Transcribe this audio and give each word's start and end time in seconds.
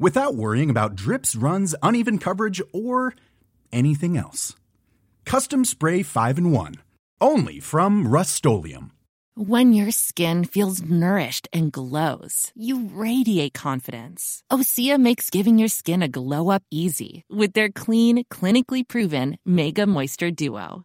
without 0.00 0.34
worrying 0.34 0.70
about 0.70 0.96
drips, 0.96 1.36
runs, 1.36 1.76
uneven 1.82 2.18
coverage, 2.18 2.60
or 2.72 3.14
anything 3.70 4.16
else. 4.16 4.56
Custom 5.24 5.64
Spray 5.64 6.02
5 6.02 6.38
in 6.38 6.50
1. 6.50 6.74
Only 7.20 7.60
from 7.60 8.08
Rust 8.08 8.44
When 9.36 9.72
your 9.72 9.92
skin 9.92 10.44
feels 10.44 10.82
nourished 10.82 11.46
and 11.52 11.70
glows, 11.70 12.50
you 12.56 12.88
radiate 12.92 13.54
confidence. 13.54 14.42
Osea 14.50 14.98
makes 14.98 15.30
giving 15.30 15.58
your 15.58 15.68
skin 15.68 16.02
a 16.02 16.08
glow 16.08 16.50
up 16.50 16.62
easy 16.70 17.24
with 17.30 17.52
their 17.52 17.68
clean, 17.68 18.24
clinically 18.24 18.86
proven 18.86 19.38
Mega 19.44 19.86
Moisture 19.86 20.30
Duo. 20.32 20.84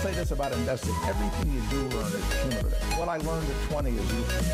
Say 0.00 0.12
this 0.14 0.30
about 0.30 0.50
investing. 0.52 0.94
Everything 1.04 1.52
you 1.52 1.60
do 1.68 1.76
learn 1.94 2.06
is 2.06 2.24
cumulative. 2.40 2.98
What 2.98 3.10
I 3.10 3.18
learned 3.18 3.46
at 3.50 3.70
20 3.70 3.90
is 3.90 3.96
useful. 3.96 4.46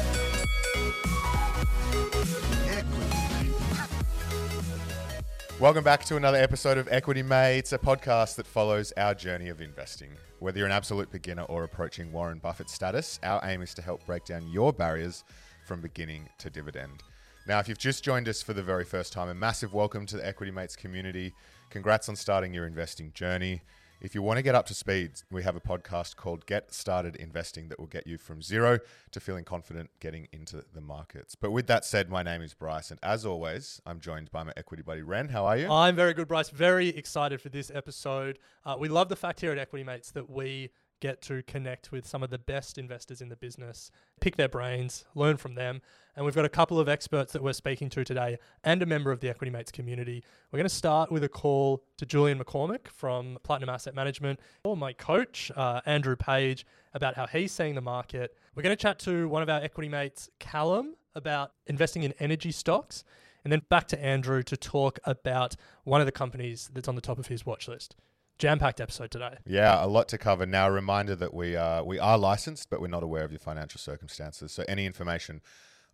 Welcome 5.61 5.85
back 5.85 6.05
to 6.07 6.17
another 6.17 6.39
episode 6.39 6.79
of 6.79 6.89
Equity 6.91 7.23
Mates, 7.23 7.73
a 7.73 7.79
podcast 7.79 8.35
that 8.35 8.47
follows 8.49 8.93
our 8.97 9.15
journey 9.15 9.49
of 9.49 9.61
investing. 9.61 10.11
Whether 10.41 10.59
you're 10.59 10.67
an 10.67 10.73
absolute 10.73 11.13
beginner 11.13 11.45
or 11.45 11.63
approaching 11.63 12.11
Warren 12.11 12.41
Buffett 12.41 12.69
status, 12.69 13.21
our 13.23 13.41
aim 13.45 13.63
is 13.63 13.73
to 13.75 13.83
help 13.83 14.05
break 14.05 14.25
down 14.25 14.49
your 14.49 14.73
barriers 14.73 15.23
from 15.65 15.81
beginning 15.81 16.29
to 16.39 16.51
dividend. 16.51 17.05
Now, 17.47 17.61
if 17.61 17.69
you've 17.69 17.79
just 17.79 18.03
joined 18.03 18.29
us 18.29 18.43
for 18.43 18.53
the 18.53 18.65
very 18.65 18.85
first 18.85 19.13
time, 19.13 19.29
a 19.29 19.35
massive 19.35 19.73
welcome 19.73 20.07
to 20.07 20.17
the 20.17 20.27
Equity 20.27 20.51
Mates 20.51 20.75
community. 20.75 21.35
Congrats 21.71 22.09
on 22.09 22.17
starting 22.17 22.53
your 22.53 22.67
investing 22.67 23.13
journey. 23.15 23.63
If 23.99 24.15
you 24.15 24.21
want 24.21 24.37
to 24.37 24.43
get 24.43 24.55
up 24.55 24.67
to 24.67 24.75
speed, 24.75 25.23
we 25.31 25.43
have 25.43 25.57
a 25.57 25.61
podcast 25.61 26.17
called 26.17 26.45
Get 26.45 26.73
Started 26.73 27.17
Investing 27.17 27.69
that 27.71 27.79
will 27.79 27.87
get 27.87 28.07
you 28.07 28.19
from 28.19 28.43
zero 28.43 28.79
to 29.11 29.21
feeling 29.21 29.45
confident 29.45 29.89
getting 30.01 30.29
into 30.33 30.65
the 30.75 30.83
markets. 30.83 31.35
But 31.35 31.51
with 31.51 31.67
that 31.69 31.83
said, 31.83 32.11
my 32.11 32.23
name 32.23 32.43
is 32.43 32.53
Bryce, 32.53 32.91
and 32.91 33.01
as 33.03 33.25
always, 33.25 33.81
I'm 33.87 33.99
joined 33.99 34.31
by 34.31 34.43
my 34.43 34.53
equity 34.55 34.83
buddy 34.83 35.01
Ren. 35.01 35.31
How 35.31 35.47
are 35.47 35.57
you? 35.57 35.71
I'm 35.71 35.97
very 35.97 36.13
good, 36.13 36.29
Bryce. 36.29 36.51
Very 36.51 36.89
excited 36.89 37.41
for 37.41 37.49
this 37.49 37.71
episode. 37.75 38.39
Uh, 38.67 38.77
we 38.79 38.89
love 38.89 39.09
the 39.09 39.17
fact 39.17 39.41
here 39.41 39.51
at 39.53 39.59
Equity 39.59 39.83
Mates 39.85 40.11
that 40.11 40.29
we 40.29 40.71
get 41.01 41.21
to 41.23 41.43
connect 41.43 41.93
with 41.93 42.07
some 42.07 42.23
of 42.23 42.31
the 42.31 42.39
best 42.39 42.79
investors 42.79 43.21
in 43.21 43.29
the 43.29 43.37
business, 43.37 43.91
pick 44.21 44.37
their 44.37 44.49
brains, 44.49 45.05
learn 45.15 45.37
from 45.37 45.55
them. 45.55 45.83
And 46.15 46.25
we've 46.25 46.35
got 46.35 46.45
a 46.45 46.51
couple 46.51 46.81
of 46.81 46.89
experts 46.89 47.33
that 47.33 47.43
we're 47.43 47.53
speaking 47.53 47.91
to 47.91 48.05
today 48.05 48.39
and 48.65 48.83
a 48.83 48.87
member 48.87 49.13
of 49.13 49.21
the 49.21 49.29
Equity 49.29 49.51
Mates 49.51 49.71
community. 49.71 50.25
We're 50.51 50.59
going 50.59 50.69
to 50.69 50.75
start 50.75 51.13
with 51.13 51.23
a 51.25 51.29
call 51.29 51.83
to 51.99 52.07
Julian 52.07 52.39
McCormack 52.39 52.89
from 52.89 53.39
Platinum 53.43 53.69
Asset 53.69 53.95
Management, 53.95 54.41
or 54.65 54.77
my 54.77 54.93
coach, 54.93 55.51
uh, 55.55 55.81
Andrew 55.85 56.17
Page, 56.17 56.67
about 56.95 57.15
how 57.15 57.27
he's 57.27 57.53
seeing 57.53 57.75
the 57.75 57.83
market. 57.83 58.35
We're 58.55 58.63
going 58.63 58.77
to 58.77 58.83
chat 58.83 58.99
to 59.01 59.29
one 59.29 59.43
of 59.43 59.51
our 59.51 59.61
Equity 59.61 59.89
Mates, 59.89 60.31
Callum, 60.39 60.95
about 61.15 61.53
investing 61.67 62.03
in 62.03 62.15
energy 62.19 62.53
stocks. 62.53 63.05
And 63.45 63.53
then 63.53 63.63
back 63.69 63.87
to 63.89 64.03
Andrew 64.03 64.43
to 64.43 64.57
talk 64.57 64.99
about 65.05 65.55
one 65.85 66.01
of 66.01 66.07
the 66.07 66.13
companies 66.13 66.69
that's 66.75 66.89
on 66.89 66.97
the 66.97 67.01
top 67.01 67.19
of 67.19 67.29
his 67.29 67.47
watch 67.47 67.69
list. 67.69 67.95
Jam 68.39 68.59
packed 68.59 68.83
episode 68.83 69.11
today. 69.11 69.37
Yeah, 69.47 69.83
a 69.83 69.87
lot 69.87 70.09
to 70.09 70.19
cover. 70.19 70.45
Now, 70.45 70.69
a 70.69 70.71
reminder 70.71 71.17
that 71.17 71.33
we 71.33 71.57
are 71.57 71.83
we 71.83 71.99
are 71.99 72.19
licensed, 72.19 72.69
but 72.69 72.83
we're 72.83 72.89
not 72.89 73.03
aware 73.03 73.25
of 73.25 73.33
your 73.33 73.39
financial 73.39 73.79
circumstances. 73.79 74.53
So, 74.53 74.63
any 74.69 74.85
information 74.85 75.41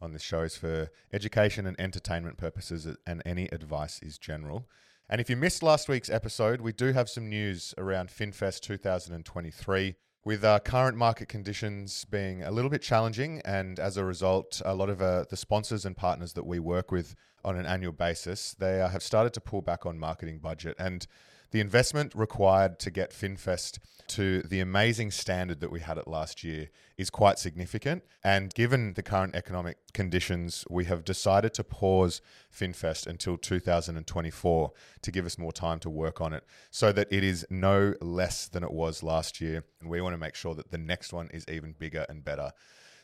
on 0.00 0.12
this 0.12 0.22
show 0.22 0.42
is 0.42 0.56
for 0.56 0.90
education 1.12 1.66
and 1.66 1.78
entertainment 1.80 2.38
purposes, 2.38 2.88
and 3.06 3.22
any 3.24 3.48
advice 3.52 4.00
is 4.02 4.18
general. 4.18 4.68
And 5.08 5.20
if 5.20 5.30
you 5.30 5.36
missed 5.36 5.62
last 5.62 5.88
week's 5.88 6.10
episode, 6.10 6.60
we 6.60 6.72
do 6.72 6.92
have 6.92 7.08
some 7.08 7.28
news 7.28 7.74
around 7.78 8.08
FinFest 8.08 8.60
2023. 8.62 9.94
With 10.24 10.44
uh, 10.44 10.60
current 10.60 10.96
market 10.96 11.28
conditions 11.28 12.04
being 12.04 12.42
a 12.42 12.50
little 12.50 12.70
bit 12.70 12.82
challenging, 12.82 13.40
and 13.44 13.78
as 13.78 13.96
a 13.96 14.04
result, 14.04 14.62
a 14.64 14.74
lot 14.74 14.88
of 14.88 15.02
uh, 15.02 15.24
the 15.28 15.36
sponsors 15.36 15.84
and 15.84 15.96
partners 15.96 16.32
that 16.32 16.46
we 16.46 16.58
work 16.58 16.90
with 16.90 17.14
on 17.44 17.56
an 17.56 17.66
annual 17.66 17.92
basis, 17.92 18.54
they 18.58 18.80
uh, 18.80 18.88
have 18.88 19.02
started 19.02 19.32
to 19.34 19.40
pull 19.40 19.62
back 19.62 19.84
on 19.84 19.98
marketing 19.98 20.38
budget. 20.38 20.76
And 20.78 21.06
the 21.52 21.60
investment 21.60 22.12
required 22.14 22.78
to 22.80 22.90
get 22.90 23.12
FinFest 23.12 23.78
to 24.08 24.42
the 24.42 24.60
amazing 24.60 25.10
standard 25.10 25.60
that 25.60 25.70
we 25.70 25.80
had 25.80 25.96
it 25.96 26.08
last 26.08 26.42
year 26.42 26.70
is 26.98 27.08
quite 27.08 27.38
significant. 27.38 28.02
And 28.24 28.52
given 28.52 28.94
the 28.94 29.02
current 29.02 29.34
economic 29.34 29.76
conditions, 29.94 30.64
we 30.68 30.86
have 30.86 31.04
decided 31.04 31.54
to 31.54 31.64
pause 31.64 32.20
FinFest 32.52 33.06
until 33.06 33.36
2024 33.36 34.72
to 35.02 35.10
give 35.10 35.24
us 35.24 35.38
more 35.38 35.52
time 35.52 35.78
to 35.80 35.90
work 35.90 36.20
on 36.20 36.32
it 36.32 36.44
so 36.70 36.90
that 36.92 37.08
it 37.10 37.22
is 37.22 37.46
no 37.48 37.94
less 38.00 38.48
than 38.48 38.64
it 38.64 38.72
was 38.72 39.02
last 39.02 39.40
year. 39.40 39.64
And 39.80 39.88
we 39.88 40.00
want 40.00 40.14
to 40.14 40.18
make 40.18 40.34
sure 40.34 40.54
that 40.54 40.70
the 40.70 40.78
next 40.78 41.12
one 41.12 41.28
is 41.32 41.44
even 41.48 41.74
bigger 41.78 42.04
and 42.08 42.24
better. 42.24 42.52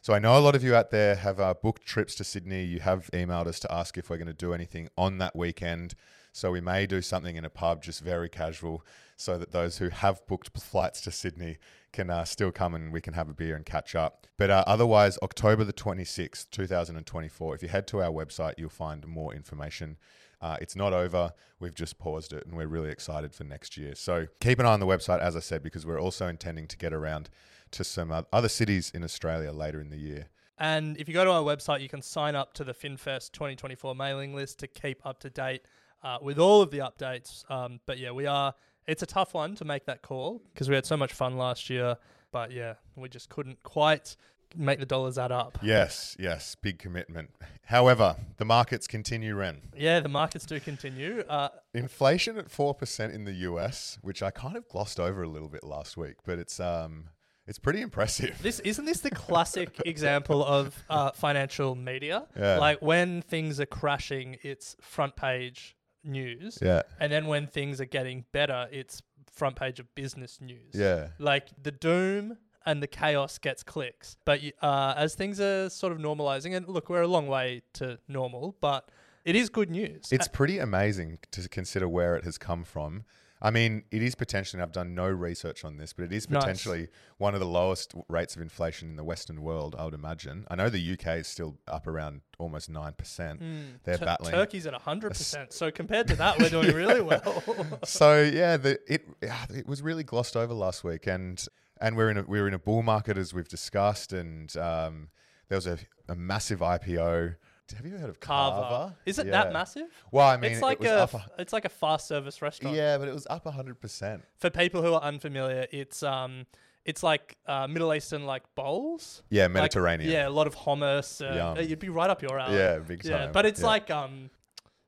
So 0.00 0.14
I 0.14 0.18
know 0.18 0.38
a 0.38 0.40
lot 0.40 0.54
of 0.54 0.62
you 0.62 0.74
out 0.74 0.90
there 0.90 1.16
have 1.16 1.40
uh, 1.40 1.54
booked 1.54 1.84
trips 1.84 2.14
to 2.16 2.24
Sydney. 2.24 2.64
You 2.64 2.80
have 2.80 3.10
emailed 3.12 3.46
us 3.46 3.60
to 3.60 3.72
ask 3.72 3.98
if 3.98 4.08
we're 4.08 4.16
going 4.16 4.26
to 4.26 4.32
do 4.32 4.54
anything 4.54 4.88
on 4.96 5.18
that 5.18 5.34
weekend. 5.34 5.94
So 6.38 6.52
we 6.52 6.60
may 6.60 6.86
do 6.86 7.02
something 7.02 7.34
in 7.34 7.44
a 7.44 7.50
pub, 7.50 7.82
just 7.82 8.00
very 8.00 8.28
casual, 8.28 8.86
so 9.16 9.38
that 9.38 9.50
those 9.50 9.78
who 9.78 9.88
have 9.88 10.24
booked 10.28 10.56
flights 10.56 11.00
to 11.00 11.10
Sydney 11.10 11.58
can 11.92 12.10
uh, 12.10 12.24
still 12.24 12.52
come 12.52 12.76
and 12.76 12.92
we 12.92 13.00
can 13.00 13.14
have 13.14 13.28
a 13.28 13.34
beer 13.34 13.56
and 13.56 13.66
catch 13.66 13.96
up. 13.96 14.24
But 14.36 14.48
uh, 14.48 14.62
otherwise, 14.64 15.18
October 15.20 15.64
the 15.64 15.72
26th, 15.72 16.48
2024, 16.52 17.56
if 17.56 17.62
you 17.64 17.68
head 17.68 17.88
to 17.88 18.02
our 18.02 18.12
website, 18.12 18.54
you'll 18.56 18.68
find 18.70 19.04
more 19.04 19.34
information. 19.34 19.96
Uh, 20.40 20.56
it's 20.60 20.76
not 20.76 20.92
over. 20.92 21.32
We've 21.58 21.74
just 21.74 21.98
paused 21.98 22.32
it 22.32 22.46
and 22.46 22.56
we're 22.56 22.68
really 22.68 22.90
excited 22.90 23.34
for 23.34 23.42
next 23.42 23.76
year. 23.76 23.96
So 23.96 24.28
keep 24.40 24.60
an 24.60 24.66
eye 24.66 24.72
on 24.72 24.78
the 24.78 24.86
website, 24.86 25.18
as 25.18 25.34
I 25.34 25.40
said, 25.40 25.64
because 25.64 25.84
we're 25.84 26.00
also 26.00 26.28
intending 26.28 26.68
to 26.68 26.76
get 26.76 26.92
around 26.92 27.30
to 27.72 27.82
some 27.82 28.14
other 28.32 28.48
cities 28.48 28.92
in 28.94 29.02
Australia 29.02 29.50
later 29.50 29.80
in 29.80 29.90
the 29.90 29.98
year. 29.98 30.28
And 30.56 30.96
if 30.98 31.08
you 31.08 31.14
go 31.14 31.24
to 31.24 31.32
our 31.32 31.42
website, 31.42 31.80
you 31.80 31.88
can 31.88 32.02
sign 32.02 32.36
up 32.36 32.52
to 32.54 32.64
the 32.64 32.74
FinFest 32.74 33.32
2024 33.32 33.96
mailing 33.96 34.34
list 34.34 34.60
to 34.60 34.68
keep 34.68 35.04
up 35.04 35.18
to 35.20 35.30
date 35.30 35.62
uh, 36.02 36.18
with 36.20 36.38
all 36.38 36.62
of 36.62 36.70
the 36.70 36.78
updates. 36.78 37.48
Um, 37.50 37.80
but 37.86 37.98
yeah, 37.98 38.10
we 38.10 38.26
are. 38.26 38.54
It's 38.86 39.02
a 39.02 39.06
tough 39.06 39.34
one 39.34 39.54
to 39.56 39.64
make 39.64 39.84
that 39.86 40.02
call 40.02 40.42
because 40.52 40.68
we 40.68 40.74
had 40.74 40.86
so 40.86 40.96
much 40.96 41.12
fun 41.12 41.36
last 41.36 41.68
year. 41.68 41.96
But 42.30 42.52
yeah, 42.52 42.74
we 42.96 43.08
just 43.08 43.28
couldn't 43.28 43.62
quite 43.62 44.16
make 44.56 44.78
the 44.78 44.86
dollars 44.86 45.18
add 45.18 45.32
up. 45.32 45.58
Yes, 45.62 46.16
yes, 46.18 46.56
big 46.60 46.78
commitment. 46.78 47.30
However, 47.64 48.16
the 48.38 48.44
markets 48.44 48.86
continue, 48.86 49.34
Ren. 49.34 49.60
Yeah, 49.76 50.00
the 50.00 50.08
markets 50.08 50.46
do 50.46 50.58
continue. 50.60 51.22
Uh, 51.28 51.50
Inflation 51.74 52.38
at 52.38 52.50
four 52.50 52.74
percent 52.74 53.12
in 53.12 53.24
the 53.24 53.32
US, 53.32 53.98
which 54.02 54.22
I 54.22 54.30
kind 54.30 54.56
of 54.56 54.68
glossed 54.68 54.98
over 54.98 55.22
a 55.22 55.28
little 55.28 55.48
bit 55.48 55.64
last 55.64 55.96
week, 55.96 56.16
but 56.24 56.38
it's 56.38 56.60
um 56.60 57.10
it's 57.46 57.58
pretty 57.58 57.80
impressive. 57.80 58.38
this 58.42 58.60
isn't 58.60 58.84
this 58.84 59.00
the 59.00 59.10
classic 59.10 59.80
example 59.86 60.44
of 60.44 60.84
uh, 60.90 61.12
financial 61.12 61.74
media? 61.74 62.26
Yeah. 62.38 62.58
Like 62.58 62.82
when 62.82 63.22
things 63.22 63.58
are 63.58 63.66
crashing, 63.66 64.36
it's 64.42 64.76
front 64.80 65.16
page 65.16 65.74
news. 66.04 66.58
Yeah. 66.60 66.82
And 67.00 67.12
then 67.12 67.26
when 67.26 67.46
things 67.46 67.80
are 67.80 67.86
getting 67.86 68.24
better, 68.32 68.68
it's 68.70 69.02
front 69.32 69.56
page 69.56 69.78
of 69.78 69.94
business 69.94 70.40
news. 70.40 70.74
Yeah. 70.74 71.08
Like 71.18 71.48
the 71.62 71.70
doom 71.70 72.38
and 72.66 72.82
the 72.82 72.86
chaos 72.86 73.38
gets 73.38 73.62
clicks. 73.62 74.16
But 74.24 74.40
uh, 74.60 74.94
as 74.96 75.14
things 75.14 75.40
are 75.40 75.70
sort 75.70 75.92
of 75.92 75.98
normalizing, 75.98 76.56
and 76.56 76.68
look, 76.68 76.88
we're 76.88 77.02
a 77.02 77.08
long 77.08 77.26
way 77.26 77.62
to 77.74 77.98
normal, 78.08 78.56
but 78.60 78.90
it 79.24 79.36
is 79.36 79.48
good 79.48 79.70
news. 79.70 80.08
It's 80.10 80.28
pretty 80.28 80.58
amazing 80.58 81.18
to 81.32 81.48
consider 81.48 81.88
where 81.88 82.16
it 82.16 82.24
has 82.24 82.38
come 82.38 82.64
from. 82.64 83.04
I 83.40 83.50
mean, 83.50 83.84
it 83.90 84.02
is 84.02 84.14
potentially, 84.14 84.60
and 84.60 84.68
I've 84.68 84.72
done 84.72 84.94
no 84.94 85.06
research 85.08 85.64
on 85.64 85.76
this, 85.76 85.92
but 85.92 86.04
it 86.04 86.12
is 86.12 86.28
Nice. 86.28 86.42
potentially 86.42 86.88
one 87.18 87.34
of 87.34 87.40
the 87.40 87.46
lowest 87.46 87.94
rates 88.08 88.34
of 88.34 88.42
inflation 88.42 88.88
in 88.90 88.96
the 88.96 89.04
Western 89.04 89.42
world, 89.42 89.76
I 89.78 89.84
would 89.84 89.94
imagine. 89.94 90.44
I 90.50 90.56
know 90.56 90.68
the 90.68 90.92
UK 90.94 91.18
is 91.18 91.28
still 91.28 91.56
up 91.68 91.86
around 91.86 92.22
almost 92.38 92.70
9%. 92.70 93.40
They're 93.84 93.96
Tur- 93.98 94.04
battling. 94.04 94.32
Turkey's 94.32 94.66
at 94.66 94.74
100%. 94.74 95.52
So 95.52 95.70
compared 95.70 96.08
to 96.08 96.16
that, 96.16 96.38
we're 96.38 96.48
doing 96.48 96.74
really 96.74 97.00
well. 97.00 97.42
so 97.84 98.22
yeah, 98.22 98.56
the, 98.56 98.78
it 98.92 99.06
it 99.50 99.66
was 99.66 99.82
really 99.82 100.02
glossed 100.04 100.36
over 100.36 100.52
last 100.54 100.82
week, 100.84 101.06
and 101.06 101.44
and 101.80 101.96
we're 101.96 102.10
in 102.10 102.18
a 102.18 102.22
we're 102.22 102.48
in 102.48 102.54
a 102.54 102.58
bull 102.58 102.82
market 102.82 103.16
as 103.16 103.32
we've 103.32 103.48
discussed, 103.48 104.12
and 104.12 104.56
um, 104.56 105.08
there 105.48 105.56
was 105.56 105.66
a, 105.66 105.78
a 106.08 106.14
massive 106.16 106.58
IPO. 106.60 107.36
Have 107.76 107.84
you 107.86 107.92
ever 107.92 108.00
heard 108.00 108.10
of 108.10 108.20
Cava? 108.20 108.62
Cava. 108.62 108.96
Is 109.04 109.18
it 109.18 109.26
Yeah. 109.26 109.32
that 109.32 109.52
massive? 109.52 109.88
Well, 110.10 110.26
I 110.28 110.36
mean, 110.36 110.52
it's 110.52 110.62
like 110.62 110.78
it 110.80 110.88
was 110.90 111.14
a 111.14 111.24
it's 111.38 111.52
like 111.52 111.64
a 111.64 111.68
fast 111.68 112.06
service 112.08 112.40
restaurant. 112.42 112.74
yeah, 112.76 112.98
but 112.98 113.08
it 113.08 113.14
was 113.14 113.26
up 113.28 113.44
hundred 113.46 113.80
percent. 113.80 114.24
For 114.38 114.50
people 114.50 114.82
who 114.82 114.94
are 114.94 115.02
unfamiliar, 115.02 115.66
it's 115.70 116.02
um 116.02 116.46
it's 116.84 117.02
like 117.02 117.36
uh, 117.46 117.66
Middle 117.66 117.92
Eastern 117.92 118.24
like 118.24 118.42
bowls. 118.54 119.22
Yeah, 119.28 119.42
Like, 119.44 119.52
Mediterranean. 119.52 120.10
yeah, 120.10 120.26
a 120.26 120.30
lot 120.30 120.46
of 120.46 120.56
hummus. 120.56 121.20
Uh, 121.20 121.60
You'd 121.60 121.78
be 121.78 121.90
right 121.90 122.08
up 122.08 122.22
your 122.22 122.38
alley. 122.38 122.56
Yeah, 122.56 122.78
big 122.78 123.04
Yeah, 123.04 123.18
time. 123.24 123.32
but 123.32 123.44
it's 123.44 123.60
Yeah. 123.60 123.66
like 123.66 123.90
um, 123.90 124.30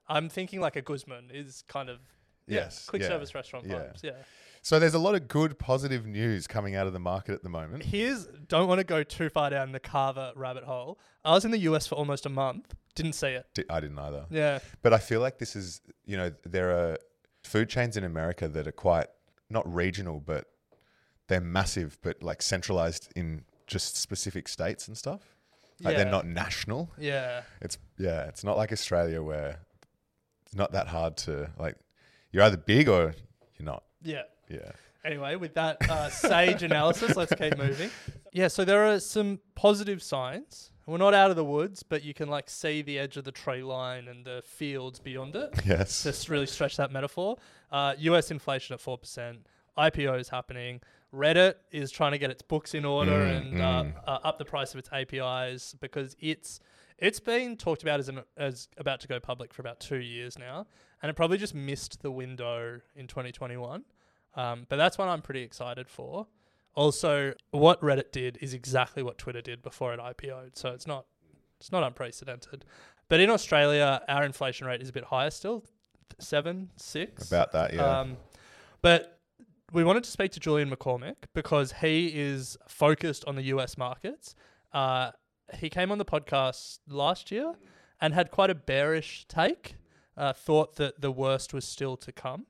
I'm 0.08 0.30
thinking 0.30 0.60
like 0.60 0.76
a 0.76 0.82
Guzman 0.82 1.30
is 1.32 1.62
kind 1.68 1.90
of 1.90 1.98
yeah, 2.46 2.60
Yes, 2.60 2.86
quick 2.86 3.02
yeah, 3.02 3.08
service 3.08 3.34
restaurant 3.34 3.66
yeah. 3.66 3.74
vibes. 3.74 4.02
Yeah. 4.02 4.12
So 4.62 4.78
there's 4.78 4.94
a 4.94 4.98
lot 4.98 5.14
of 5.14 5.26
good, 5.26 5.58
positive 5.58 6.04
news 6.06 6.46
coming 6.46 6.74
out 6.76 6.86
of 6.86 6.92
the 6.92 6.98
market 6.98 7.32
at 7.34 7.42
the 7.42 7.48
moment. 7.48 7.82
Here's 7.84 8.26
don't 8.26 8.68
want 8.68 8.78
to 8.78 8.84
go 8.84 9.02
too 9.02 9.28
far 9.30 9.48
down 9.50 9.72
the 9.72 9.80
Cava 9.80 10.32
rabbit 10.36 10.64
hole. 10.64 10.98
I 11.24 11.32
was 11.32 11.44
in 11.44 11.50
the 11.50 11.58
US 11.60 11.86
for 11.86 11.94
almost 11.94 12.26
a 12.26 12.28
month. 12.28 12.74
Didn't 12.94 13.14
see 13.14 13.28
it. 13.28 13.46
Di- 13.54 13.64
I 13.70 13.80
didn't 13.80 13.98
either. 13.98 14.26
Yeah. 14.30 14.58
But 14.82 14.92
I 14.92 14.98
feel 14.98 15.20
like 15.20 15.38
this 15.38 15.56
is, 15.56 15.80
you 16.04 16.16
know, 16.16 16.32
there 16.44 16.70
are 16.70 16.98
food 17.42 17.68
chains 17.70 17.96
in 17.96 18.04
America 18.04 18.48
that 18.48 18.66
are 18.66 18.72
quite 18.72 19.06
not 19.48 19.72
regional, 19.72 20.20
but 20.20 20.46
they're 21.28 21.40
massive, 21.40 21.96
but 22.02 22.22
like 22.22 22.42
centralized 22.42 23.10
in 23.16 23.44
just 23.66 23.96
specific 23.96 24.46
states 24.48 24.88
and 24.88 24.98
stuff. 24.98 25.20
Like 25.82 25.92
Yeah. 25.96 26.02
they're 26.02 26.12
not 26.12 26.26
national. 26.26 26.90
Yeah. 26.98 27.42
It's 27.62 27.78
yeah, 27.98 28.24
it's 28.24 28.44
not 28.44 28.58
like 28.58 28.72
Australia 28.72 29.22
where 29.22 29.60
it's 30.44 30.54
not 30.54 30.72
that 30.72 30.88
hard 30.88 31.16
to 31.18 31.50
like. 31.58 31.76
You're 32.32 32.42
either 32.42 32.58
big 32.58 32.88
or 32.88 33.14
you're 33.58 33.64
not. 33.66 33.84
Yeah. 34.02 34.22
Yeah. 34.50 34.72
Anyway, 35.04 35.36
with 35.36 35.54
that 35.54 35.88
uh, 35.88 36.10
sage 36.10 36.62
analysis, 36.62 37.16
let's 37.16 37.32
keep 37.34 37.56
moving. 37.56 37.90
Yeah, 38.32 38.48
so 38.48 38.64
there 38.64 38.84
are 38.84 39.00
some 39.00 39.40
positive 39.54 40.02
signs. 40.02 40.72
We're 40.86 40.98
not 40.98 41.14
out 41.14 41.30
of 41.30 41.36
the 41.36 41.44
woods, 41.44 41.82
but 41.82 42.02
you 42.02 42.12
can 42.12 42.28
like 42.28 42.50
see 42.50 42.82
the 42.82 42.98
edge 42.98 43.16
of 43.16 43.24
the 43.24 43.32
tree 43.32 43.62
line 43.62 44.08
and 44.08 44.24
the 44.24 44.42
fields 44.44 44.98
beyond 44.98 45.36
it. 45.36 45.54
Yes. 45.64 46.02
Just 46.02 46.28
really 46.28 46.46
stretch 46.46 46.76
that 46.76 46.90
metaphor. 46.92 47.36
Uh, 47.70 47.94
US 47.98 48.30
inflation 48.30 48.74
at 48.74 48.80
4%. 48.80 49.38
IPO 49.78 50.18
is 50.18 50.28
happening. 50.28 50.80
Reddit 51.14 51.54
is 51.70 51.90
trying 51.90 52.12
to 52.12 52.18
get 52.18 52.30
its 52.30 52.42
books 52.42 52.74
in 52.74 52.84
order 52.84 53.12
Mm, 53.12 53.36
and 53.36 53.60
uh, 53.60 53.84
uh, 54.06 54.18
up 54.24 54.38
the 54.38 54.44
price 54.44 54.74
of 54.74 54.78
its 54.78 54.88
APIs 54.92 55.74
because 55.80 56.16
it's 56.20 56.60
it's 56.98 57.18
been 57.18 57.56
talked 57.56 57.82
about 57.82 57.98
as 57.98 58.08
an, 58.08 58.20
as 58.36 58.68
about 58.76 59.00
to 59.00 59.08
go 59.08 59.18
public 59.18 59.54
for 59.54 59.62
about 59.62 59.80
two 59.80 59.96
years 59.96 60.38
now, 60.38 60.66
and 61.02 61.08
it 61.08 61.14
probably 61.14 61.38
just 61.38 61.54
missed 61.54 62.02
the 62.02 62.10
window 62.10 62.80
in 62.94 63.06
2021. 63.06 63.84
Um, 64.34 64.66
but 64.68 64.76
that's 64.76 64.98
one 64.98 65.08
I'm 65.08 65.22
pretty 65.22 65.42
excited 65.42 65.88
for. 65.88 66.26
Also, 66.74 67.34
what 67.50 67.80
Reddit 67.80 68.12
did 68.12 68.38
is 68.40 68.54
exactly 68.54 69.02
what 69.02 69.18
Twitter 69.18 69.40
did 69.40 69.62
before 69.62 69.92
it 69.92 70.00
IPO'd, 70.00 70.56
so 70.56 70.70
it's 70.70 70.86
not 70.86 71.06
it's 71.58 71.72
not 71.72 71.82
unprecedented. 71.82 72.64
But 73.08 73.20
in 73.20 73.28
Australia, 73.28 74.00
our 74.08 74.24
inflation 74.24 74.66
rate 74.66 74.80
is 74.80 74.88
a 74.88 74.92
bit 74.92 75.04
higher 75.04 75.30
still, 75.30 75.64
seven, 76.18 76.70
six. 76.76 77.28
About 77.28 77.52
that, 77.52 77.74
yeah. 77.74 78.00
Um, 78.00 78.16
but 78.82 79.18
we 79.72 79.84
wanted 79.84 80.04
to 80.04 80.10
speak 80.10 80.32
to 80.32 80.40
Julian 80.40 80.70
McCormack 80.70 81.16
because 81.34 81.72
he 81.80 82.06
is 82.08 82.56
focused 82.68 83.24
on 83.26 83.36
the 83.36 83.42
US 83.42 83.76
markets. 83.76 84.34
Uh, 84.72 85.10
he 85.54 85.68
came 85.68 85.90
on 85.90 85.98
the 85.98 86.04
podcast 86.04 86.78
last 86.88 87.30
year 87.30 87.54
and 88.00 88.14
had 88.14 88.30
quite 88.30 88.50
a 88.50 88.54
bearish 88.54 89.26
take, 89.28 89.74
uh, 90.16 90.32
thought 90.32 90.76
that 90.76 91.00
the 91.00 91.10
worst 91.10 91.52
was 91.52 91.64
still 91.64 91.96
to 91.98 92.12
come. 92.12 92.46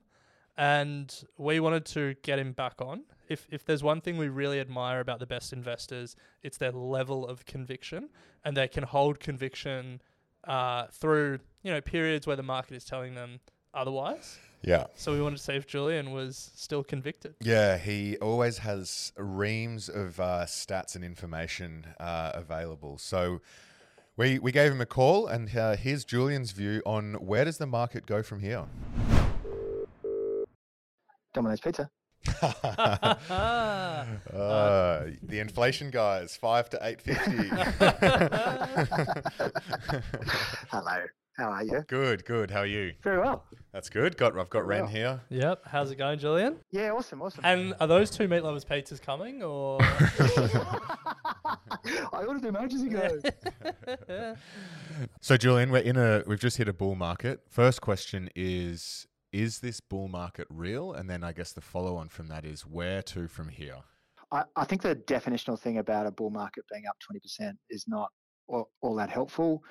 And 0.57 1.13
we 1.37 1.59
wanted 1.59 1.85
to 1.87 2.15
get 2.23 2.37
him 2.37 2.51
back 2.51 2.81
on. 2.81 3.03
If, 3.29 3.47
if 3.49 3.65
there's 3.65 3.81
one 3.81 4.01
thing 4.01 4.17
we 4.17 4.27
really 4.27 4.59
admire 4.59 4.99
about 4.99 5.19
the 5.19 5.25
best 5.25 5.53
investors, 5.53 6.15
it's 6.43 6.57
their 6.57 6.71
level 6.71 7.25
of 7.25 7.45
conviction, 7.45 8.09
and 8.43 8.55
they 8.57 8.67
can 8.67 8.83
hold 8.83 9.19
conviction 9.19 10.01
uh, 10.45 10.87
through 10.91 11.39
you 11.63 11.71
know 11.71 11.81
periods 11.81 12.25
where 12.27 12.35
the 12.35 12.43
market 12.43 12.75
is 12.75 12.83
telling 12.83 13.15
them 13.15 13.39
otherwise. 13.73 14.39
yeah. 14.61 14.87
So 14.95 15.13
we 15.13 15.21
wanted 15.21 15.37
to 15.37 15.43
see 15.43 15.53
if 15.53 15.67
Julian 15.67 16.11
was 16.11 16.51
still 16.55 16.83
convicted. 16.83 17.35
Yeah, 17.39 17.77
he 17.77 18.17
always 18.17 18.59
has 18.59 19.13
reams 19.17 19.89
of 19.89 20.19
uh, 20.19 20.45
stats 20.45 20.95
and 20.95 21.03
information 21.03 21.87
uh, 21.99 22.31
available. 22.33 22.97
So 22.97 23.41
we 24.17 24.39
we 24.39 24.51
gave 24.51 24.71
him 24.71 24.81
a 24.81 24.85
call, 24.85 25.27
and 25.27 25.55
uh, 25.55 25.75
here's 25.75 26.03
Julian's 26.03 26.51
view 26.51 26.81
on 26.85 27.13
where 27.15 27.45
does 27.45 27.57
the 27.57 27.67
market 27.67 28.05
go 28.05 28.21
from 28.21 28.41
here. 28.41 28.65
Domino's 31.33 31.61
Pizza. 31.61 31.89
Uh, 32.43 33.15
the 35.23 35.39
inflation 35.39 35.89
guys, 35.89 36.35
five 36.35 36.69
to 36.69 36.77
eight 36.83 37.01
fifty. 37.01 37.31
Hello. 40.69 41.03
How 41.37 41.49
are 41.49 41.63
you? 41.63 41.83
good, 41.87 42.25
good. 42.25 42.51
How 42.51 42.59
are 42.59 42.65
you? 42.65 42.93
Very 43.01 43.17
well. 43.19 43.45
That's 43.71 43.89
good. 43.89 44.17
Got 44.17 44.37
I've 44.37 44.49
got 44.49 44.67
Ren 44.67 44.81
Well. 44.81 44.89
here. 44.89 45.21
yep. 45.29 45.61
How's 45.65 45.89
it 45.89 45.95
going, 45.95 46.19
Julian? 46.19 46.57
Yeah, 46.71 46.91
awesome, 46.91 47.21
awesome. 47.21 47.43
And 47.45 47.73
are 47.79 47.87
those 47.87 48.09
two 48.11 48.27
meat 48.27 48.43
lovers 48.43 48.65
pizzas 48.65 49.01
coming 49.01 49.41
or? 49.41 49.79
I 52.13 52.25
ordered 52.27 52.43
them 52.43 52.57
ages 52.57 52.83
ago. 52.83 53.19
So 55.21 55.37
Julian, 55.37 55.71
we're 55.71 55.79
in 55.79 55.95
a 55.97 56.23
we've 56.27 56.39
just 56.39 56.57
hit 56.57 56.67
a 56.67 56.73
bull 56.73 56.95
market. 56.95 57.39
First 57.49 57.81
question 57.81 58.29
is 58.35 59.07
is 59.31 59.59
this 59.59 59.79
bull 59.79 60.07
market 60.07 60.47
real? 60.49 60.93
And 60.93 61.09
then 61.09 61.23
I 61.23 61.31
guess 61.31 61.53
the 61.53 61.61
follow 61.61 61.95
on 61.95 62.09
from 62.09 62.27
that 62.27 62.45
is 62.45 62.61
where 62.61 63.01
to 63.03 63.27
from 63.27 63.49
here? 63.49 63.77
I, 64.31 64.43
I 64.55 64.65
think 64.65 64.81
the 64.81 64.95
definitional 64.95 65.59
thing 65.59 65.77
about 65.77 66.05
a 66.05 66.11
bull 66.11 66.29
market 66.29 66.65
being 66.71 66.83
up 66.87 66.97
20% 67.11 67.53
is 67.69 67.85
not 67.87 68.09
all, 68.47 68.69
all 68.81 68.95
that 68.95 69.09
helpful. 69.09 69.63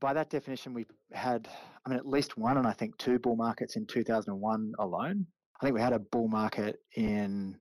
By 0.00 0.12
that 0.12 0.30
definition, 0.30 0.74
we 0.74 0.86
had, 1.12 1.48
I 1.86 1.88
mean, 1.88 1.98
at 1.98 2.06
least 2.06 2.36
one, 2.36 2.58
and 2.58 2.66
I 2.66 2.72
think 2.72 2.96
two 2.98 3.18
bull 3.18 3.36
markets 3.36 3.76
in 3.76 3.86
2001 3.86 4.72
alone. 4.78 5.26
I 5.60 5.64
think 5.64 5.74
we 5.74 5.80
had 5.80 5.92
a 5.92 5.98
bull 5.98 6.28
market 6.28 6.76
in 6.96 7.56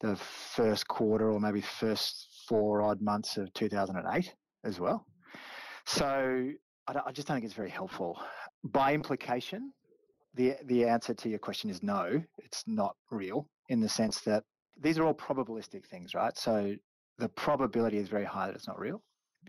the 0.00 0.16
first 0.16 0.86
quarter 0.88 1.30
or 1.30 1.40
maybe 1.40 1.60
first 1.60 2.44
four 2.48 2.82
odd 2.82 3.00
months 3.00 3.36
of 3.36 3.52
2008 3.54 4.34
as 4.64 4.78
well. 4.78 5.06
So 5.86 6.50
I, 6.86 6.94
I 7.06 7.12
just 7.12 7.28
don't 7.28 7.36
think 7.36 7.44
it's 7.44 7.54
very 7.54 7.70
helpful. 7.70 8.20
By 8.64 8.92
implication, 8.92 9.72
the 10.36 10.56
the 10.64 10.84
answer 10.84 11.14
to 11.14 11.28
your 11.28 11.38
question 11.38 11.70
is 11.70 11.82
no, 11.82 12.22
it's 12.38 12.62
not 12.66 12.94
real 13.10 13.48
in 13.68 13.80
the 13.80 13.88
sense 13.88 14.20
that 14.20 14.44
these 14.80 14.98
are 14.98 15.04
all 15.04 15.14
probabilistic 15.14 15.86
things, 15.86 16.14
right? 16.14 16.36
So 16.36 16.74
the 17.18 17.28
probability 17.30 17.98
is 17.98 18.08
very 18.08 18.24
high 18.24 18.46
that 18.46 18.54
it's 18.54 18.68
not 18.68 18.78
real. 18.78 19.02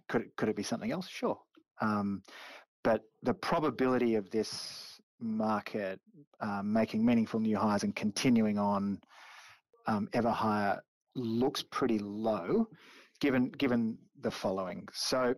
Could 0.09 0.21
it, 0.21 0.35
could 0.37 0.49
it 0.49 0.55
be 0.55 0.63
something 0.63 0.91
else? 0.91 1.07
Sure. 1.07 1.37
Um, 1.81 2.21
but 2.83 3.01
the 3.23 3.33
probability 3.33 4.15
of 4.15 4.29
this 4.29 4.99
market 5.19 5.99
um, 6.39 6.71
making 6.71 7.05
meaningful 7.05 7.39
new 7.39 7.57
highs 7.57 7.83
and 7.83 7.95
continuing 7.95 8.57
on 8.57 8.99
um, 9.87 10.07
ever 10.13 10.31
higher 10.31 10.79
looks 11.15 11.63
pretty 11.63 11.99
low, 11.99 12.67
given 13.19 13.49
given 13.49 13.97
the 14.21 14.31
following. 14.31 14.87
So 14.93 15.33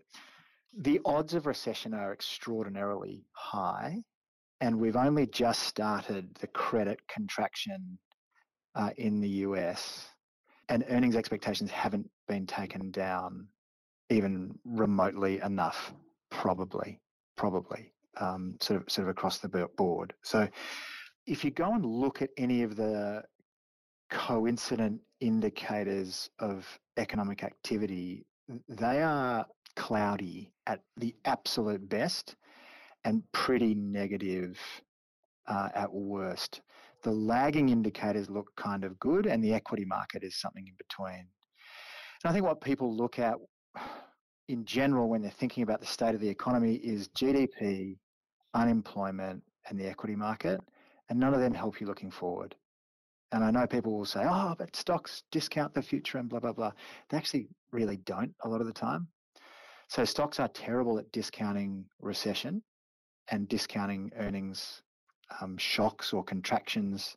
the 0.77 0.99
odds 1.05 1.33
of 1.33 1.47
recession 1.47 1.93
are 1.93 2.13
extraordinarily 2.13 3.23
high, 3.31 4.03
and 4.61 4.79
we've 4.79 4.95
only 4.95 5.25
just 5.27 5.63
started 5.63 6.35
the 6.39 6.47
credit 6.47 6.99
contraction 7.07 7.97
uh, 8.75 8.91
in 8.97 9.19
the 9.19 9.29
US, 9.29 10.07
and 10.67 10.85
earnings 10.89 11.15
expectations 11.15 11.71
haven't 11.71 12.09
been 12.27 12.45
taken 12.45 12.91
down 12.91 13.47
even 14.09 14.57
remotely 14.65 15.39
enough. 15.41 15.93
Probably, 16.29 16.99
probably, 17.35 17.91
um, 18.17 18.55
sort 18.61 18.81
of, 18.81 18.91
sort 18.91 19.07
of 19.07 19.09
across 19.09 19.39
the 19.39 19.67
board. 19.77 20.13
So, 20.23 20.47
if 21.25 21.43
you 21.43 21.51
go 21.51 21.73
and 21.73 21.85
look 21.85 22.21
at 22.21 22.29
any 22.37 22.63
of 22.63 22.75
the 22.75 23.23
coincident 24.09 24.99
indicators 25.21 26.29
of 26.39 26.67
economic 26.97 27.43
activity, 27.43 28.25
they 28.67 29.01
are 29.01 29.45
cloudy 29.75 30.51
at 30.67 30.81
the 30.97 31.15
absolute 31.25 31.87
best 31.89 32.35
and 33.05 33.23
pretty 33.31 33.75
negative 33.75 34.57
uh, 35.47 35.69
at 35.75 35.91
worst. 35.91 36.61
The 37.03 37.11
lagging 37.11 37.69
indicators 37.69 38.29
look 38.29 38.47
kind 38.55 38.83
of 38.83 38.99
good, 38.99 39.25
and 39.25 39.43
the 39.43 39.53
equity 39.53 39.85
market 39.85 40.23
is 40.23 40.39
something 40.39 40.67
in 40.67 40.73
between. 40.77 41.25
And 42.23 42.29
I 42.29 42.33
think 42.33 42.45
what 42.45 42.61
people 42.61 42.95
look 42.95 43.19
at 43.19 43.35
in 44.49 44.65
general 44.65 45.07
when 45.09 45.21
they're 45.21 45.31
thinking 45.31 45.63
about 45.63 45.79
the 45.79 45.85
state 45.85 46.15
of 46.15 46.21
the 46.21 46.27
economy 46.27 46.75
is 46.75 47.07
GDP, 47.09 47.97
unemployment, 48.53 49.41
and 49.69 49.79
the 49.79 49.87
equity 49.87 50.15
market, 50.15 50.59
and 51.09 51.19
none 51.19 51.33
of 51.33 51.39
them 51.39 51.53
help 51.53 51.79
you 51.79 51.87
looking 51.87 52.11
forward. 52.11 52.55
And 53.31 53.43
I 53.43 53.51
know 53.51 53.67
people 53.67 53.95
will 53.95 54.05
say, 54.05 54.25
oh, 54.27 54.55
but 54.57 54.75
stocks 54.75 55.23
discount 55.31 55.73
the 55.73 55.83
future 55.83 56.17
and 56.17 56.27
blah, 56.27 56.39
blah, 56.39 56.51
blah. 56.51 56.71
They 57.09 57.17
actually 57.17 57.47
really 57.71 57.97
don't 57.97 58.33
a 58.43 58.49
lot 58.49 58.59
of 58.59 58.67
the 58.67 58.73
time. 58.73 59.07
So 59.87 60.03
stocks 60.03 60.39
are 60.39 60.47
terrible 60.49 60.97
at 60.97 61.11
discounting 61.11 61.85
recession 62.01 62.63
and 63.31 63.47
discounting 63.47 64.11
earnings 64.17 64.81
um, 65.41 65.57
shocks 65.57 66.13
or 66.13 66.23
contractions 66.23 67.15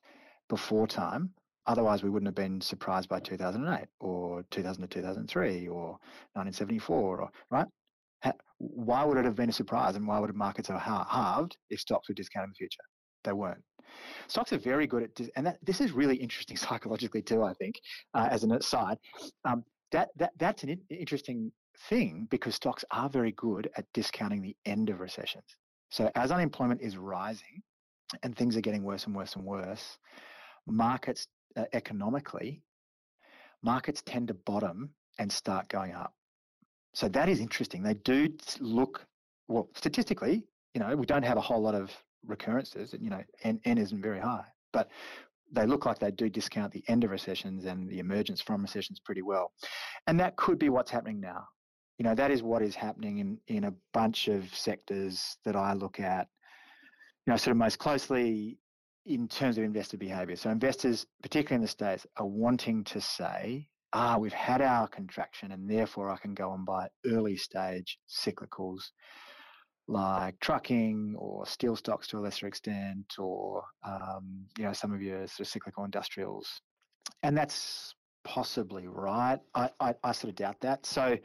before 0.49 0.87
time. 0.87 1.31
Otherwise, 1.67 2.03
we 2.03 2.11
wouldn't 2.11 2.27
have 2.27 2.35
been 2.35 2.61
surprised 2.61 3.09
by 3.09 3.21
2008 3.21 3.87
or 4.01 4.45
2000 4.51 4.83
to 4.83 4.89
2003 4.89 5.69
or 5.69 5.91
1974, 6.35 7.21
or 7.21 7.31
right? 7.51 7.67
Why 8.59 9.05
would 9.05 9.17
it 9.17 9.25
have 9.25 9.35
been 9.35 9.49
a 9.49 9.53
surprise, 9.53 9.97
and 9.97 10.07
why 10.07 10.19
would 10.21 10.35
markets 10.35 10.69
have 10.69 10.81
halved 10.81 11.57
if 11.71 11.81
stocks 11.81 12.09
were 12.09 12.15
discounted 12.15 12.49
in 12.49 12.51
the 12.51 12.57
future? 12.57 12.83
They 13.25 13.33
weren't. 13.33 13.63
Stocks 14.29 14.53
are 14.53 14.59
very 14.59 14.87
good 14.87 15.03
at, 15.03 15.29
and 15.37 15.47
that, 15.47 15.59
this 15.63 15.81
is 15.81 15.93
really 15.93 16.17
interesting 16.17 16.57
psychologically 16.67 17.23
too. 17.23 17.43
I 17.43 17.55
think, 17.55 17.81
uh, 18.15 18.29
as 18.31 18.45
an 18.45 18.53
aside, 18.53 18.99
um, 19.45 19.65
that 19.91 20.11
that 20.17 20.33
that's 20.39 20.63
an 20.63 20.81
interesting 20.91 21.53
thing 21.89 22.29
because 22.31 22.55
stocks 22.55 22.85
are 22.91 23.09
very 23.09 23.33
good 23.33 23.69
at 23.77 23.87
discounting 23.93 24.43
the 24.43 24.57
end 24.65 24.91
of 24.91 25.01
recessions. 25.01 25.57
So 25.93 26.11
as 26.15 26.33
unemployment 26.33 26.81
is 26.81 26.97
rising 26.97 27.63
and 28.23 28.35
things 28.35 28.57
are 28.57 28.63
getting 28.63 28.83
worse 28.83 29.05
and 29.05 29.15
worse 29.15 29.37
and 29.37 29.45
worse, 29.45 29.99
markets 30.67 31.29
uh, 31.55 31.65
economically, 31.75 32.63
markets 33.63 34.03
tend 34.07 34.29
to 34.29 34.35
bottom 34.35 34.89
and 35.19 35.31
start 35.31 35.69
going 35.69 35.93
up. 35.93 36.15
So 36.95 37.09
that 37.09 37.29
is 37.29 37.41
interesting. 37.41 37.83
They 37.83 37.93
do 37.93 38.31
look 38.59 39.07
well 39.49 39.69
statistically. 39.75 40.47
You 40.73 40.81
know, 40.81 40.97
we 40.97 41.05
don't 41.05 41.25
have 41.25 41.37
a 41.37 41.43
whole 41.43 41.61
lot 41.61 41.75
of 41.75 41.91
recurrences. 42.27 42.95
And 42.95 43.05
you 43.05 43.11
know, 43.11 43.23
n, 43.45 43.61
n 43.67 43.77
isn't 43.77 44.01
very 44.01 44.19
high, 44.19 44.47
but 44.73 44.89
they 45.53 45.67
look 45.67 45.85
like 45.85 45.99
they 45.99 46.11
do 46.11 46.31
discount 46.31 46.73
the 46.73 46.85
end 46.89 47.05
of 47.05 47.11
recessions 47.11 47.67
and 47.67 47.87
the 47.87 47.99
emergence 47.99 48.41
from 48.41 48.63
recessions 48.63 48.99
pretty 48.99 49.21
well. 49.21 49.53
And 50.07 50.19
that 50.21 50.37
could 50.37 50.59
be 50.59 50.71
what's 50.71 50.91
happening 50.91 51.21
now. 51.21 51.49
You 51.99 52.05
know, 52.05 52.15
that 52.15 52.31
is 52.31 52.43
what 52.43 52.63
is 52.63 52.75
happening 52.75 53.19
in, 53.19 53.39
in 53.49 53.65
a 53.65 53.75
bunch 53.93 54.29
of 54.29 54.55
sectors 54.55 55.37
that 55.45 55.57
I 55.57 55.75
look 55.75 56.01
at, 56.01 56.29
you 57.27 57.33
know, 57.33 57.37
sort 57.37 57.53
of 57.53 57.59
most 57.59 57.79
closely 57.79 58.59
in 59.07 59.29
terms 59.29 59.59
of 59.59 59.65
investor 59.65 59.99
behavior. 59.99 60.37
So 60.37 60.51
investors, 60.51 61.07
particularly 61.23 61.57
in 61.57 61.63
the 61.63 61.69
States, 61.69 62.07
are 62.17 62.27
wanting 62.27 62.85
to 62.85 63.01
say, 63.01 63.69
ah, 63.93 64.17
we've 64.17 64.33
had 64.33 64.61
our 64.63 64.89
contraction 64.89 65.53
and 65.53 65.71
therefore 65.71 66.11
I 66.11 66.17
can 66.17 66.35
go 66.35 66.55
and 66.55 66.65
buy 66.65 66.89
early 67.07 67.37
stage 67.37 67.99
cyclicals 68.09 68.91
like 69.89 70.39
trucking 70.41 71.15
or 71.19 71.47
steel 71.47 71.77
stocks 71.77 72.07
to 72.09 72.19
a 72.19 72.21
lesser 72.21 72.47
extent, 72.47 73.15
or 73.19 73.63
um, 73.85 74.47
you 74.59 74.65
know 74.65 74.73
some 74.73 74.93
of 74.93 75.03
your 75.03 75.27
sort 75.27 75.41
of 75.41 75.49
cyclical 75.49 75.85
industrials, 75.85 76.61
and 77.23 77.37
that's 77.37 77.95
possibly 78.25 78.87
right. 78.87 79.39
I, 79.55 79.71
I, 79.81 79.95
I 80.05 80.13
sort 80.13 80.31
of 80.31 80.37
doubt 80.37 80.61
that. 80.61 80.87
So 80.87 81.19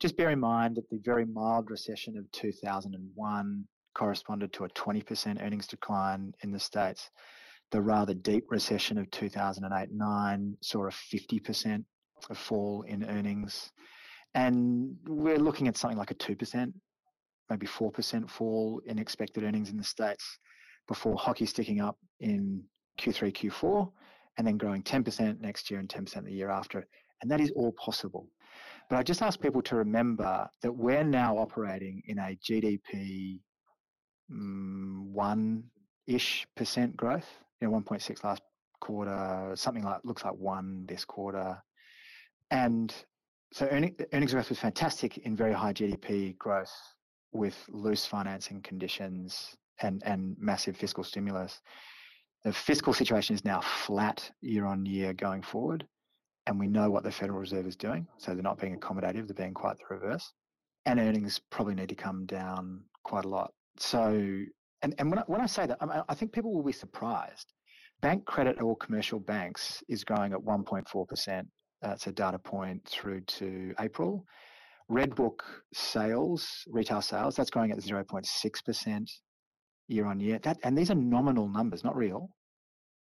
just 0.00 0.16
bear 0.16 0.30
in 0.30 0.40
mind 0.40 0.76
that 0.76 0.88
the 0.90 1.00
very 1.04 1.24
mild 1.24 1.70
recession 1.70 2.16
of 2.16 2.30
2001 2.32 3.64
corresponded 3.94 4.52
to 4.52 4.64
a 4.64 4.68
20% 4.70 5.42
earnings 5.42 5.66
decline 5.66 6.32
in 6.42 6.52
the 6.52 6.60
states. 6.60 7.10
The 7.72 7.80
rather 7.80 8.14
deep 8.14 8.44
recession 8.50 8.98
of 8.98 9.10
2008-9 9.10 10.54
saw 10.62 10.86
a 10.86 10.90
50% 10.90 11.84
fall 12.34 12.82
in 12.82 13.04
earnings, 13.04 13.72
and 14.34 14.94
we're 15.06 15.38
looking 15.38 15.66
at 15.68 15.76
something 15.76 15.98
like 15.98 16.10
a 16.10 16.14
2% 16.14 16.72
maybe 17.50 17.66
4% 17.66 18.28
fall 18.28 18.80
in 18.86 18.98
expected 18.98 19.44
earnings 19.44 19.70
in 19.70 19.76
the 19.76 19.84
States 19.84 20.38
before 20.88 21.16
hockey 21.16 21.46
sticking 21.46 21.80
up 21.80 21.96
in 22.20 22.62
Q3, 22.98 23.32
Q4, 23.32 23.90
and 24.38 24.46
then 24.46 24.56
growing 24.56 24.82
10% 24.82 25.40
next 25.40 25.70
year 25.70 25.80
and 25.80 25.88
10% 25.88 26.24
the 26.24 26.32
year 26.32 26.50
after. 26.50 26.86
And 27.22 27.30
that 27.30 27.40
is 27.40 27.50
all 27.52 27.72
possible. 27.72 28.28
But 28.88 28.98
I 28.98 29.02
just 29.02 29.22
ask 29.22 29.40
people 29.40 29.62
to 29.62 29.76
remember 29.76 30.48
that 30.62 30.72
we're 30.72 31.04
now 31.04 31.36
operating 31.38 32.02
in 32.06 32.18
a 32.18 32.36
GDP 32.36 33.40
mm, 34.30 35.02
one 35.10 35.64
ish 36.06 36.46
percent 36.56 36.96
growth, 36.96 37.26
you 37.60 37.68
know, 37.68 37.76
1.6 37.80 38.24
last 38.24 38.42
quarter, 38.80 39.52
something 39.54 39.82
like 39.82 40.00
looks 40.04 40.24
like 40.24 40.34
one 40.34 40.84
this 40.86 41.04
quarter. 41.04 41.60
And 42.50 42.94
so 43.52 43.66
earning, 43.70 43.96
earnings 44.12 44.32
growth 44.32 44.48
was 44.48 44.58
fantastic 44.58 45.18
in 45.18 45.34
very 45.36 45.52
high 45.52 45.72
GDP 45.72 46.36
growth 46.38 46.72
with 47.32 47.56
loose 47.68 48.06
financing 48.06 48.62
conditions 48.62 49.56
and, 49.82 50.02
and 50.04 50.36
massive 50.38 50.76
fiscal 50.76 51.04
stimulus. 51.04 51.60
The 52.44 52.52
fiscal 52.52 52.92
situation 52.92 53.34
is 53.34 53.44
now 53.44 53.60
flat 53.60 54.30
year 54.40 54.66
on 54.66 54.86
year 54.86 55.12
going 55.12 55.42
forward, 55.42 55.86
and 56.46 56.58
we 56.58 56.66
know 56.66 56.90
what 56.90 57.02
the 57.02 57.10
Federal 57.10 57.38
Reserve 57.38 57.66
is 57.66 57.76
doing. 57.76 58.06
So 58.18 58.32
they're 58.32 58.42
not 58.42 58.58
being 58.58 58.78
accommodative, 58.78 59.26
they're 59.26 59.34
being 59.34 59.54
quite 59.54 59.76
the 59.78 59.94
reverse. 59.94 60.32
And 60.84 61.00
earnings 61.00 61.40
probably 61.50 61.74
need 61.74 61.88
to 61.88 61.94
come 61.96 62.26
down 62.26 62.82
quite 63.04 63.24
a 63.24 63.28
lot. 63.28 63.52
So, 63.78 64.44
and, 64.82 64.94
and 64.98 65.10
when, 65.10 65.18
I, 65.18 65.22
when 65.26 65.40
I 65.40 65.46
say 65.46 65.66
that, 65.66 65.78
I, 65.80 66.02
I 66.08 66.14
think 66.14 66.32
people 66.32 66.54
will 66.54 66.62
be 66.62 66.72
surprised. 66.72 67.52
Bank 68.00 68.24
credit 68.26 68.60
or 68.62 68.76
commercial 68.76 69.18
banks 69.18 69.82
is 69.88 70.04
growing 70.04 70.32
at 70.32 70.38
1.4%. 70.38 71.42
That's 71.82 72.06
a 72.06 72.12
data 72.12 72.38
point 72.38 72.86
through 72.88 73.22
to 73.22 73.74
April. 73.80 74.24
Redbook 74.90 75.40
sales, 75.74 76.62
retail 76.68 77.02
sales, 77.02 77.34
that's 77.34 77.50
growing 77.50 77.72
at 77.72 77.78
0.6% 77.78 79.10
year 79.88 80.06
on 80.06 80.20
year. 80.20 80.38
That 80.40 80.58
and 80.62 80.78
these 80.78 80.90
are 80.90 80.94
nominal 80.94 81.48
numbers, 81.48 81.82
not 81.82 81.96
real. 81.96 82.30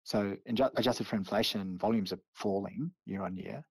So 0.04 0.36
adjusted 0.46 1.06
for 1.06 1.16
inflation, 1.16 1.78
volumes 1.78 2.12
are 2.12 2.18
falling 2.34 2.90
year 3.06 3.22
on 3.22 3.36
year, 3.36 3.62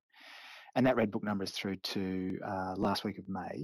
and 0.76 0.86
that 0.86 0.96
Redbook 0.96 1.24
number 1.24 1.44
is 1.44 1.52
through 1.52 1.78
to 1.78 2.40
uh, 2.46 2.76
last 2.78 3.04
week 3.04 3.18
of 3.18 3.28
May. 3.28 3.64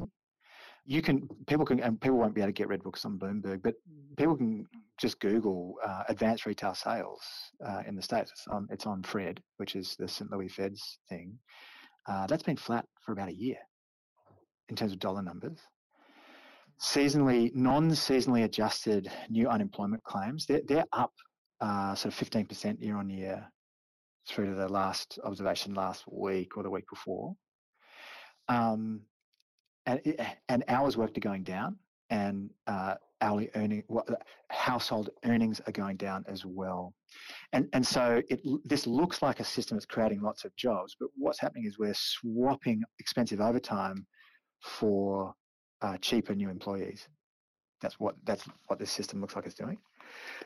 You 0.85 1.01
can 1.01 1.27
people 1.47 1.65
can 1.65 1.79
and 1.79 1.99
people 1.99 2.17
won't 2.17 2.35
be 2.35 2.41
able 2.41 2.49
to 2.49 2.53
get 2.53 2.67
Redbooks 2.67 3.05
on 3.05 3.17
Bloomberg, 3.17 3.61
but 3.63 3.75
people 4.17 4.35
can 4.35 4.65
just 4.99 5.19
Google 5.19 5.75
uh, 5.83 6.03
advanced 6.09 6.45
retail 6.45 6.75
sales 6.75 7.21
uh, 7.65 7.81
in 7.87 7.95
the 7.95 8.01
states. 8.01 8.31
It's 8.31 8.47
on 8.47 8.67
it's 8.71 8.85
on 8.85 9.03
FRED, 9.03 9.41
which 9.57 9.75
is 9.75 9.95
the 9.97 10.07
St. 10.07 10.31
Louis 10.31 10.47
Fed's 10.47 10.99
thing. 11.09 11.37
Uh, 12.07 12.27
that's 12.27 12.43
been 12.43 12.57
flat 12.57 12.85
for 13.01 13.13
about 13.13 13.29
a 13.29 13.35
year 13.35 13.57
in 14.69 14.75
terms 14.75 14.91
of 14.91 14.99
dollar 14.99 15.21
numbers. 15.21 15.59
Seasonally, 16.79 17.55
non-seasonally 17.55 18.43
adjusted 18.43 19.09
new 19.29 19.47
unemployment 19.47 20.03
claims, 20.03 20.45
they're, 20.45 20.61
they're 20.67 20.85
up 20.91 21.13
uh, 21.61 21.95
sort 21.95 22.13
of 22.13 22.29
15% 22.29 22.81
year 22.81 22.97
on 22.97 23.09
year 23.09 23.45
through 24.27 24.47
to 24.47 24.55
the 24.55 24.67
last 24.67 25.19
observation 25.23 25.73
last 25.73 26.03
week 26.11 26.57
or 26.57 26.63
the 26.63 26.69
week 26.69 26.85
before. 26.89 27.35
Um, 28.47 29.01
and, 29.85 30.01
and 30.49 30.63
hours 30.67 30.97
worked 30.97 31.17
are 31.17 31.21
going 31.21 31.43
down 31.43 31.77
and 32.09 32.49
uh, 32.67 32.95
hourly 33.21 33.49
earning, 33.55 33.83
household 34.49 35.09
earnings 35.25 35.61
are 35.67 35.71
going 35.71 35.97
down 35.97 36.23
as 36.27 36.45
well. 36.45 36.93
And, 37.53 37.67
and 37.73 37.85
so 37.85 38.21
it, 38.29 38.41
this 38.63 38.87
looks 38.87 39.21
like 39.21 39.39
a 39.39 39.43
system 39.43 39.77
that's 39.77 39.85
creating 39.85 40.21
lots 40.21 40.43
of 40.43 40.55
jobs, 40.55 40.95
but 40.99 41.09
what's 41.15 41.39
happening 41.39 41.65
is 41.65 41.77
we're 41.79 41.93
swapping 41.95 42.83
expensive 42.99 43.41
overtime 43.41 44.05
for 44.61 45.33
uh, 45.81 45.97
cheaper 45.97 46.33
new 46.33 46.49
employees. 46.49 47.07
That's 47.81 47.99
what 47.99 48.15
that's 48.23 48.47
what 48.67 48.79
this 48.79 48.89
system 48.89 49.21
looks 49.21 49.35
like 49.35 49.45
it's 49.45 49.53
doing. 49.53 49.77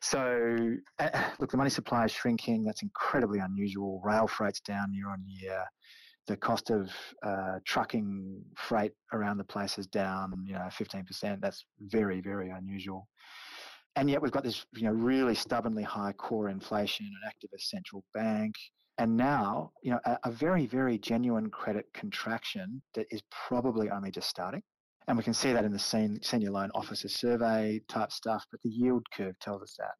So, 0.01 0.75
uh, 0.99 1.29
look, 1.39 1.51
the 1.51 1.57
money 1.57 1.69
supply 1.69 2.05
is 2.05 2.11
shrinking. 2.11 2.63
That's 2.63 2.83
incredibly 2.83 3.39
unusual. 3.39 4.01
Rail 4.03 4.27
freight's 4.27 4.61
down 4.61 4.93
year 4.93 5.09
on 5.09 5.23
year. 5.27 5.63
The 6.27 6.37
cost 6.37 6.69
of 6.69 6.91
uh, 7.23 7.59
trucking 7.65 8.43
freight 8.55 8.91
around 9.13 9.37
the 9.37 9.43
place 9.43 9.77
is 9.77 9.87
down, 9.87 10.33
you 10.45 10.53
know, 10.53 10.69
15%. 10.71 11.41
That's 11.41 11.65
very, 11.79 12.21
very 12.21 12.51
unusual. 12.51 13.07
And 13.95 14.09
yet 14.09 14.21
we've 14.21 14.31
got 14.31 14.43
this, 14.43 14.65
you 14.75 14.83
know, 14.83 14.91
really 14.91 15.35
stubbornly 15.35 15.83
high 15.83 16.13
core 16.13 16.49
inflation, 16.49 17.07
an 17.07 17.29
activist 17.29 17.63
central 17.63 18.03
bank, 18.13 18.53
and 18.99 19.15
now, 19.15 19.71
you 19.81 19.91
know, 19.91 19.99
a, 20.05 20.17
a 20.25 20.31
very, 20.31 20.65
very 20.65 20.97
genuine 20.97 21.49
credit 21.49 21.85
contraction 21.93 22.81
that 22.95 23.07
is 23.11 23.21
probably 23.31 23.89
only 23.89 24.11
just 24.11 24.29
starting. 24.29 24.61
And 25.09 25.17
we 25.17 25.23
can 25.23 25.33
see 25.33 25.51
that 25.51 25.65
in 25.65 25.73
the 25.73 26.19
senior 26.21 26.51
loan 26.51 26.69
officer 26.75 27.09
survey 27.09 27.81
type 27.89 28.11
stuff, 28.11 28.45
but 28.51 28.61
the 28.61 28.69
yield 28.69 29.03
curve 29.11 29.37
tells 29.39 29.63
us 29.63 29.75
that, 29.79 29.95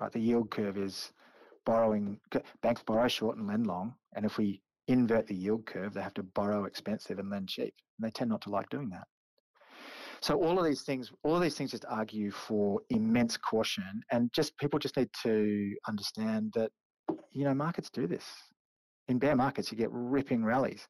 right? 0.00 0.10
The 0.10 0.20
yield 0.20 0.50
curve 0.50 0.78
is 0.78 1.12
borrowing, 1.66 2.18
banks 2.62 2.82
borrow 2.86 3.08
short 3.08 3.36
and 3.36 3.46
lend 3.46 3.66
long. 3.66 3.94
And 4.16 4.24
if 4.24 4.38
we 4.38 4.62
invert 4.88 5.26
the 5.26 5.34
yield 5.34 5.66
curve, 5.66 5.92
they 5.92 6.00
have 6.00 6.14
to 6.14 6.22
borrow 6.22 6.64
expensive 6.64 7.18
and 7.18 7.28
lend 7.28 7.50
cheap. 7.50 7.74
And 7.98 8.06
they 8.06 8.10
tend 8.10 8.30
not 8.30 8.40
to 8.42 8.50
like 8.50 8.70
doing 8.70 8.88
that. 8.88 9.06
So 10.22 10.42
all 10.42 10.58
of 10.58 10.64
these 10.64 10.80
things, 10.82 11.12
all 11.24 11.36
of 11.36 11.42
these 11.42 11.56
things 11.56 11.72
just 11.72 11.84
argue 11.90 12.30
for 12.30 12.80
immense 12.88 13.36
caution. 13.36 13.84
And 14.12 14.32
just 14.32 14.56
people 14.56 14.78
just 14.78 14.96
need 14.96 15.10
to 15.24 15.74
understand 15.86 16.54
that 16.54 16.70
you 17.32 17.44
know, 17.44 17.52
markets 17.52 17.90
do 17.90 18.06
this. 18.06 18.24
In 19.08 19.18
bear 19.18 19.36
markets, 19.36 19.70
you 19.70 19.76
get 19.76 19.90
ripping 19.92 20.42
rallies. 20.42 20.88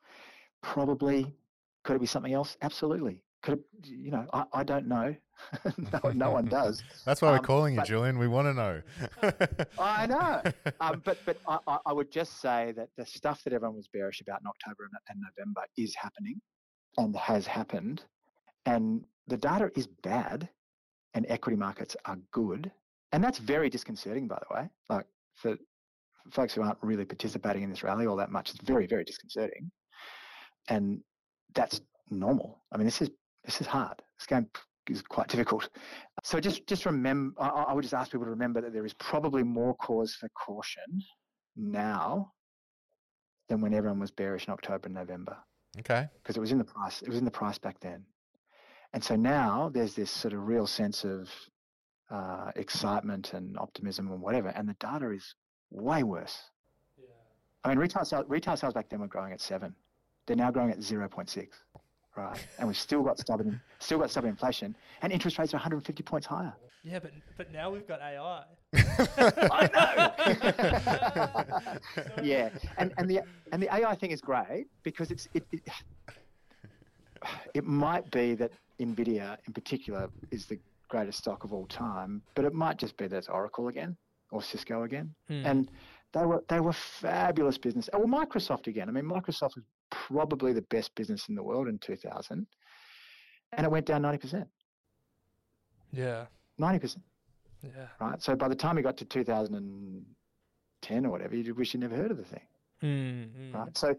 Probably, 0.63 1.35
could 1.83 1.97
it 1.97 2.01
be 2.01 2.07
something 2.07 2.35
else? 2.35 2.57
Absolutely. 2.63 3.25
Could 3.43 3.63
you 3.85 4.11
know, 4.11 4.27
I, 4.33 4.45
I 4.53 4.63
don't 4.65 4.87
know. 4.87 5.15
no, 5.93 6.11
no 6.13 6.31
one 6.31 6.45
does. 6.61 6.83
That's 7.05 7.21
why 7.21 7.31
we're 7.31 7.39
um, 7.39 7.45
calling 7.45 7.75
you, 7.75 7.81
but, 7.81 7.89
Julian. 7.89 8.19
We 8.19 8.29
want 8.29 8.47
to 8.47 8.55
know. 8.55 8.83
I 9.79 10.07
know. 10.07 10.43
Um, 10.81 11.03
but 11.05 11.19
but 11.27 11.39
I, 11.49 11.79
I 11.87 11.93
would 11.93 12.13
just 12.13 12.41
say 12.41 12.73
that 12.77 12.89
the 12.97 13.05
stuff 13.05 13.43
that 13.45 13.53
everyone 13.53 13.77
was 13.77 13.89
bearish 13.89 14.21
about 14.21 14.41
in 14.41 14.47
October 14.47 14.89
and 15.09 15.21
November 15.37 15.63
is 15.77 15.95
happening 15.97 16.41
and 16.99 17.17
has 17.17 17.47
happened. 17.47 18.05
And 18.67 19.05
the 19.27 19.37
data 19.37 19.73
is 19.75 19.89
bad 19.89 20.49
and 21.15 21.27
equity 21.29 21.57
markets 21.57 21.97
are 22.05 22.19
good. 22.31 22.71
And 23.13 23.23
that's 23.23 23.39
very 23.39 23.69
disconcerting, 23.69 24.29
by 24.29 24.39
the 24.49 24.55
way. 24.55 24.69
Like 24.89 25.07
for 25.35 25.57
folks 26.31 26.55
who 26.55 26.63
aren't 26.63 26.79
really 26.83 27.05
participating 27.05 27.63
in 27.63 27.71
this 27.71 27.83
rally 27.83 28.07
all 28.07 28.17
that 28.17 28.31
much. 28.31 28.51
It's 28.51 28.63
very, 28.63 28.87
very 28.87 29.05
disconcerting, 29.05 29.71
and 30.69 31.01
that's 31.55 31.81
normal. 32.11 32.63
I 32.73 32.77
mean, 32.77 32.87
this 32.87 33.03
is 33.03 33.11
this 33.45 33.61
is 33.61 33.67
hard. 33.67 34.01
This 34.19 34.27
game 34.27 34.47
is 34.89 35.03
quite 35.03 35.29
difficult. 35.29 35.69
So 36.23 36.41
just 36.41 36.67
just 36.67 36.87
remember. 36.87 37.41
I, 37.41 37.49
I 37.49 37.73
would 37.73 37.83
just 37.83 37.95
ask 37.95 38.11
people 38.11 38.25
to 38.27 38.31
remember 38.31 38.61
that 38.61 38.73
there 38.73 38.87
is 38.87 38.95
probably 38.95 39.43
more 39.43 39.75
cause 39.77 40.15
for 40.15 40.29
caution 40.31 41.03
now 41.57 42.33
than 43.49 43.61
when 43.61 43.75
everyone 43.75 44.01
was 44.01 44.11
bearish 44.11 44.47
in 44.47 44.53
October 44.53 44.87
and 44.87 44.95
November 44.95 45.37
Okay. 45.79 46.09
because 46.23 46.37
it 46.37 46.41
was 46.41 46.53
in 46.53 46.59
the 46.59 46.65
price. 46.65 47.03
It 47.03 47.09
was 47.09 47.19
in 47.19 47.25
the 47.25 47.31
price 47.31 47.59
back 47.59 47.79
then, 47.81 48.05
and 48.93 49.03
so 49.03 49.17
now 49.17 49.71
there's 49.73 49.95
this 49.95 50.11
sort 50.11 50.35
of 50.35 50.47
real 50.47 50.67
sense 50.67 51.05
of 51.05 51.29
uh, 52.11 52.51
excitement 52.57 53.33
and 53.35 53.59
optimism 53.59 54.11
and 54.11 54.21
whatever, 54.21 54.49
and 54.49 54.69
the 54.69 54.75
data 54.75 55.11
is 55.11 55.35
way 55.71 56.03
worse. 56.03 56.39
Yeah. 56.99 57.07
I 57.65 57.69
mean, 57.71 57.79
retail 57.79 58.05
sales, 58.05 58.27
retail 58.29 58.57
sales 58.57 58.75
back 58.75 58.89
then 58.89 59.01
were 59.01 59.07
growing 59.09 59.33
at 59.33 59.41
seven. 59.41 59.75
They're 60.27 60.37
now 60.37 60.51
growing 60.51 60.71
at 60.71 60.83
zero 60.83 61.09
point 61.09 61.29
six, 61.31 61.57
right? 62.17 62.47
And 62.59 62.69
we've 62.69 62.77
still 62.77 63.03
got 63.03 63.19
stubborn, 63.19 63.61
still 63.79 63.99
got 63.99 64.11
stubborn 64.11 64.31
inflation, 64.31 64.77
and 65.03 65.13
interest 65.13 65.39
rates 65.39 65.53
are 65.55 65.57
150 65.59 66.03
points 66.03 66.27
higher. 66.27 66.53
Yeah, 66.85 66.99
but 66.99 67.13
but 67.37 67.53
now 67.53 67.71
we've 67.71 67.87
got 67.87 68.01
AI. 68.01 68.43
I 68.75 69.69
know. 72.17 72.23
yeah, 72.23 72.49
and 72.79 72.93
and 72.99 73.09
the 73.09 73.21
and 73.53 73.63
the 73.63 73.73
AI 73.73 73.95
thing 73.95 74.11
is 74.11 74.21
great 74.21 74.67
because 74.83 75.11
it's 75.11 75.29
it, 75.35 75.45
it 75.53 75.61
it 77.55 77.65
might 77.65 78.11
be 78.11 78.35
that 78.35 78.51
Nvidia 78.81 79.37
in 79.47 79.53
particular 79.53 80.09
is 80.31 80.47
the 80.47 80.59
greatest 80.89 81.19
stock 81.19 81.45
of 81.45 81.53
all 81.53 81.67
time, 81.67 82.21
but 82.35 82.45
it 82.45 82.53
might 82.53 82.79
just 82.79 82.97
be 82.97 83.07
that 83.07 83.17
it's 83.17 83.29
Oracle 83.29 83.69
again 83.69 83.97
or 84.31 84.43
Cisco 84.43 84.83
again, 84.83 85.15
Hmm. 85.29 85.47
and 85.47 85.71
they 86.13 86.25
were 86.27 86.43
they 86.49 86.59
were 86.61 86.73
fabulous 86.73 87.59
business. 87.59 87.89
Oh, 87.93 88.01
well, 88.05 88.27
Microsoft 88.27 88.67
again. 88.67 88.89
I 88.89 88.93
mean, 88.93 89.05
Microsoft 89.05 89.55
was 89.57 89.65
probably 89.93 90.53
the 90.53 90.63
best 90.63 90.95
business 90.95 91.29
in 91.29 91.35
the 91.35 91.43
world 91.43 91.69
in 91.69 91.79
2000, 91.79 92.47
and 93.53 93.67
it 93.67 93.71
went 93.71 93.87
down 93.87 94.03
90 94.03 94.19
percent. 94.19 94.49
Yeah, 95.93 96.27
90 96.59 96.79
percent. 96.79 97.05
yeah. 97.63 97.87
right? 98.01 98.23
So 98.23 98.35
by 98.35 98.49
the 98.49 98.55
time 98.55 98.77
we 98.77 98.83
got 98.83 98.97
to 98.99 99.05
2010 99.05 101.07
or 101.07 101.11
whatever, 101.11 101.37
you'd 101.37 101.57
wish 101.57 101.75
you 101.75 101.81
never 101.81 101.97
heard 101.97 102.11
of 102.11 102.17
the 102.17 102.25
thing, 102.25 102.47
Mm, 102.83 103.29
mm. 103.31 103.55
right? 103.55 103.77
So 103.77 103.95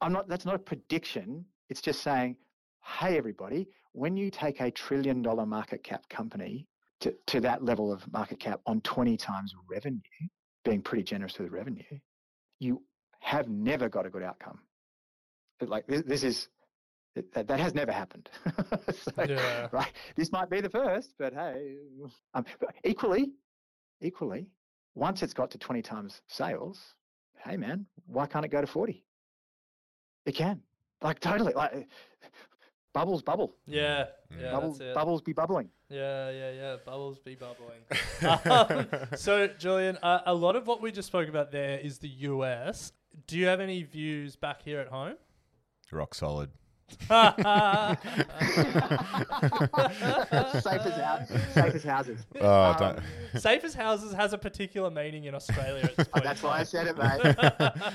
I'm 0.00 0.12
not. 0.12 0.28
That's 0.28 0.46
not 0.46 0.54
a 0.54 0.58
prediction. 0.58 1.44
It's 1.68 1.80
just 1.80 2.02
saying, 2.02 2.36
hey, 2.84 3.16
everybody, 3.18 3.68
when 3.92 4.16
you 4.16 4.30
take 4.30 4.60
a 4.60 4.70
trillion 4.70 5.22
dollar 5.22 5.46
market 5.46 5.82
cap 5.82 6.08
company 6.08 6.66
to, 7.00 7.14
to 7.26 7.40
that 7.40 7.64
level 7.64 7.92
of 7.92 8.10
market 8.12 8.38
cap 8.38 8.60
on 8.66 8.80
20 8.82 9.16
times 9.16 9.52
revenue, 9.68 10.00
being 10.64 10.80
pretty 10.80 11.02
generous 11.02 11.38
with 11.38 11.50
revenue, 11.50 11.82
you 12.60 12.82
have 13.20 13.48
never 13.48 13.88
got 13.88 14.06
a 14.06 14.10
good 14.10 14.22
outcome. 14.22 14.60
It- 15.60 15.68
Like 15.68 15.86
this, 15.86 16.02
this 16.02 16.22
is. 16.24 16.48
That, 17.32 17.48
that 17.48 17.58
has 17.60 17.72
never 17.74 17.92
happened. 17.92 18.28
So, 18.92 19.10
Yeah. 19.26 19.68
Right. 19.72 19.90
This 20.16 20.30
might 20.32 20.50
be 20.50 20.60
the 20.60 20.68
first, 20.68 21.14
but 21.18 21.32
hey, 21.32 21.76
um, 22.34 22.44
but 22.60 22.74
equally, 22.84 23.32
equally, 24.02 24.48
once 24.94 25.22
it's 25.22 25.32
got 25.32 25.50
to 25.52 25.58
20 25.58 25.80
times 25.80 26.20
sales, 26.26 26.94
hey 27.42 27.56
man, 27.56 27.86
why 28.06 28.26
can't 28.26 28.44
it 28.44 28.48
go 28.50 28.60
to 28.60 28.66
40? 28.66 29.02
It 30.26 30.32
can. 30.32 30.60
Like 31.00 31.18
totally. 31.20 31.54
Like 31.54 31.88
bubbles 32.92 33.22
bubble. 33.22 33.54
Yeah, 33.66 34.06
yeah, 34.38 34.52
bubbles 34.52 34.78
that's 34.78 34.90
it. 34.90 34.94
bubbles 34.94 35.22
be 35.22 35.32
bubbling. 35.32 35.70
Yeah, 35.88 36.30
yeah, 36.30 36.50
yeah. 36.52 36.76
Bubbles 36.84 37.18
be 37.18 37.34
bubbling. 37.34 37.80
um, 39.08 39.08
so, 39.16 39.46
Julian, 39.58 39.96
uh, 40.02 40.20
a 40.26 40.34
lot 40.34 40.54
of 40.56 40.66
what 40.66 40.82
we 40.82 40.92
just 40.92 41.06
spoke 41.08 41.28
about 41.30 41.50
there 41.50 41.78
is 41.78 41.98
the 41.98 42.08
US. 42.08 42.92
Do 43.26 43.38
you 43.38 43.46
have 43.46 43.60
any 43.60 43.82
views 43.84 44.36
back 44.36 44.60
here 44.62 44.80
at 44.80 44.88
home? 44.88 45.14
Rock 45.92 46.14
solid. 46.14 46.50
safe 47.00 47.10
as 50.86 50.96
house, 51.00 51.28
safe 51.52 51.74
as 51.74 51.84
houses. 51.84 52.26
Oh, 52.40 52.62
Um, 52.70 52.76
don't. 52.78 53.00
Safe 53.42 53.64
as 53.64 53.74
houses 53.74 54.12
has 54.14 54.32
a 54.32 54.38
particular 54.38 54.88
meaning 54.90 55.24
in 55.24 55.34
Australia 55.34 55.82
at 55.84 55.96
this 55.96 56.06
point. 56.08 56.24
That's 56.24 56.42
in 56.42 56.48
why 56.48 56.54
I 56.54 56.56
time. 56.58 56.66
said 56.66 56.86
it, 56.86 56.96
mate. 56.96 57.36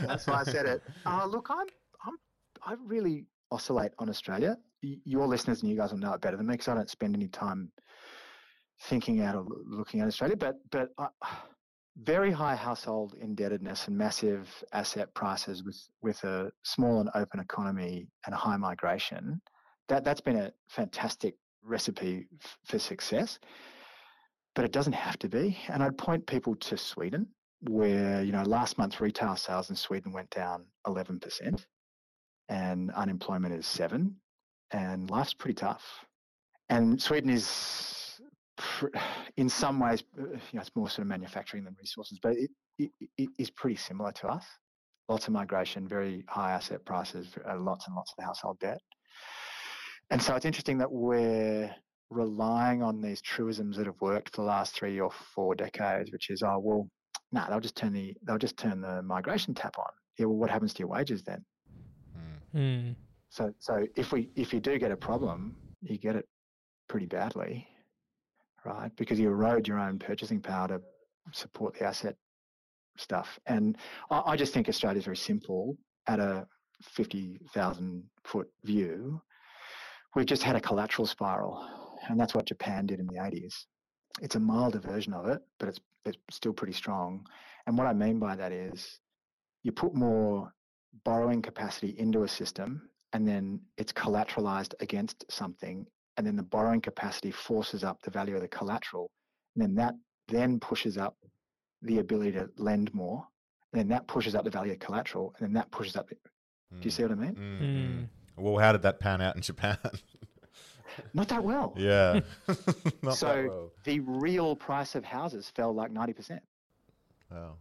That's 0.07 0.27
why 0.27 0.41
I 0.41 0.43
said 0.43 0.65
it. 0.65 0.81
Uh, 1.05 1.25
look, 1.25 1.47
I'm, 1.49 1.65
I'm, 2.05 2.15
I 2.65 2.75
really 2.85 3.25
oscillate 3.51 3.91
on 3.99 4.09
Australia. 4.09 4.57
Y- 4.83 4.97
Your 5.05 5.25
listeners 5.27 5.61
and 5.61 5.71
you 5.71 5.77
guys 5.77 5.91
will 5.91 5.99
know 5.99 6.13
it 6.13 6.21
better 6.21 6.37
than 6.37 6.47
me 6.47 6.53
because 6.53 6.67
I 6.67 6.75
don't 6.75 6.89
spend 6.89 7.15
any 7.15 7.27
time 7.29 7.71
thinking 8.83 9.21
out 9.21 9.35
or 9.35 9.41
loo- 9.43 9.63
looking 9.67 10.01
at 10.01 10.07
Australia. 10.07 10.35
But, 10.37 10.55
but 10.69 10.89
I, 10.97 11.07
very 11.97 12.31
high 12.31 12.55
household 12.55 13.15
indebtedness 13.19 13.87
and 13.87 13.97
massive 13.97 14.63
asset 14.73 15.13
prices 15.13 15.63
with 15.63 15.79
with 16.01 16.23
a 16.23 16.51
small 16.63 16.99
and 16.99 17.09
open 17.15 17.39
economy 17.39 18.07
and 18.25 18.33
high 18.35 18.57
migration. 18.57 19.41
That 19.89 20.03
that's 20.03 20.21
been 20.21 20.37
a 20.37 20.51
fantastic 20.69 21.35
recipe 21.63 22.27
f- 22.43 22.57
for 22.65 22.79
success. 22.79 23.39
But 24.55 24.65
it 24.65 24.71
doesn't 24.71 24.93
have 24.93 25.17
to 25.19 25.29
be. 25.29 25.57
And 25.69 25.81
I'd 25.81 25.97
point 25.97 26.25
people 26.27 26.55
to 26.55 26.77
Sweden, 26.77 27.27
where 27.61 28.21
you 28.23 28.31
know 28.31 28.43
last 28.43 28.77
month 28.77 28.99
retail 28.99 29.35
sales 29.35 29.69
in 29.69 29.75
Sweden 29.75 30.11
went 30.11 30.29
down 30.29 30.65
11%, 30.87 31.65
and 32.49 32.91
unemployment 32.91 33.53
is 33.53 33.65
seven, 33.65 34.15
and 34.71 35.09
life's 35.09 35.33
pretty 35.33 35.55
tough. 35.55 36.05
And 36.69 37.01
Sweden 37.01 37.29
is, 37.29 38.00
in 39.37 39.49
some 39.49 39.79
ways, 39.79 40.03
uh, 40.19 40.23
you 40.23 40.37
know, 40.53 40.61
it's 40.61 40.75
more 40.75 40.89
sort 40.89 41.03
of 41.03 41.07
manufacturing 41.07 41.63
than 41.63 41.75
resources, 41.79 42.19
but 42.21 42.33
it, 42.33 42.49
it, 42.77 42.91
it 43.17 43.29
is 43.37 43.49
pretty 43.49 43.75
similar 43.75 44.11
to 44.13 44.27
us. 44.27 44.45
Lots 45.09 45.27
of 45.27 45.33
migration, 45.33 45.87
very 45.87 46.23
high 46.27 46.51
asset 46.51 46.85
prices, 46.85 47.35
uh, 47.49 47.59
lots 47.59 47.87
and 47.87 47.95
lots 47.95 48.13
of 48.17 48.23
household 48.23 48.59
debt. 48.59 48.79
And 50.09 50.21
so 50.21 50.35
it's 50.35 50.45
interesting 50.45 50.77
that 50.79 50.91
we're 50.91 51.73
relying 52.09 52.83
on 52.83 53.01
these 53.01 53.21
truisms 53.21 53.77
that 53.77 53.85
have 53.85 53.99
worked 54.01 54.35
for 54.35 54.41
the 54.41 54.47
last 54.47 54.75
three 54.75 54.99
or 54.99 55.11
four 55.33 55.55
decades, 55.55 56.11
which 56.11 56.29
is, 56.29 56.43
oh 56.43 56.59
well, 56.59 56.87
no, 57.31 57.45
they'll 57.49 57.59
just 57.59 57.77
turn 57.77 57.93
the 57.93 58.13
they'll 58.23 58.37
just 58.37 58.57
turn 58.57 58.81
the 58.81 59.01
migration 59.01 59.53
tap 59.53 59.77
on. 59.79 59.91
Yeah, 60.17 60.25
well, 60.25 60.37
what 60.37 60.49
happens 60.49 60.73
to 60.73 60.79
your 60.79 60.89
wages 60.89 61.23
then? 61.23 61.43
Hmm. 62.51 62.91
So 63.29 63.53
so 63.59 63.85
if 63.95 64.11
we 64.11 64.29
if 64.35 64.53
you 64.53 64.59
do 64.59 64.77
get 64.77 64.91
a 64.91 64.97
problem, 64.97 65.55
you 65.81 65.97
get 65.97 66.17
it 66.17 66.27
pretty 66.89 67.05
badly, 67.05 67.65
right? 68.65 68.91
Because 68.97 69.19
you 69.19 69.29
erode 69.29 69.67
your 69.67 69.79
own 69.79 69.99
purchasing 69.99 70.41
power 70.41 70.67
to 70.67 70.81
support 71.31 71.77
the 71.77 71.85
asset 71.85 72.15
stuff. 72.97 73.39
And 73.45 73.77
I, 74.09 74.21
I 74.27 74.35
just 74.35 74.53
think 74.53 74.69
Australia 74.69 74.99
is 74.99 75.05
very 75.05 75.17
simple 75.17 75.77
at 76.07 76.19
a 76.19 76.45
fifty 76.83 77.39
thousand 77.53 78.03
foot 78.23 78.47
view. 78.63 79.21
We've 80.15 80.25
just 80.25 80.43
had 80.43 80.55
a 80.55 80.61
collateral 80.61 81.05
spiral, 81.05 81.65
and 82.09 82.19
that's 82.19 82.35
what 82.35 82.45
Japan 82.47 82.85
did 82.85 82.99
in 82.99 83.07
the 83.07 83.23
eighties. 83.23 83.67
It's 84.21 84.35
a 84.35 84.39
milder 84.39 84.79
version 84.79 85.13
of 85.13 85.27
it, 85.27 85.41
but 85.59 85.69
it's 85.69 85.79
it's 86.05 86.17
still 86.31 86.53
pretty 86.53 86.73
strong. 86.73 87.25
And 87.67 87.77
what 87.77 87.87
I 87.87 87.93
mean 87.93 88.19
by 88.19 88.35
that 88.35 88.51
is 88.51 88.99
you 89.63 89.71
put 89.71 89.93
more 89.93 90.51
borrowing 91.05 91.41
capacity 91.41 91.95
into 91.97 92.23
a 92.23 92.27
system 92.27 92.89
and 93.13 93.27
then 93.27 93.59
it's 93.77 93.93
collateralized 93.93 94.73
against 94.79 95.25
something 95.29 95.85
and 96.17 96.25
then 96.27 96.35
the 96.35 96.43
borrowing 96.43 96.81
capacity 96.81 97.31
forces 97.31 97.83
up 97.83 98.01
the 98.03 98.11
value 98.11 98.35
of 98.35 98.41
the 98.41 98.47
collateral 98.47 99.09
and 99.55 99.63
then 99.63 99.75
that 99.75 99.93
then 100.27 100.59
pushes 100.59 100.97
up 100.97 101.15
the 101.81 101.99
ability 101.99 102.31
to 102.33 102.49
lend 102.57 102.93
more 102.93 103.25
and 103.73 103.79
then 103.79 103.87
that 103.87 104.07
pushes 104.07 104.35
up 104.35 104.43
the 104.43 104.49
value 104.49 104.73
of 104.73 104.79
collateral 104.79 105.33
and 105.37 105.47
then 105.47 105.53
that 105.53 105.69
pushes 105.71 105.95
up 105.95 106.07
the, 106.09 106.15
do 106.79 106.83
you 106.83 106.91
see 106.91 107.03
what 107.03 107.11
i 107.11 107.15
mean 107.15 107.35
Mm, 107.35 107.57
Hmm. 107.59 107.65
mm. 108.01 108.07
Well, 108.37 108.57
how 108.57 108.71
did 108.71 108.81
that 108.83 108.99
pan 108.99 109.21
out 109.21 109.35
in 109.35 109.41
Japan? 109.41 109.77
not 111.13 111.27
that 111.29 111.43
well 111.43 111.73
yeah. 111.77 112.19
Not 113.01 113.15
so 113.17 113.27
that 113.27 113.47
well. 113.47 113.71
the 113.83 113.99
real 114.01 114.55
price 114.55 114.95
of 114.95 115.03
houses 115.05 115.49
fell 115.49 115.73
like 115.73 115.91
90% 115.91 116.39
Wow. 117.31 117.55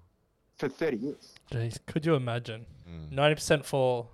for 0.57 0.69
30 0.69 0.97
years 0.97 1.35
Jeez, 1.53 1.79
could 1.87 2.05
you 2.07 2.15
imagine? 2.15 2.67
Mm. 2.89 3.13
Ninety 3.13 3.35
percent 3.37 3.65
fall 3.65 4.11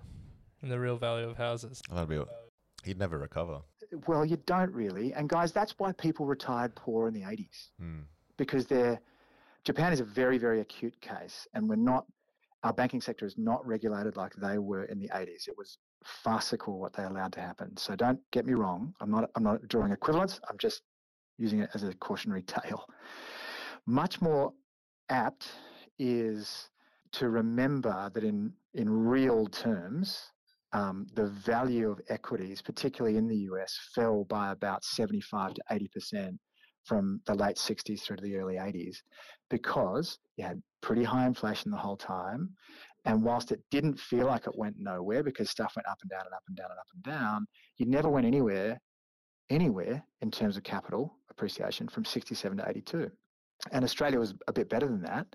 in 0.61 0.69
the 0.69 0.79
real 0.79 0.97
value 0.97 1.27
of 1.29 1.37
houses. 1.37 1.81
That'd 1.91 2.09
be. 2.09 2.19
He'd 2.83 2.97
never 2.99 3.17
recover. 3.17 3.61
Well 4.07 4.25
you 4.25 4.37
don't 4.45 4.71
really 4.73 5.13
and 5.13 5.29
guys 5.29 5.51
that's 5.51 5.75
why 5.77 5.91
people 5.93 6.25
retired 6.25 6.75
poor 6.75 7.07
in 7.07 7.13
the 7.13 7.21
80s 7.21 7.69
Mm. 7.81 8.03
because 8.37 8.65
they're 8.67 8.99
Japan 9.63 9.91
is 9.91 9.99
a 9.99 10.05
very 10.05 10.37
very 10.37 10.61
acute 10.61 10.95
case, 11.01 11.45
and 11.53 11.67
we're 11.67 11.75
not 11.75 12.05
our 12.63 12.71
banking 12.73 13.01
sector 13.01 13.25
is 13.25 13.37
not 13.37 13.65
regulated 13.67 14.15
like 14.15 14.33
they 14.35 14.57
were 14.57 14.85
in 14.85 14.97
the 14.97 15.09
80s. 15.09 15.47
It 15.47 15.55
was 15.57 15.77
farcical 16.05 16.79
what 16.79 16.93
they 16.93 17.03
allowed 17.03 17.33
to 17.33 17.41
happen. 17.41 17.75
So 17.77 17.95
don't 17.95 18.19
get 18.31 18.45
me 18.45 18.53
wrong. 18.53 18.93
I'm 19.01 19.11
not 19.11 19.29
I'm 19.35 19.43
not 19.43 19.67
drawing 19.67 19.91
equivalence. 19.91 20.39
I'm 20.49 20.57
just 20.57 20.83
using 21.37 21.59
it 21.59 21.69
as 21.73 21.83
a 21.83 21.93
cautionary 21.95 22.41
tale. 22.57 22.85
Much 23.85 24.21
more 24.21 24.53
apt 25.09 25.49
is 25.99 26.69
to 27.13 27.29
remember 27.29 28.09
that 28.13 28.23
in 28.23 28.53
in 28.73 28.89
real 28.89 29.47
terms, 29.47 30.31
um, 30.77 31.07
the 31.15 31.27
value 31.27 31.89
of 31.89 31.99
equities, 32.09 32.61
particularly 32.61 33.17
in 33.17 33.27
the 33.27 33.37
US, 33.51 33.79
fell 33.95 34.25
by 34.25 34.51
about 34.51 34.83
75 34.83 35.55
to 35.55 35.61
80 35.71 35.87
percent 35.87 36.39
from 36.83 37.19
the 37.25 37.33
late 37.33 37.57
60s 37.57 38.01
through 38.01 38.15
to 38.17 38.23
the 38.23 38.37
early 38.37 38.55
80s 38.55 38.97
because 39.49 40.19
you 40.37 40.45
had 40.45 40.61
pretty 40.81 41.03
high 41.03 41.25
inflation 41.25 41.71
the 41.71 41.77
whole 41.77 41.97
time. 41.97 42.49
And 43.05 43.23
whilst 43.23 43.51
it 43.51 43.59
didn't 43.71 43.99
feel 43.99 44.27
like 44.27 44.47
it 44.47 44.57
went 44.57 44.75
nowhere 44.79 45.23
because 45.23 45.49
stuff 45.49 45.73
went 45.75 45.87
up 45.87 45.97
and 46.01 46.09
down 46.09 46.21
and 46.25 46.33
up 46.33 46.43
and 46.47 46.55
down 46.55 46.69
and 46.69 46.79
up 46.79 46.87
and 46.93 47.03
down, 47.03 47.47
you 47.77 47.85
never 47.87 48.09
went 48.09 48.25
anywhere, 48.25 48.79
anywhere 49.49 50.03
in 50.21 50.31
terms 50.31 50.57
of 50.57 50.63
capital 50.63 51.17
appreciation 51.29 51.87
from 51.87 52.05
67 52.05 52.57
to 52.57 52.69
82. 52.69 53.11
And 53.71 53.83
Australia 53.83 54.19
was 54.19 54.33
a 54.47 54.53
bit 54.53 54.69
better 54.69 54.87
than 54.87 55.01
that, 55.01 55.27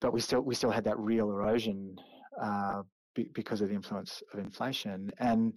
but 0.00 0.12
we 0.12 0.20
still 0.20 0.40
we 0.40 0.54
still 0.54 0.70
had 0.70 0.84
that 0.84 0.98
real 0.98 1.30
erosion 1.30 1.96
uh, 2.40 2.82
be, 3.18 3.30
because 3.34 3.60
of 3.60 3.68
the 3.68 3.74
influence 3.74 4.22
of 4.32 4.38
inflation. 4.38 5.10
And 5.18 5.52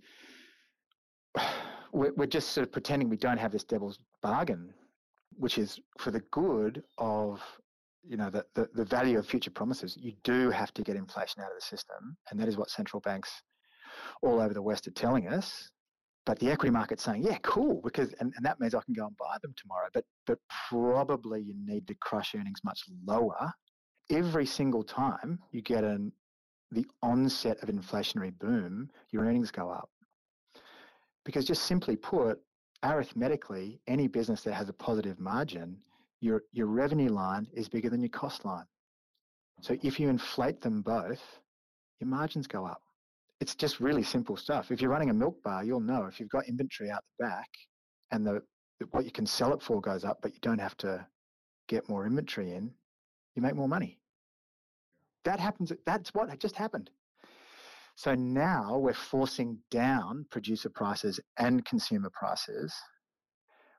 we're, 1.94 2.14
we're 2.16 2.26
just 2.26 2.50
sort 2.50 2.66
of 2.66 2.72
pretending 2.72 3.10
we 3.10 3.18
don't 3.18 3.38
have 3.38 3.52
this 3.52 3.64
devil's 3.64 4.00
bargain, 4.22 4.74
which 5.38 5.58
is 5.58 5.80
for 5.98 6.12
the 6.12 6.22
good 6.32 6.84
of 6.98 7.42
you 8.04 8.18
know 8.18 8.32
the, 8.32 8.44
the, 8.56 8.68
the 8.74 8.86
value 8.86 9.20
of 9.20 9.28
future 9.28 9.52
promises. 9.52 9.96
You 10.00 10.14
do 10.24 10.50
have 10.50 10.74
to 10.74 10.82
get 10.82 10.96
inflation 10.96 11.44
out 11.44 11.52
of 11.52 11.58
the 11.60 11.66
system, 11.66 12.18
and 12.30 12.40
that 12.40 12.48
is 12.48 12.58
what 12.58 12.70
central 12.70 13.00
banks 13.02 13.30
all 14.24 14.42
over 14.42 14.54
the 14.54 14.62
West 14.62 14.88
are 14.88 14.92
telling 14.92 15.28
us. 15.28 15.70
But 16.26 16.38
the 16.40 16.52
equity 16.52 16.72
market's 16.72 17.04
saying, 17.04 17.24
yeah, 17.24 17.38
cool, 17.42 17.82
because 17.84 18.14
and, 18.20 18.34
and 18.36 18.46
that 18.46 18.60
means 18.60 18.74
I 18.74 18.82
can 18.84 18.94
go 18.94 19.06
and 19.06 19.18
buy 19.18 19.38
them 19.42 19.54
tomorrow. 19.56 19.88
But 19.94 20.06
but 20.26 20.40
probably 20.70 21.42
you 21.42 21.54
need 21.56 21.88
to 21.88 21.96
crush 21.96 22.34
earnings 22.34 22.62
much 22.64 22.82
lower 23.06 23.54
every 24.12 24.46
single 24.46 24.84
time 24.84 25.40
you 25.52 25.62
get 25.62 25.84
an 25.84 26.12
the 26.72 26.86
onset 27.02 27.62
of 27.62 27.70
inflationary 27.70 28.38
boom, 28.40 28.90
your 29.12 29.26
earnings 29.26 29.52
go 29.52 29.70
up. 29.70 29.90
Because 31.26 31.46
just 31.46 31.64
simply 31.64 31.96
put, 31.96 32.40
arithmetically, 32.84 33.80
any 33.88 34.08
business 34.08 34.42
that 34.44 34.54
has 34.54 34.70
a 34.70 34.74
positive 34.74 35.20
margin, 35.20 35.78
your, 36.22 36.44
your 36.52 36.68
revenue 36.68 37.10
line 37.10 37.48
is 37.54 37.68
bigger 37.68 37.90
than 37.90 38.02
your 38.02 38.10
cost 38.10 38.46
line. 38.46 38.66
So 39.62 39.78
if 39.84 40.00
you 40.00 40.10
inflate 40.10 40.62
them 40.62 40.82
both, 40.82 41.22
your 42.00 42.08
margins 42.08 42.48
go 42.48 42.66
up. 42.66 42.82
It's 43.40 43.56
just 43.56 43.80
really 43.80 44.04
simple 44.04 44.38
stuff. 44.38 44.72
If 44.72 44.82
you're 44.82 44.90
running 44.90 45.10
a 45.10 45.14
milk 45.14 45.42
bar, 45.44 45.64
you'll 45.64 45.80
know 45.80 46.06
if 46.06 46.20
you've 46.20 46.30
got 46.30 46.48
inventory 46.48 46.90
out 46.90 47.04
the 47.20 47.26
back 47.26 47.50
and 48.12 48.26
the 48.26 48.42
what 48.90 49.06
you 49.06 49.12
can 49.12 49.28
sell 49.28 49.54
it 49.54 49.62
for 49.62 49.80
goes 49.80 50.04
up, 50.04 50.20
but 50.24 50.34
you 50.34 50.40
don't 50.42 50.60
have 50.60 50.76
to 50.78 51.06
get 51.68 51.88
more 51.88 52.08
inventory 52.08 52.54
in, 52.54 52.72
you 53.36 53.42
make 53.42 53.56
more 53.56 53.68
money. 53.68 54.01
That 55.26 55.40
happens. 55.40 55.72
That's 55.86 56.14
what 56.14 56.38
just 56.40 56.56
happened. 56.56 56.90
So 57.96 58.16
now 58.16 58.78
we're 58.78 58.94
forcing 58.94 59.60
down 59.70 60.26
producer 60.32 60.70
prices 60.70 61.20
and 61.38 61.64
consumer 61.66 62.10
prices 62.12 62.74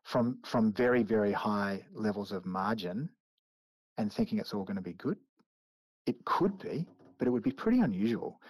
from 0.05 0.39
from 0.45 0.73
very 0.73 1.03
very 1.03 1.33
high 1.33 1.85
levels 1.93 2.33
of 2.33 2.45
margin 2.45 3.09
and 3.99 4.13
thinking 4.13 4.39
it's 4.39 4.53
all 4.53 4.65
going 4.65 4.77
to 4.77 4.83
be 4.83 4.95
good. 4.95 5.17
It 6.07 6.25
could 6.25 6.59
be, 6.59 6.87
but 7.19 7.29
it 7.29 7.31
would 7.31 7.43
be 7.43 7.53
pretty 7.53 7.81
unusual. 7.81 8.41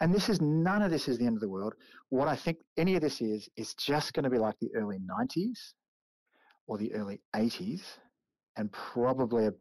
And 0.00 0.12
this 0.12 0.28
is 0.28 0.40
none 0.40 0.82
of 0.82 0.90
this 0.90 1.08
is 1.08 1.18
the 1.18 1.26
end 1.26 1.36
of 1.36 1.40
the 1.40 1.48
world. 1.48 1.74
What 2.08 2.28
I 2.28 2.36
think 2.36 2.58
any 2.76 2.94
of 2.96 3.00
this 3.00 3.20
is 3.20 3.48
is 3.56 3.74
just 3.74 4.12
going 4.12 4.24
to 4.24 4.30
be 4.30 4.38
like 4.38 4.58
the 4.60 4.74
early 4.74 4.98
90s 4.98 5.74
or 6.66 6.78
the 6.78 6.92
early 6.94 7.20
80s 7.34 7.82
and 8.56 8.70
probably 8.72 9.46
a 9.46 9.52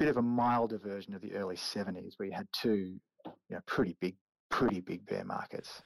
bit 0.00 0.08
of 0.08 0.16
a 0.16 0.22
milder 0.22 0.78
version 0.78 1.14
of 1.14 1.20
the 1.20 1.34
early 1.34 1.56
70s 1.56 2.14
where 2.16 2.26
you 2.26 2.32
had 2.34 2.48
two 2.52 2.98
you 3.26 3.32
know, 3.50 3.60
pretty 3.66 3.94
big, 4.00 4.16
pretty 4.48 4.80
big 4.80 5.04
bear 5.04 5.24
markets. 5.26 5.82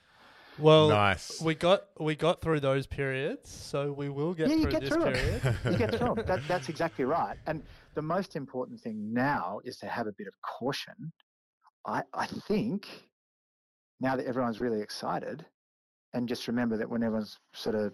Well, 0.56 0.88
Nice. 0.88 1.42
we 1.42 1.56
got 1.56 1.86
we 1.98 2.14
got 2.14 2.40
through 2.40 2.60
those 2.60 2.86
periods, 2.86 3.50
so 3.50 3.90
we 3.90 4.08
will 4.08 4.32
get 4.32 4.48
yeah, 4.48 4.54
you 4.54 4.62
through 4.62 4.70
get 4.70 4.80
this 4.82 4.90
through 4.90 5.04
period. 5.04 5.40
it. 5.44 5.54
you 5.72 5.76
get 5.76 5.96
through 5.96 6.14
it. 6.14 6.26
That, 6.28 6.42
that's 6.46 6.68
exactly 6.68 7.04
right. 7.04 7.36
And 7.48 7.64
the 7.96 8.02
most 8.02 8.36
important 8.36 8.80
thing 8.80 9.12
now 9.12 9.58
is 9.64 9.78
to 9.78 9.86
have 9.86 10.06
a 10.06 10.12
bit 10.12 10.28
of 10.28 10.34
caution. 10.42 11.12
I, 11.84 12.02
I 12.14 12.26
think 12.26 12.86
now 14.00 14.14
that 14.14 14.26
everyone's 14.26 14.60
really 14.60 14.80
excited, 14.80 15.44
and 16.12 16.28
just 16.28 16.46
remember 16.46 16.76
that 16.76 16.88
when 16.88 17.02
everyone's 17.02 17.40
sort 17.52 17.74
of 17.74 17.92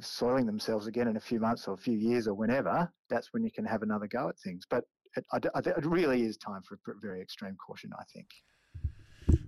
soiling 0.00 0.44
themselves 0.44 0.86
again 0.88 1.08
in 1.08 1.16
a 1.16 1.20
few 1.20 1.40
months 1.40 1.66
or 1.66 1.72
a 1.72 1.78
few 1.78 1.96
years 1.96 2.28
or 2.28 2.34
whenever, 2.34 2.92
that's 3.08 3.32
when 3.32 3.42
you 3.42 3.50
can 3.50 3.64
have 3.64 3.82
another 3.82 4.06
go 4.06 4.28
at 4.28 4.38
things. 4.40 4.66
But 4.68 4.84
it, 5.16 5.24
I 5.32 5.38
d- 5.38 5.48
I 5.54 5.60
th- 5.60 5.76
it 5.76 5.84
really 5.86 6.22
is 6.22 6.36
time 6.36 6.62
for 6.62 6.78
very 7.00 7.20
extreme 7.20 7.56
caution, 7.56 7.90
I 7.98 8.04
think. 8.12 8.28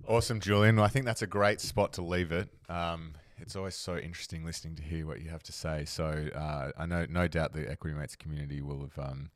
Awesome, 0.07 0.41
Julian. 0.41 0.79
I 0.79 0.89
think 0.89 1.05
that's 1.05 1.23
a 1.23 1.27
great 1.27 1.61
spot 1.61 1.93
to 1.95 2.03
leave 2.03 2.31
it. 2.33 2.49
Um, 2.69 3.13
it's 3.39 3.57
always 3.57 3.75
so 3.75 3.97
interesting 3.97 4.45
listening 4.45 4.77
to 4.77 4.83
hear 4.83 5.07
what 5.07 5.21
you 5.21 5.31
have 5.31 5.43
to 5.45 5.53
say. 5.53 5.85
So 5.85 6.29
uh, 6.35 6.71
I 6.79 6.87
know, 6.87 7.07
no 7.11 7.27
doubt, 7.29 7.53
the 7.53 7.69
Equity 7.71 7.97
Mates 7.97 8.17
community 8.17 8.61
will 8.63 8.81
have 8.81 8.99
um, 9.11 9.31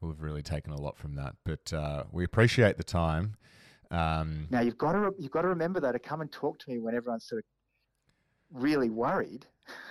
will 0.00 0.10
have 0.10 0.20
really 0.20 0.42
taken 0.42 0.72
a 0.72 0.80
lot 0.80 0.98
from 0.98 1.14
that. 1.14 1.36
But 1.44 1.72
uh, 1.72 2.04
we 2.12 2.24
appreciate 2.24 2.76
the 2.76 2.84
time. 2.84 3.36
Um, 3.90 4.48
Now 4.50 4.60
you've 4.60 4.76
got 4.78 4.92
to 4.92 4.98
re- 4.98 5.10
you've 5.18 5.30
got 5.30 5.42
to 5.42 5.48
remember 5.48 5.80
though 5.80 5.92
to 5.92 5.98
come 5.98 6.20
and 6.20 6.30
talk 6.30 6.58
to 6.60 6.70
me 6.70 6.78
when 6.78 6.94
everyone's 6.94 7.26
sort 7.26 7.38
of 7.40 7.44
really 8.62 8.90
worried. 8.90 9.46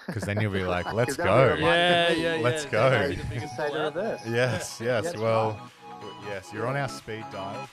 because 0.08 0.24
then 0.24 0.40
you'll 0.42 0.52
be 0.52 0.64
like, 0.64 0.92
"Let's 0.94 1.16
go." 1.16 1.56
be 1.56 1.62
Yeah, 1.64 2.12
yeah, 2.12 2.36
yeah. 2.36 2.42
Let's 2.42 2.64
That 2.66 2.72
go. 2.72 2.90
might 3.00 3.10
be 3.10 3.16
the 3.16 3.34
You 3.36 3.40
can 3.42 3.50
say 3.50 3.72
the 3.72 3.80
reverse. 3.80 4.22
Yes, 4.28 4.80
yes. 4.84 5.04
That's 5.06 5.18
well, 5.18 5.52
right. 5.52 5.62
Yes, 6.26 6.52
you're 6.54 6.68
on 6.68 6.76
our 6.76 6.90
speed 6.90 7.26
dial. 7.32 7.68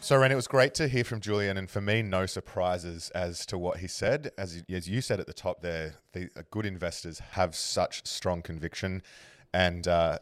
So, 0.00 0.16
Ren, 0.16 0.32
it 0.32 0.36
was 0.36 0.46
great 0.46 0.72
to 0.76 0.88
hear 0.88 1.04
from 1.04 1.20
Julian, 1.20 1.58
and 1.58 1.68
for 1.68 1.82
me, 1.82 2.00
no 2.00 2.24
surprises 2.24 3.10
as 3.10 3.44
to 3.44 3.58
what 3.58 3.78
he 3.78 3.86
said. 3.86 4.30
As 4.38 4.62
as 4.70 4.88
you 4.88 5.02
said 5.02 5.20
at 5.20 5.26
the 5.26 5.34
top 5.34 5.60
there, 5.60 5.96
the 6.12 6.30
uh, 6.34 6.42
good 6.50 6.64
investors 6.64 7.18
have 7.32 7.54
such 7.54 8.06
strong 8.06 8.40
conviction, 8.40 9.02
and 9.52 9.86
uh, 9.86 10.18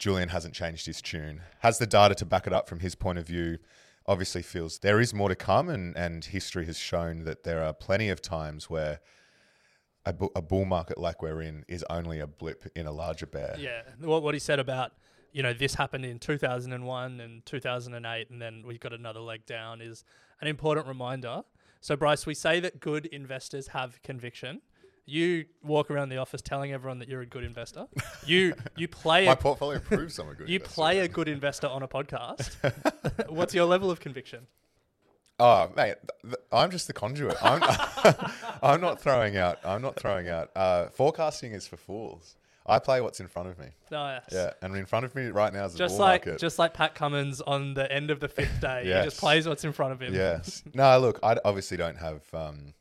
Julian 0.00 0.30
hasn't 0.30 0.54
changed 0.54 0.86
his 0.86 1.00
tune. 1.00 1.42
Has 1.60 1.78
the 1.78 1.86
data 1.86 2.16
to 2.16 2.24
back 2.24 2.48
it 2.48 2.52
up 2.52 2.68
from 2.68 2.80
his 2.80 2.96
point 2.96 3.18
of 3.18 3.26
view. 3.26 3.58
Obviously, 4.06 4.42
feels 4.42 4.78
there 4.78 5.00
is 5.00 5.14
more 5.14 5.28
to 5.28 5.36
come, 5.36 5.68
and 5.68 5.96
and 5.96 6.24
history 6.24 6.66
has 6.66 6.76
shown 6.76 7.24
that 7.24 7.44
there 7.44 7.62
are 7.62 7.72
plenty 7.72 8.08
of 8.08 8.20
times 8.20 8.68
where 8.68 8.98
a, 10.08 10.12
bu- 10.12 10.30
a 10.34 10.42
bull 10.42 10.64
market 10.64 10.98
like 10.98 11.22
we're 11.22 11.42
in 11.42 11.64
is 11.68 11.84
only 11.90 12.18
a 12.20 12.26
blip 12.26 12.64
in 12.74 12.86
a 12.86 12.92
larger 12.92 13.26
bear. 13.26 13.54
Yeah, 13.58 13.82
what 14.00 14.22
what 14.22 14.34
he 14.34 14.40
said 14.40 14.58
about 14.58 14.92
you 15.32 15.42
know 15.42 15.52
this 15.52 15.74
happened 15.74 16.04
in 16.04 16.18
2001 16.18 17.20
and 17.20 17.44
2008, 17.46 18.30
and 18.30 18.40
then 18.42 18.62
we've 18.66 18.80
got 18.80 18.92
another 18.92 19.20
leg 19.20 19.44
down 19.46 19.80
is 19.80 20.04
an 20.40 20.48
important 20.48 20.86
reminder. 20.86 21.42
So 21.80 21.94
Bryce, 21.96 22.26
we 22.26 22.34
say 22.34 22.58
that 22.60 22.80
good 22.80 23.06
investors 23.06 23.68
have 23.68 24.02
conviction. 24.02 24.62
You 25.04 25.46
walk 25.62 25.90
around 25.90 26.08
the 26.10 26.18
office 26.18 26.42
telling 26.42 26.72
everyone 26.72 26.98
that 26.98 27.08
you're 27.08 27.22
a 27.22 27.26
good 27.26 27.44
investor. 27.44 27.86
You 28.26 28.54
you 28.76 28.88
play 28.88 29.24
My 29.26 29.32
a, 29.32 29.36
portfolio 29.36 29.78
proves 29.78 30.18
I'm 30.18 30.28
a 30.28 30.34
good 30.34 30.48
you 30.52 30.56
investor. 30.56 30.74
play 30.74 30.98
a 31.00 31.08
good 31.08 31.28
investor 31.28 31.66
on 31.66 31.82
a 31.82 31.88
podcast. 31.88 32.50
What's 33.30 33.54
your 33.54 33.64
level 33.64 33.90
of 33.90 34.00
conviction? 34.00 34.46
Oh, 35.40 35.70
mate, 35.76 35.94
th- 36.22 36.34
I'm 36.52 36.70
just 36.70 36.86
the 36.88 36.92
conduit. 36.92 37.36
I'm, 37.42 37.62
I'm 38.62 38.80
not 38.80 39.00
throwing 39.00 39.36
out. 39.36 39.58
I'm 39.64 39.82
not 39.82 39.96
throwing 39.96 40.28
out. 40.28 40.50
Uh, 40.56 40.88
forecasting 40.88 41.52
is 41.52 41.66
for 41.68 41.76
fools. 41.76 42.34
I 42.66 42.78
play 42.78 43.00
what's 43.00 43.20
in 43.20 43.28
front 43.28 43.48
of 43.48 43.58
me. 43.58 43.66
Nice. 43.90 44.22
Yeah, 44.30 44.50
and 44.60 44.76
in 44.76 44.84
front 44.84 45.06
of 45.06 45.14
me 45.14 45.26
right 45.28 45.52
now 45.54 45.64
is 45.64 45.72
the 45.72 45.78
Just 45.78 45.92
bull 45.96 46.00
like 46.06 46.26
market. 46.26 46.40
just 46.40 46.58
like 46.58 46.74
Pat 46.74 46.94
Cummins 46.94 47.40
on 47.40 47.72
the 47.74 47.90
end 47.90 48.10
of 48.10 48.20
the 48.20 48.28
fifth 48.28 48.60
day, 48.60 48.82
he 48.84 48.90
just 49.04 49.18
plays 49.18 49.48
what's 49.48 49.64
in 49.64 49.72
front 49.72 49.92
of 49.92 50.00
him. 50.02 50.12
yes. 50.14 50.62
No, 50.74 50.98
look, 50.98 51.18
I 51.22 51.36
obviously 51.44 51.76
don't 51.76 51.96
have. 51.98 52.22
Um, 52.34 52.74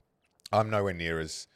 I'm 0.52 0.70
nowhere 0.70 0.94
near 0.94 1.20
as. 1.20 1.48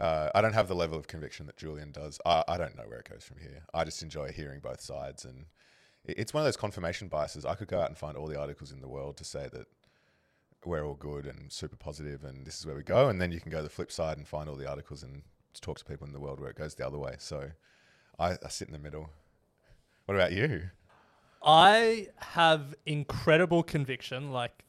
Uh, 0.00 0.28
I 0.34 0.40
don't 0.40 0.54
have 0.54 0.66
the 0.66 0.74
level 0.74 0.98
of 0.98 1.06
conviction 1.06 1.46
that 1.46 1.56
Julian 1.56 1.92
does. 1.92 2.20
I, 2.26 2.42
I 2.48 2.56
don't 2.58 2.76
know 2.76 2.82
where 2.86 2.98
it 2.98 3.08
goes 3.08 3.22
from 3.22 3.38
here. 3.38 3.62
I 3.72 3.84
just 3.84 4.02
enjoy 4.02 4.32
hearing 4.32 4.58
both 4.60 4.80
sides, 4.80 5.24
and 5.24 5.44
it- 6.04 6.18
it's 6.18 6.34
one 6.34 6.40
of 6.42 6.46
those 6.46 6.56
confirmation 6.56 7.08
biases. 7.08 7.44
I 7.44 7.54
could 7.54 7.68
go 7.68 7.80
out 7.80 7.88
and 7.90 7.96
find 7.98 8.16
all 8.16 8.26
the 8.26 8.38
articles 8.40 8.72
in 8.72 8.80
the 8.80 8.88
world 8.88 9.16
to 9.18 9.24
say 9.24 9.48
that 9.52 9.66
we're 10.66 10.84
all 10.84 10.94
good 10.94 11.26
and 11.26 11.50
super 11.52 11.76
positive, 11.76 12.24
and 12.24 12.46
this 12.46 12.58
is 12.58 12.66
where 12.66 12.74
we 12.74 12.82
go. 12.82 13.08
And 13.08 13.20
then 13.20 13.32
you 13.32 13.40
can 13.40 13.50
go 13.50 13.62
the 13.62 13.68
flip 13.68 13.90
side 13.92 14.16
and 14.18 14.26
find 14.26 14.48
all 14.48 14.56
the 14.56 14.68
articles 14.68 15.02
and 15.02 15.22
talk 15.60 15.78
to 15.78 15.84
people 15.84 16.06
in 16.06 16.12
the 16.12 16.20
world 16.20 16.40
where 16.40 16.50
it 16.50 16.56
goes 16.56 16.74
the 16.74 16.86
other 16.86 16.98
way. 16.98 17.14
So 17.18 17.50
I, 18.18 18.32
I 18.32 18.48
sit 18.48 18.68
in 18.68 18.72
the 18.72 18.78
middle. 18.78 19.10
What 20.06 20.14
about 20.14 20.32
you? 20.32 20.70
I 21.42 22.08
have 22.18 22.74
incredible 22.86 23.62
conviction, 23.62 24.32
like 24.32 24.64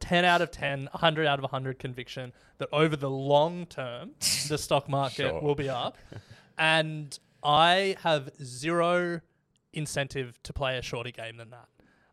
10 0.00 0.24
out 0.24 0.40
of 0.40 0.50
10, 0.50 0.88
100 0.92 1.26
out 1.26 1.38
of 1.38 1.42
100 1.42 1.78
conviction 1.78 2.32
that 2.58 2.68
over 2.72 2.96
the 2.96 3.10
long 3.10 3.66
term, 3.66 4.12
the 4.48 4.56
stock 4.58 4.88
market 4.88 5.28
Sure. 5.28 5.40
will 5.40 5.54
be 5.54 5.68
up. 5.68 5.98
And 6.56 7.18
I 7.42 7.96
have 8.02 8.30
zero 8.42 9.20
incentive 9.72 10.40
to 10.42 10.52
play 10.52 10.76
a 10.78 10.82
shorter 10.82 11.10
game 11.10 11.36
than 11.36 11.50
that. 11.50 11.68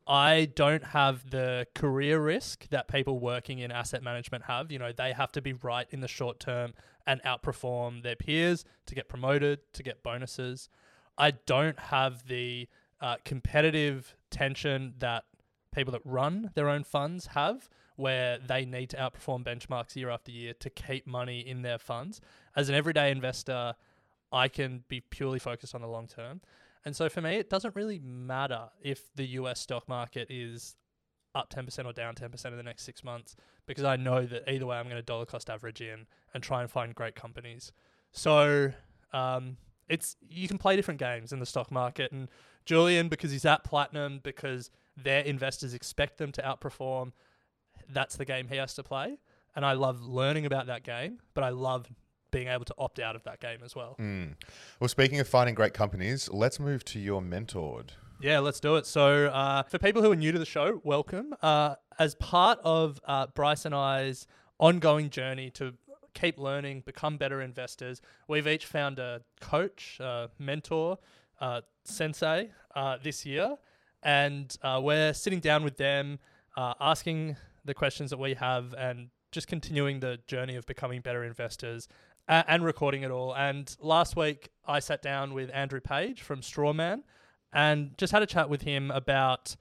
I 0.07 0.45
don't 0.55 0.83
have 0.85 1.29
the 1.29 1.67
career 1.75 2.19
risk 2.19 2.69
that 2.69 2.87
people 2.87 3.19
working 3.19 3.59
in 3.59 3.71
asset 3.71 4.01
management 4.01 4.45
have. 4.45 4.71
You 4.71 4.79
know, 4.79 4.91
they 4.91 5.11
have 5.11 5.31
to 5.33 5.41
be 5.41 5.53
right 5.53 5.85
in 5.89 5.99
the 5.99 6.07
short 6.07 6.39
term 6.39 6.73
and 7.05 7.21
outperform 7.23 8.03
their 8.03 8.15
peers 8.15 8.63
to 8.85 8.95
get 8.95 9.09
promoted, 9.09 9.59
to 9.73 9.83
get 9.83 10.03
bonuses. 10.03 10.69
I 11.17 11.31
don't 11.31 11.77
have 11.79 12.27
the 12.27 12.69
uh, 13.01 13.17
competitive 13.25 14.15
tension 14.29 14.93
that 14.99 15.25
people 15.73 15.91
that 15.91 16.01
run 16.05 16.51
their 16.55 16.69
own 16.69 16.83
funds 16.83 17.27
have, 17.27 17.69
where 17.97 18.37
they 18.39 18.63
need 18.65 18.89
to 18.91 18.97
outperform 18.97 19.43
benchmarks 19.43 19.95
year 19.95 20.09
after 20.09 20.31
year 20.31 20.53
to 20.53 20.69
keep 20.69 21.05
money 21.05 21.39
in 21.39 21.63
their 21.63 21.77
funds. 21.77 22.21
As 22.55 22.69
an 22.69 22.75
everyday 22.75 23.11
investor, 23.11 23.75
I 24.31 24.47
can 24.47 24.83
be 24.87 25.01
purely 25.01 25.39
focused 25.39 25.75
on 25.75 25.81
the 25.81 25.87
long 25.87 26.07
term. 26.07 26.41
And 26.87 26.95
so 26.95 27.09
for 27.09 27.19
me, 27.19 27.35
it 27.35 27.49
doesn't 27.49 27.75
really 27.75 27.99
matter 27.99 28.69
if 28.81 29.13
the 29.13 29.25
US 29.25 29.59
stock 29.59 29.89
market 29.89 30.27
is 30.29 30.77
up 31.35 31.53
10% 31.53 31.85
or 31.85 31.91
down 31.91 32.15
10% 32.15 32.45
in 32.45 32.55
the 32.55 32.63
next 32.63 32.83
six 32.83 33.03
months 33.03 33.35
because 33.65 33.83
I 33.83 33.97
know 33.97 34.25
that 34.25 34.49
either 34.49 34.65
way 34.65 34.77
I'm 34.77 34.85
going 34.85 34.95
to 34.95 35.01
dollar 35.01 35.25
cost 35.25 35.49
average 35.49 35.81
in 35.81 36.07
and 36.33 36.41
try 36.41 36.61
and 36.61 36.71
find 36.71 36.95
great 36.95 37.13
companies. 37.13 37.73
So 38.13 38.71
um, 39.11 39.57
it's 39.89 40.15
you 40.29 40.47
can 40.47 40.57
play 40.57 40.77
different 40.77 41.01
games 41.01 41.33
in 41.33 41.41
the 41.41 41.45
stock 41.45 41.73
market. 41.73 42.13
And 42.13 42.29
Julian, 42.63 43.09
because 43.09 43.31
he's 43.31 43.43
at 43.43 43.65
Platinum, 43.65 44.21
because 44.23 44.71
their 44.95 45.23
investors 45.23 45.73
expect 45.73 46.17
them 46.17 46.31
to 46.31 46.41
outperform, 46.41 47.11
that's 47.89 48.15
the 48.15 48.23
game 48.23 48.47
he 48.47 48.55
has 48.55 48.73
to 48.75 48.83
play. 48.83 49.19
And 49.57 49.65
I 49.65 49.73
love 49.73 50.03
learning 50.03 50.45
about 50.45 50.67
that 50.67 50.85
game, 50.85 51.19
but 51.33 51.43
I 51.43 51.49
love 51.49 51.89
being 52.37 52.49
able 52.49 52.65
to 52.65 52.75
opt 52.77 52.99
out 52.99 53.15
of 53.15 53.23
that 53.23 53.39
game 53.39 53.57
as 53.65 53.75
well. 53.75 53.95
Mm. 53.99 54.35
Well, 54.79 54.87
speaking 54.87 55.19
of 55.19 55.27
finding 55.27 55.55
great 55.55 55.73
companies, 55.73 56.29
let's 56.31 56.59
move 56.59 56.85
to 56.85 56.99
your 56.99 57.19
mentored. 57.19 57.89
Yeah, 58.21 58.37
let's 58.39 58.59
do 58.59 58.75
it. 58.75 58.85
So, 58.85 59.25
uh, 59.25 59.63
for 59.63 59.79
people 59.79 60.03
who 60.03 60.11
are 60.11 60.15
new 60.15 60.31
to 60.31 60.37
the 60.37 60.45
show, 60.45 60.79
welcome. 60.83 61.33
Uh, 61.41 61.75
as 61.97 62.13
part 62.13 62.59
of 62.63 63.01
uh, 63.07 63.25
Bryce 63.33 63.65
and 63.65 63.73
I's 63.73 64.27
ongoing 64.59 65.09
journey 65.09 65.49
to 65.51 65.73
keep 66.13 66.37
learning, 66.37 66.83
become 66.85 67.17
better 67.17 67.41
investors, 67.41 68.01
we've 68.27 68.47
each 68.47 68.67
found 68.67 68.99
a 68.99 69.21
coach, 69.41 69.97
a 69.99 70.29
mentor, 70.37 70.99
uh, 71.41 71.61
sensei 71.85 72.51
uh, 72.75 72.97
this 73.01 73.25
year. 73.25 73.55
And 74.03 74.55
uh, 74.61 74.79
we're 74.83 75.13
sitting 75.13 75.39
down 75.39 75.63
with 75.63 75.77
them, 75.77 76.19
asking 76.55 77.35
the 77.65 77.73
questions 77.73 78.11
that 78.11 78.19
we 78.19 78.35
have, 78.35 78.75
and 78.75 79.09
just 79.31 79.47
continuing 79.47 79.99
the 79.99 80.19
journey 80.27 80.55
of 80.55 80.65
becoming 80.67 81.01
better 81.01 81.23
investors 81.23 81.87
and 82.27 82.63
recording 82.63 83.03
it 83.03 83.11
all. 83.11 83.35
And 83.35 83.75
last 83.79 84.15
week, 84.15 84.49
I 84.65 84.79
sat 84.79 85.01
down 85.01 85.33
with 85.33 85.49
Andrew 85.53 85.79
Page 85.79 86.21
from 86.21 86.41
Strawman 86.41 87.03
and 87.53 87.97
just 87.97 88.11
had 88.11 88.21
a 88.21 88.25
chat 88.25 88.49
with 88.49 88.63
him 88.63 88.91
about 88.91 89.55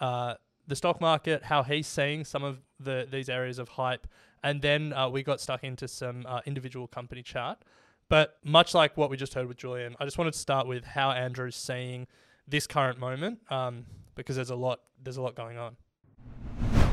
uh, 0.00 0.34
the 0.66 0.76
stock 0.76 1.00
market, 1.00 1.44
how 1.44 1.62
he's 1.62 1.86
seeing 1.86 2.24
some 2.24 2.44
of 2.44 2.58
the 2.78 3.06
these 3.10 3.28
areas 3.28 3.58
of 3.58 3.70
hype, 3.70 4.06
and 4.42 4.62
then 4.62 4.92
uh, 4.92 5.08
we 5.08 5.22
got 5.22 5.40
stuck 5.40 5.64
into 5.64 5.88
some 5.88 6.24
uh, 6.26 6.40
individual 6.46 6.86
company 6.86 7.22
chat. 7.22 7.58
But 8.08 8.38
much 8.44 8.74
like 8.74 8.96
what 8.96 9.08
we 9.08 9.16
just 9.16 9.34
heard 9.34 9.46
with 9.46 9.56
Julian, 9.56 9.94
I 10.00 10.04
just 10.04 10.18
wanted 10.18 10.32
to 10.32 10.38
start 10.38 10.66
with 10.66 10.84
how 10.84 11.12
Andrew's 11.12 11.56
seeing 11.56 12.06
this 12.48 12.66
current 12.66 12.98
moment 12.98 13.38
um, 13.50 13.86
because 14.14 14.36
there's 14.36 14.50
a 14.50 14.56
lot 14.56 14.80
there's 15.02 15.16
a 15.16 15.22
lot 15.22 15.34
going 15.34 15.58
on. 15.58 15.76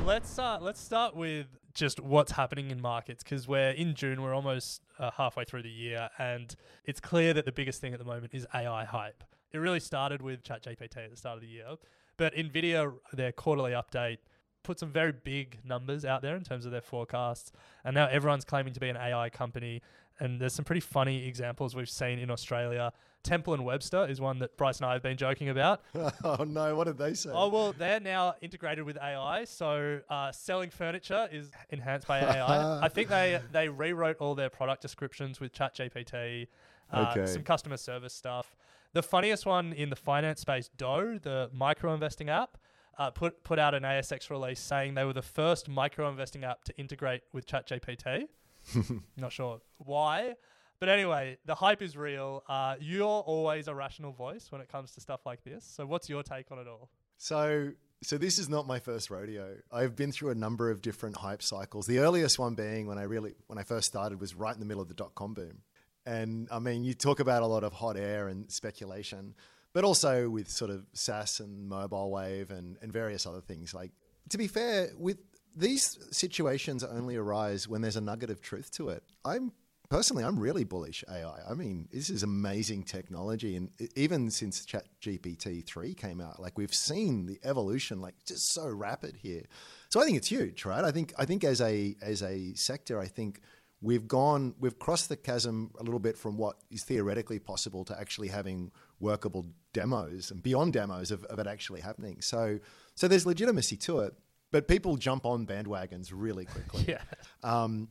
Let's 0.05 0.39
uh, 0.39 0.59
let's 0.61 0.79
start 0.79 1.15
with 1.15 1.47
just 1.77 1.99
what's 1.99 2.31
happening 2.31 2.71
in 2.71 2.81
markets 2.81 3.23
because 3.23 3.47
we're 3.47 3.69
in 3.69 3.93
June, 3.93 4.21
we're 4.21 4.33
almost 4.33 4.81
uh, 4.99 5.11
halfway 5.11 5.45
through 5.45 5.63
the 5.63 5.69
year, 5.69 6.09
and 6.17 6.55
it's 6.85 6.99
clear 6.99 7.33
that 7.33 7.45
the 7.45 7.51
biggest 7.51 7.79
thing 7.79 7.93
at 7.93 7.99
the 7.99 8.05
moment 8.05 8.33
is 8.33 8.45
AI 8.53 8.83
hype. 8.83 9.23
It 9.53 9.59
really 9.59 9.79
started 9.79 10.21
with 10.21 10.43
ChatGPT 10.43 10.97
at 10.97 11.11
the 11.11 11.15
start 11.15 11.35
of 11.35 11.41
the 11.41 11.47
year, 11.47 11.75
but 12.17 12.33
Nvidia, 12.33 12.93
their 13.13 13.31
quarterly 13.31 13.71
update, 13.71 14.17
put 14.63 14.79
some 14.79 14.91
very 14.91 15.13
big 15.13 15.59
numbers 15.63 16.03
out 16.03 16.21
there 16.21 16.35
in 16.35 16.43
terms 16.43 16.65
of 16.65 16.71
their 16.71 16.81
forecasts, 16.81 17.51
and 17.85 17.93
now 17.93 18.07
everyone's 18.07 18.43
claiming 18.43 18.73
to 18.73 18.79
be 18.79 18.89
an 18.89 18.97
AI 18.97 19.29
company. 19.29 19.81
And 20.19 20.41
there's 20.41 20.53
some 20.53 20.65
pretty 20.65 20.81
funny 20.81 21.27
examples 21.27 21.75
we've 21.75 21.87
seen 21.87 22.17
in 22.17 22.31
Australia. 22.31 22.91
Temple 23.23 23.53
and 23.53 23.65
Webster 23.65 24.05
is 24.07 24.21
one 24.21 24.39
that 24.39 24.55
Bryce 24.57 24.77
and 24.77 24.85
I 24.85 24.93
have 24.93 25.03
been 25.03 25.17
joking 25.17 25.49
about. 25.49 25.81
oh 26.23 26.45
no, 26.47 26.75
what 26.75 26.85
did 26.85 26.97
they 26.97 27.13
say? 27.13 27.29
Oh 27.33 27.49
well, 27.49 27.73
they're 27.73 27.99
now 27.99 28.35
integrated 28.41 28.85
with 28.85 28.97
AI, 28.97 29.43
so 29.45 29.99
uh, 30.09 30.31
selling 30.31 30.69
furniture 30.69 31.27
is 31.31 31.51
enhanced 31.69 32.07
by 32.07 32.19
AI. 32.19 32.79
I 32.81 32.87
think 32.89 33.09
they 33.09 33.41
they 33.51 33.69
rewrote 33.69 34.17
all 34.19 34.35
their 34.35 34.49
product 34.49 34.81
descriptions 34.81 35.39
with 35.39 35.53
ChatGPT, 35.53 36.47
uh, 36.93 37.13
Okay. 37.15 37.25
some 37.25 37.43
customer 37.43 37.77
service 37.77 38.13
stuff. 38.13 38.55
The 38.93 39.03
funniest 39.03 39.45
one 39.45 39.73
in 39.73 39.89
the 39.89 39.95
finance 39.97 40.41
space, 40.41 40.69
Doe, 40.77 41.19
the 41.21 41.49
micro 41.53 41.93
investing 41.93 42.29
app, 42.29 42.57
uh, 42.97 43.11
put 43.11 43.43
put 43.43 43.59
out 43.59 43.73
an 43.73 43.83
ASX 43.83 44.29
release 44.29 44.59
saying 44.59 44.93
they 44.95 45.03
were 45.03 45.13
the 45.13 45.21
first 45.21 45.67
micro 45.67 46.09
investing 46.09 46.43
app 46.45 46.63
to 46.63 46.77
integrate 46.79 47.21
with 47.33 47.45
ChatGPT. 47.45 48.27
Not 49.17 49.31
sure 49.33 49.59
why. 49.77 50.35
But 50.79 50.89
anyway, 50.89 51.37
the 51.45 51.55
hype 51.55 51.81
is 51.81 51.97
real. 51.97 52.43
Uh, 52.47 52.75
you're 52.79 53.03
always 53.03 53.67
a 53.67 53.73
rational 53.73 54.11
voice 54.11 54.51
when 54.51 54.61
it 54.61 54.69
comes 54.69 54.91
to 54.91 55.01
stuff 55.01 55.21
like 55.25 55.43
this. 55.43 55.65
So, 55.65 55.85
what's 55.85 56.07
your 56.07 56.23
take 56.23 56.51
on 56.51 56.59
it 56.59 56.67
all? 56.67 56.89
So, 57.17 57.71
so 58.03 58.17
this 58.19 58.37
is 58.37 58.47
not 58.47 58.67
my 58.67 58.79
first 58.79 59.09
rodeo. 59.09 59.55
I've 59.71 59.95
been 59.95 60.11
through 60.11 60.29
a 60.29 60.35
number 60.35 60.69
of 60.69 60.83
different 60.83 61.17
hype 61.17 61.41
cycles. 61.41 61.87
The 61.87 61.99
earliest 61.99 62.37
one 62.37 62.53
being 62.53 62.85
when 62.85 62.99
I 62.99 63.03
really, 63.03 63.33
when 63.47 63.57
I 63.57 63.63
first 63.63 63.87
started, 63.87 64.21
was 64.21 64.35
right 64.35 64.53
in 64.53 64.59
the 64.59 64.67
middle 64.67 64.83
of 64.83 64.87
the 64.87 64.93
dot 64.93 65.15
com 65.15 65.33
boom. 65.33 65.63
And 66.05 66.47
I 66.51 66.59
mean, 66.59 66.83
you 66.83 66.93
talk 66.93 67.19
about 67.19 67.41
a 67.41 67.47
lot 67.47 67.63
of 67.63 67.73
hot 67.73 67.97
air 67.97 68.27
and 68.27 68.49
speculation, 68.51 69.33
but 69.73 69.83
also 69.83 70.29
with 70.29 70.47
sort 70.47 70.69
of 70.69 70.85
SaaS 70.93 71.39
and 71.39 71.67
mobile 71.67 72.11
wave 72.11 72.51
and, 72.51 72.77
and 72.81 72.93
various 72.93 73.25
other 73.25 73.41
things. 73.41 73.73
Like, 73.73 73.91
to 74.29 74.37
be 74.37 74.47
fair, 74.47 74.89
with 74.97 75.17
these 75.55 75.97
situations 76.11 76.83
only 76.83 77.15
arise 77.15 77.67
when 77.67 77.81
there's 77.81 77.95
a 77.95 78.01
nugget 78.01 78.29
of 78.29 78.41
truth 78.41 78.69
to 78.73 78.89
it. 78.89 79.03
I'm 79.25 79.51
personally, 79.89 80.23
I'm 80.23 80.39
really 80.39 80.63
bullish 80.63 81.03
AI. 81.09 81.39
I 81.49 81.53
mean, 81.53 81.87
this 81.91 82.09
is 82.09 82.23
amazing 82.23 82.83
technology, 82.83 83.55
and 83.55 83.69
even 83.95 84.29
since 84.31 84.65
ChatGPT 84.65 85.65
three 85.65 85.93
came 85.93 86.21
out, 86.21 86.41
like 86.41 86.57
we've 86.57 86.73
seen 86.73 87.25
the 87.25 87.39
evolution, 87.43 88.01
like 88.01 88.15
just 88.25 88.51
so 88.51 88.67
rapid 88.67 89.15
here. 89.17 89.43
So 89.89 90.01
I 90.01 90.05
think 90.05 90.17
it's 90.17 90.27
huge, 90.27 90.65
right? 90.65 90.83
I 90.83 90.91
think 90.91 91.13
I 91.17 91.25
think 91.25 91.43
as 91.43 91.61
a 91.61 91.95
as 92.01 92.21
a 92.21 92.53
sector, 92.55 92.99
I 92.99 93.07
think 93.07 93.41
we've 93.81 94.07
gone 94.07 94.55
we've 94.59 94.79
crossed 94.79 95.09
the 95.09 95.17
chasm 95.17 95.71
a 95.79 95.83
little 95.83 95.99
bit 95.99 96.17
from 96.17 96.37
what 96.37 96.57
is 96.71 96.83
theoretically 96.83 97.39
possible 97.39 97.85
to 97.85 97.99
actually 97.99 98.27
having 98.27 98.71
workable 98.99 99.45
demos 99.73 100.31
and 100.31 100.41
beyond 100.41 100.73
demos 100.73 101.11
of, 101.11 101.23
of 101.25 101.39
it 101.39 101.47
actually 101.47 101.81
happening. 101.81 102.21
So 102.21 102.59
so 102.95 103.07
there's 103.07 103.25
legitimacy 103.25 103.77
to 103.77 103.99
it, 103.99 104.13
but 104.51 104.67
people 104.67 104.97
jump 104.97 105.25
on 105.25 105.45
bandwagons 105.45 106.11
really 106.13 106.45
quickly. 106.45 106.85
Yeah. 106.87 107.01
Um, 107.43 107.89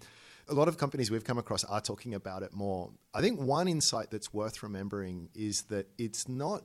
a 0.48 0.54
lot 0.54 0.68
of 0.68 0.78
companies 0.78 1.10
we've 1.10 1.24
come 1.24 1.38
across 1.38 1.64
are 1.64 1.80
talking 1.80 2.14
about 2.14 2.42
it 2.42 2.52
more. 2.52 2.90
I 3.14 3.20
think 3.20 3.40
one 3.40 3.68
insight 3.68 4.10
that's 4.10 4.32
worth 4.32 4.62
remembering 4.62 5.28
is 5.34 5.62
that 5.62 5.88
it's 5.98 6.28
not 6.28 6.64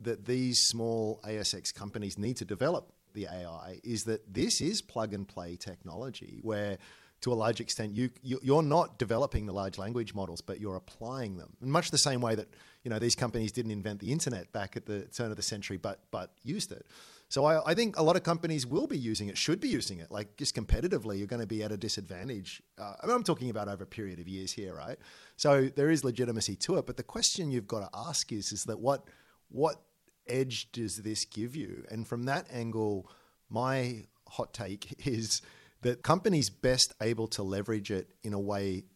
that 0.00 0.24
these 0.24 0.60
small 0.60 1.20
ASX 1.24 1.72
companies 1.72 2.18
need 2.18 2.36
to 2.38 2.44
develop 2.44 2.92
the 3.12 3.26
AI, 3.26 3.80
is 3.84 4.04
that 4.04 4.32
this 4.32 4.60
is 4.60 4.82
plug 4.82 5.12
and 5.12 5.26
play 5.26 5.56
technology 5.56 6.38
where 6.42 6.78
to 7.20 7.32
a 7.32 7.34
large 7.34 7.60
extent 7.60 7.94
you, 7.94 8.10
you 8.22 8.38
you're 8.42 8.62
not 8.62 8.98
developing 8.98 9.46
the 9.46 9.52
large 9.52 9.78
language 9.78 10.14
models 10.14 10.40
but 10.40 10.58
you're 10.60 10.76
applying 10.76 11.36
them 11.36 11.54
in 11.60 11.70
much 11.70 11.90
the 11.90 11.98
same 11.98 12.20
way 12.20 12.34
that 12.34 12.48
you 12.82 12.90
know 12.90 12.98
these 12.98 13.14
companies 13.14 13.52
didn't 13.52 13.72
invent 13.72 14.00
the 14.00 14.10
internet 14.10 14.50
back 14.52 14.76
at 14.76 14.86
the 14.86 15.02
turn 15.06 15.30
of 15.30 15.36
the 15.36 15.42
century 15.42 15.76
but 15.76 16.00
but 16.10 16.32
used 16.44 16.72
it 16.72 16.86
so 17.30 17.44
I, 17.44 17.70
I 17.70 17.74
think 17.74 17.96
a 17.96 18.02
lot 18.02 18.16
of 18.16 18.24
companies 18.24 18.66
will 18.66 18.88
be 18.88 18.98
using 18.98 19.28
it, 19.28 19.38
should 19.38 19.60
be 19.60 19.68
using 19.68 20.00
it. 20.00 20.10
Like 20.10 20.36
just 20.36 20.56
competitively, 20.56 21.16
you're 21.16 21.28
going 21.28 21.40
to 21.40 21.46
be 21.46 21.62
at 21.62 21.70
a 21.70 21.76
disadvantage. 21.76 22.60
Uh, 22.76 22.94
I 23.00 23.06
mean, 23.06 23.14
I'm 23.14 23.22
talking 23.22 23.50
about 23.50 23.68
over 23.68 23.84
a 23.84 23.86
period 23.86 24.18
of 24.18 24.26
years 24.26 24.50
here, 24.50 24.74
right? 24.74 24.98
So 25.36 25.70
there 25.76 25.90
is 25.90 26.02
legitimacy 26.02 26.56
to 26.56 26.78
it. 26.78 26.86
But 26.86 26.96
the 26.96 27.04
question 27.04 27.52
you've 27.52 27.68
got 27.68 27.88
to 27.92 27.98
ask 28.08 28.32
is, 28.32 28.50
is 28.50 28.64
that 28.64 28.80
what 28.80 29.04
what 29.48 29.80
edge 30.26 30.72
does 30.72 30.96
this 30.96 31.24
give 31.24 31.54
you? 31.54 31.84
And 31.88 32.04
from 32.04 32.24
that 32.24 32.48
angle, 32.52 33.08
my 33.48 34.06
hot 34.28 34.52
take 34.52 34.94
is 35.06 35.40
that 35.82 36.02
companies 36.02 36.50
best 36.50 36.94
able 37.00 37.28
to 37.28 37.44
leverage 37.44 37.92
it 37.92 38.10
in 38.24 38.32
a 38.32 38.40
way 38.40 38.86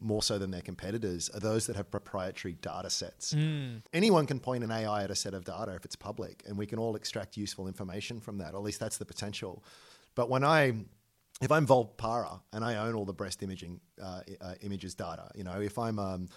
more 0.00 0.22
so 0.22 0.38
than 0.38 0.50
their 0.50 0.60
competitors 0.62 1.30
are 1.30 1.40
those 1.40 1.66
that 1.66 1.76
have 1.76 1.90
proprietary 1.90 2.54
data 2.60 2.90
sets. 2.90 3.32
Anyone 3.92 4.26
can 4.26 4.38
point 4.40 4.62
an 4.62 4.70
AI 4.70 5.04
at 5.04 5.10
a 5.10 5.14
set 5.14 5.32
of 5.34 5.44
data 5.44 5.74
if 5.74 5.84
it's 5.84 5.96
public, 5.96 6.42
and 6.46 6.56
we 6.58 6.66
can 6.66 6.78
all 6.78 6.96
extract 6.96 7.36
useful 7.36 7.66
information 7.66 8.20
from 8.20 8.38
that. 8.38 8.52
Or 8.52 8.58
at 8.58 8.62
least 8.62 8.80
that's 8.80 8.98
the 8.98 9.06
potential. 9.06 9.64
But 10.14 10.28
when 10.28 10.44
I, 10.44 10.74
if 11.40 11.50
I'm 11.50 11.66
Volpara 11.66 12.40
and 12.52 12.64
I 12.64 12.76
own 12.76 12.94
all 12.94 13.04
the 13.04 13.14
breast 13.14 13.42
imaging 13.42 13.80
uh, 14.02 14.20
uh, 14.40 14.54
images 14.60 14.94
data, 14.94 15.30
you 15.34 15.44
know, 15.44 15.60
if 15.60 15.78
I'm 15.78 15.98
um, 15.98 16.28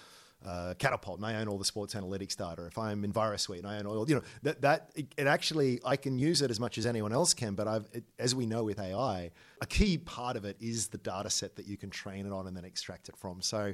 uh, 0.46 0.74
Catapult 0.78 1.18
and 1.18 1.26
I 1.26 1.36
own 1.36 1.48
all 1.48 1.58
the 1.58 1.66
sports 1.66 1.94
analytics 1.96 2.36
data, 2.36 2.66
if 2.66 2.78
I'm 2.78 3.04
EnviroSuite 3.04 3.60
and 3.60 3.68
I 3.68 3.78
own 3.80 3.86
all, 3.86 4.10
you 4.10 4.16
know, 4.16 4.22
that 4.44 4.62
that 4.62 4.92
it, 4.96 5.14
it 5.18 5.28
actually 5.28 5.82
I 5.84 5.98
can 5.98 6.18
use 6.18 6.42
it 6.42 6.50
as 6.50 6.60
much 6.60 6.78
as 6.78 6.86
anyone 6.86 7.12
else 7.12 7.34
can. 7.34 7.56
But 7.56 7.68
I've, 7.68 7.88
it, 7.92 8.04
as 8.18 8.34
we 8.34 8.46
know 8.46 8.64
with 8.64 8.80
AI, 8.80 9.32
a 9.62 9.66
key 9.66 9.98
part 9.98 10.38
of 10.38 10.46
it 10.46 10.56
is 10.62 10.88
the 10.88 10.98
data 10.98 11.30
set 11.30 11.56
that 11.58 11.68
you 11.68 11.76
can 11.78 11.90
train 11.90 12.26
it 12.26 12.32
on 12.32 12.48
and 12.48 12.56
then 12.56 12.66
extract 12.66 13.10
it 13.10 13.18
from. 13.18 13.42
So. 13.42 13.74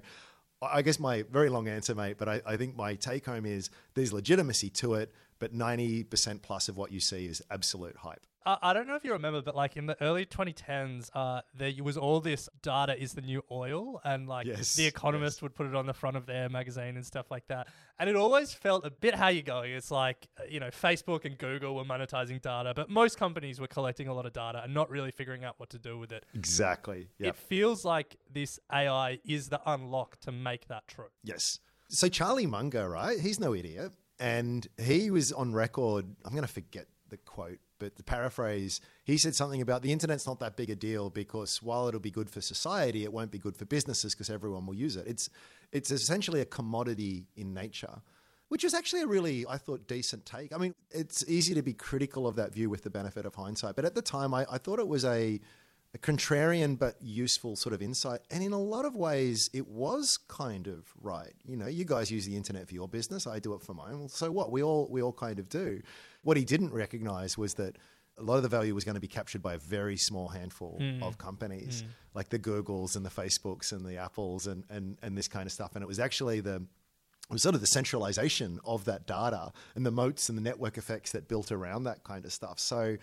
I 0.61 0.81
guess 0.81 0.99
my 0.99 1.23
very 1.23 1.49
long 1.49 1.67
answer, 1.67 1.93
mate, 1.93 2.15
but 2.17 2.29
I, 2.29 2.41
I 2.45 2.55
think 2.55 2.77
my 2.77 2.95
take 2.95 3.25
home 3.25 3.45
is 3.45 3.69
there's 3.93 4.13
legitimacy 4.13 4.69
to 4.69 4.95
it, 4.95 5.13
but 5.39 5.53
90% 5.53 6.41
plus 6.41 6.69
of 6.69 6.77
what 6.77 6.91
you 6.91 6.99
see 6.99 7.25
is 7.25 7.41
absolute 7.49 7.97
hype. 7.97 8.25
I 8.45 8.57
I 8.61 8.73
don't 8.73 8.87
know 8.87 8.95
if 8.95 9.03
you 9.03 9.11
remember, 9.13 9.41
but 9.41 9.55
like 9.55 9.75
in 9.75 9.85
the 9.87 10.01
early 10.01 10.25
2010s, 10.25 11.09
uh, 11.13 11.41
there 11.57 11.71
was 11.81 11.97
all 11.97 12.19
this 12.19 12.47
data 12.61 12.99
is 13.01 13.13
the 13.13 13.21
new 13.21 13.43
oil, 13.51 13.99
and 14.03 14.27
like 14.27 14.45
Yes, 14.45 14.75
the 14.75 14.85
Economist 14.85 15.41
would 15.41 15.55
put 15.55 15.65
it 15.65 15.75
on 15.75 15.85
the 15.85 15.93
front 15.93 16.15
of 16.15 16.25
their 16.25 16.47
magazine 16.49 16.95
and 16.95 17.05
stuff 17.05 17.31
like 17.31 17.47
that. 17.47 17.67
And 17.97 18.09
it 18.09 18.15
always 18.15 18.53
felt 18.53 18.85
a 18.85 18.91
bit 18.91 19.15
how 19.15 19.29
you 19.29 19.41
going. 19.41 19.71
It's 19.71 19.91
like 19.91 20.27
uh, 20.39 20.43
you 20.49 20.59
know, 20.59 20.69
Facebook 20.69 21.25
and 21.25 21.37
Google 21.37 21.75
were 21.75 21.83
monetizing 21.85 22.41
data, 22.41 22.73
but 22.75 22.89
most 22.89 23.17
companies 23.17 23.59
were 23.59 23.67
collecting 23.67 24.07
a 24.07 24.13
lot 24.13 24.25
of 24.25 24.33
data 24.33 24.61
and 24.63 24.73
not 24.73 24.89
really 24.89 25.11
figuring 25.11 25.43
out 25.43 25.55
what 25.57 25.69
to 25.71 25.79
do 25.79 25.97
with 25.97 26.11
it. 26.11 26.25
Exactly. 26.35 27.09
Yeah. 27.17 27.29
It 27.29 27.35
feels 27.35 27.83
like 27.83 28.15
this 28.31 28.59
AI 28.71 29.19
is 29.25 29.49
the 29.49 29.61
unlock 29.65 30.19
to 30.21 30.31
make 30.31 30.67
that 30.67 30.87
true. 30.87 31.09
Yes. 31.23 31.59
So 31.87 32.09
Charlie 32.09 32.47
Munger, 32.47 32.89
right? 32.89 33.19
He's 33.19 33.39
no 33.39 33.53
idiot. 33.53 33.91
And 34.19 34.67
he 34.81 35.11
was 35.11 35.31
on 35.31 35.53
record, 35.53 36.05
I'm 36.23 36.31
going 36.31 36.47
to 36.47 36.51
forget 36.51 36.87
the 37.09 37.17
quote, 37.17 37.59
but 37.79 37.95
the 37.95 38.03
paraphrase, 38.03 38.81
he 39.03 39.17
said 39.17 39.35
something 39.35 39.61
about 39.61 39.81
the 39.81 39.91
internet's 39.91 40.25
not 40.25 40.39
that 40.39 40.55
big 40.55 40.69
a 40.69 40.75
deal 40.75 41.09
because 41.09 41.61
while 41.61 41.87
it'll 41.87 41.99
be 41.99 42.11
good 42.11 42.29
for 42.29 42.41
society, 42.41 43.03
it 43.03 43.11
won't 43.11 43.31
be 43.31 43.37
good 43.37 43.57
for 43.57 43.65
businesses 43.65 44.13
because 44.13 44.29
everyone 44.29 44.65
will 44.65 44.75
use 44.75 44.95
it. 44.95 45.05
It's 45.07 45.29
it's 45.71 45.91
essentially 45.91 46.41
a 46.41 46.45
commodity 46.45 47.25
in 47.35 47.53
nature. 47.53 48.01
Which 48.47 48.63
is 48.63 48.75
actually 48.75 49.01
a 49.01 49.07
really, 49.07 49.43
I 49.49 49.57
thought, 49.57 49.87
decent 49.87 50.23
take. 50.23 50.53
I 50.53 50.57
mean, 50.59 50.75
it's 50.91 51.25
easy 51.27 51.55
to 51.55 51.63
be 51.63 51.73
critical 51.73 52.27
of 52.27 52.35
that 52.35 52.53
view 52.53 52.69
with 52.69 52.83
the 52.83 52.91
benefit 52.91 53.25
of 53.25 53.33
hindsight, 53.33 53.75
but 53.75 53.85
at 53.85 53.95
the 53.95 54.03
time, 54.03 54.35
I, 54.35 54.45
I 54.49 54.59
thought 54.59 54.77
it 54.77 54.87
was 54.87 55.03
a, 55.03 55.39
a 55.95 55.97
contrarian 55.97 56.77
but 56.77 56.97
useful 57.01 57.55
sort 57.55 57.73
of 57.73 57.81
insight. 57.81 58.19
And 58.29 58.43
in 58.43 58.51
a 58.51 58.59
lot 58.59 58.83
of 58.83 58.95
ways, 58.97 59.49
it 59.53 59.65
was 59.65 60.17
kind 60.27 60.67
of 60.67 60.93
right. 61.01 61.33
You 61.47 61.55
know, 61.55 61.67
you 61.67 61.85
guys 61.85 62.11
use 62.11 62.25
the 62.25 62.35
internet 62.35 62.67
for 62.67 62.73
your 62.73 62.89
business. 62.89 63.25
I 63.25 63.39
do 63.39 63.53
it 63.53 63.61
for 63.61 63.73
mine. 63.73 63.99
Well, 63.99 64.09
so 64.09 64.29
what? 64.29 64.51
We 64.51 64.61
all 64.61 64.87
we 64.91 65.01
all 65.01 65.13
kind 65.13 65.39
of 65.39 65.47
do. 65.47 65.81
What 66.23 66.35
he 66.35 66.43
didn't 66.43 66.73
recognize 66.73 67.37
was 67.37 67.53
that 67.55 67.77
a 68.17 68.23
lot 68.23 68.35
of 68.35 68.43
the 68.43 68.49
value 68.49 68.75
was 68.75 68.83
going 68.83 68.95
to 68.95 69.01
be 69.01 69.07
captured 69.07 69.41
by 69.41 69.53
a 69.53 69.57
very 69.57 69.95
small 69.95 70.27
handful 70.27 70.77
hmm. 70.79 71.01
of 71.01 71.17
companies, 71.17 71.81
hmm. 71.81 71.87
like 72.13 72.29
the 72.29 72.39
Googles 72.39 72.97
and 72.97 73.05
the 73.05 73.09
Facebooks 73.09 73.71
and 73.71 73.85
the 73.85 73.95
Apples 73.97 74.47
and, 74.47 74.65
and 74.69 74.97
and 75.01 75.17
this 75.17 75.29
kind 75.29 75.45
of 75.45 75.53
stuff. 75.53 75.75
And 75.75 75.81
it 75.81 75.87
was 75.87 75.99
actually 75.99 76.41
the 76.41 76.55
it 76.55 77.33
was 77.33 77.41
sort 77.41 77.55
of 77.55 77.61
the 77.61 77.67
centralization 77.67 78.59
of 78.65 78.83
that 78.85 79.07
data 79.07 79.53
and 79.75 79.85
the 79.85 79.91
moats 79.91 80.27
and 80.27 80.37
the 80.37 80.43
network 80.43 80.77
effects 80.77 81.13
that 81.13 81.29
built 81.29 81.53
around 81.53 81.85
that 81.85 82.03
kind 82.03 82.25
of 82.25 82.33
stuff. 82.33 82.59
So 82.59 82.97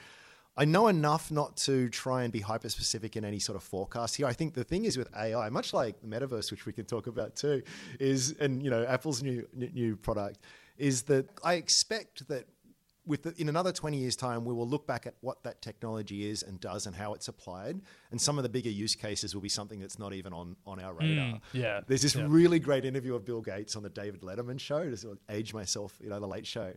I 0.56 0.66
know 0.66 0.88
enough 0.88 1.30
not 1.30 1.56
to 1.58 1.88
try 1.88 2.24
and 2.24 2.32
be 2.32 2.40
hyper 2.40 2.68
specific 2.68 3.16
in 3.16 3.24
any 3.24 3.38
sort 3.38 3.56
of 3.56 3.62
forecast 3.62 4.16
here. 4.16 4.26
I 4.26 4.34
think 4.34 4.54
the 4.54 4.64
thing 4.64 4.84
is 4.84 4.98
with 4.98 5.08
AI, 5.16 5.48
much 5.48 5.72
like 5.72 6.00
the 6.02 6.06
metaverse, 6.06 6.50
which 6.50 6.66
we 6.66 6.72
can 6.72 6.84
talk 6.84 7.06
about 7.06 7.36
too, 7.36 7.62
is 7.98 8.36
and 8.38 8.62
you 8.62 8.70
know 8.70 8.84
Apple's 8.84 9.22
new 9.22 9.48
new 9.54 9.96
product 9.96 10.40
is 10.76 11.02
that 11.02 11.28
I 11.42 11.54
expect 11.54 12.28
that 12.28 12.46
with 13.04 13.24
the, 13.24 13.34
in 13.36 13.48
another 13.48 13.72
20 13.72 13.96
years 13.96 14.14
time 14.14 14.44
we 14.44 14.54
will 14.54 14.68
look 14.68 14.86
back 14.86 15.06
at 15.06 15.14
what 15.20 15.42
that 15.42 15.60
technology 15.60 16.28
is 16.28 16.42
and 16.42 16.60
does 16.60 16.86
and 16.86 16.94
how 16.94 17.14
it's 17.14 17.28
applied 17.28 17.80
and 18.10 18.20
some 18.20 18.38
of 18.38 18.44
the 18.44 18.48
bigger 18.48 18.70
use 18.70 18.94
cases 18.94 19.34
will 19.34 19.42
be 19.42 19.48
something 19.48 19.80
that's 19.80 19.98
not 19.98 20.12
even 20.12 20.32
on 20.32 20.54
on 20.66 20.80
our 20.80 20.92
hmm, 20.92 21.00
radar 21.00 21.40
yeah, 21.52 21.80
there's 21.88 22.02
this 22.02 22.14
yeah. 22.14 22.24
really 22.28 22.60
great 22.60 22.84
interview 22.84 23.14
of 23.14 23.24
bill 23.24 23.40
gates 23.40 23.74
on 23.74 23.82
the 23.82 23.90
david 23.90 24.20
letterman 24.20 24.58
show 24.58 24.88
to 24.88 24.96
sort 24.96 25.14
of 25.14 25.34
age 25.34 25.52
myself 25.52 25.98
you 26.00 26.10
know 26.10 26.20
the 26.20 26.28
late 26.28 26.46
show 26.46 26.72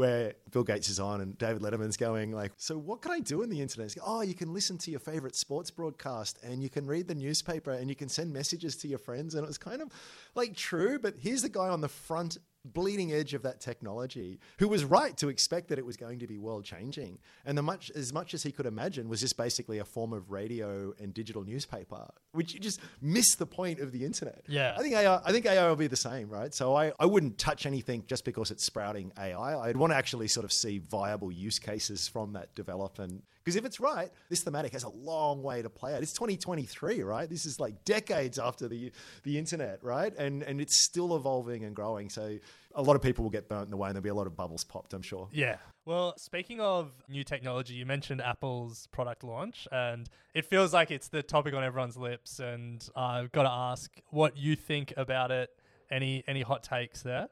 where 0.00 0.32
Bill 0.50 0.64
Gates 0.64 0.88
is 0.88 0.98
on 0.98 1.20
and 1.20 1.36
David 1.36 1.60
Letterman's 1.60 1.98
going 1.98 2.32
like, 2.32 2.52
so 2.56 2.78
what 2.78 3.02
can 3.02 3.12
I 3.12 3.20
do 3.20 3.42
in 3.42 3.50
the 3.50 3.60
internet? 3.60 3.94
Oh, 4.02 4.22
you 4.22 4.32
can 4.32 4.50
listen 4.54 4.78
to 4.78 4.90
your 4.90 4.98
favorite 4.98 5.36
sports 5.36 5.70
broadcast 5.70 6.38
and 6.42 6.62
you 6.62 6.70
can 6.70 6.86
read 6.86 7.06
the 7.06 7.14
newspaper 7.14 7.72
and 7.72 7.90
you 7.90 7.94
can 7.94 8.08
send 8.08 8.32
messages 8.32 8.76
to 8.76 8.88
your 8.88 8.98
friends. 8.98 9.34
And 9.34 9.44
it 9.44 9.46
was 9.46 9.58
kind 9.58 9.82
of 9.82 9.92
like 10.34 10.56
true, 10.56 10.98
but 10.98 11.16
here's 11.18 11.42
the 11.42 11.50
guy 11.50 11.68
on 11.68 11.82
the 11.82 11.88
front 11.88 12.38
bleeding 12.64 13.12
edge 13.12 13.34
of 13.34 13.42
that 13.42 13.60
technology 13.60 14.38
who 14.58 14.68
was 14.68 14.84
right 14.84 15.16
to 15.16 15.28
expect 15.28 15.68
that 15.68 15.78
it 15.78 15.86
was 15.86 15.96
going 15.96 16.18
to 16.18 16.26
be 16.26 16.38
world 16.38 16.64
changing. 16.64 17.18
And 17.44 17.56
the 17.56 17.62
much 17.62 17.90
as 17.94 18.12
much 18.12 18.34
as 18.34 18.42
he 18.42 18.52
could 18.52 18.66
imagine 18.66 19.08
was 19.08 19.20
just 19.20 19.36
basically 19.36 19.78
a 19.78 19.84
form 19.84 20.12
of 20.12 20.30
radio 20.30 20.92
and 21.00 21.14
digital 21.14 21.42
newspaper 21.44 22.08
which 22.32 22.54
you 22.54 22.60
just 22.60 22.80
miss 23.00 23.34
the 23.34 23.46
point 23.46 23.80
of 23.80 23.92
the 23.92 24.04
internet. 24.04 24.42
Yeah. 24.46 24.74
i 24.78 24.82
think 24.82 24.94
ai 24.94 25.20
i 25.24 25.32
think 25.32 25.46
ai 25.46 25.68
will 25.68 25.76
be 25.76 25.86
the 25.86 25.96
same 25.96 26.28
right? 26.28 26.54
So 26.54 26.74
i 26.76 26.92
i 27.00 27.06
wouldn't 27.06 27.38
touch 27.38 27.66
anything 27.66 28.04
just 28.06 28.24
because 28.24 28.50
it's 28.50 28.64
sprouting 28.64 29.12
ai 29.18 29.68
i'd 29.68 29.76
want 29.76 29.92
to 29.92 29.96
actually 29.96 30.28
sort 30.28 30.44
of 30.44 30.52
see 30.52 30.78
viable 30.78 31.32
use 31.32 31.58
cases 31.58 32.06
from 32.08 32.32
that 32.34 32.54
develop 32.54 32.98
and 32.98 33.22
because 33.50 33.56
if 33.56 33.64
it's 33.64 33.80
right, 33.80 34.10
this 34.28 34.42
thematic 34.42 34.72
has 34.74 34.84
a 34.84 34.88
long 34.88 35.42
way 35.42 35.60
to 35.60 35.68
play 35.68 35.92
out. 35.92 36.02
It's 36.02 36.12
2023, 36.12 37.02
right? 37.02 37.28
This 37.28 37.44
is 37.46 37.58
like 37.58 37.84
decades 37.84 38.38
after 38.38 38.68
the 38.68 38.92
the 39.24 39.38
internet, 39.38 39.82
right? 39.82 40.16
And 40.16 40.44
and 40.44 40.60
it's 40.60 40.80
still 40.84 41.16
evolving 41.16 41.64
and 41.64 41.74
growing. 41.74 42.10
So 42.10 42.38
a 42.76 42.82
lot 42.82 42.94
of 42.94 43.02
people 43.02 43.24
will 43.24 43.30
get 43.30 43.48
burnt 43.48 43.64
in 43.64 43.70
the 43.70 43.76
way, 43.76 43.88
and 43.88 43.96
there'll 43.96 44.04
be 44.04 44.10
a 44.10 44.14
lot 44.14 44.28
of 44.28 44.36
bubbles 44.36 44.62
popped. 44.62 44.94
I'm 44.94 45.02
sure. 45.02 45.28
Yeah. 45.32 45.56
Well, 45.84 46.14
speaking 46.16 46.60
of 46.60 46.92
new 47.08 47.24
technology, 47.24 47.74
you 47.74 47.86
mentioned 47.86 48.20
Apple's 48.20 48.86
product 48.92 49.24
launch, 49.24 49.66
and 49.72 50.08
it 50.32 50.44
feels 50.44 50.72
like 50.72 50.92
it's 50.92 51.08
the 51.08 51.24
topic 51.24 51.52
on 51.52 51.64
everyone's 51.64 51.96
lips. 51.96 52.38
And 52.38 52.86
I've 52.94 53.32
got 53.32 53.42
to 53.42 53.50
ask 53.50 53.90
what 54.10 54.36
you 54.36 54.54
think 54.54 54.94
about 54.96 55.32
it. 55.32 55.50
Any 55.90 56.22
any 56.28 56.42
hot 56.42 56.62
takes 56.62 57.02
there? 57.02 57.28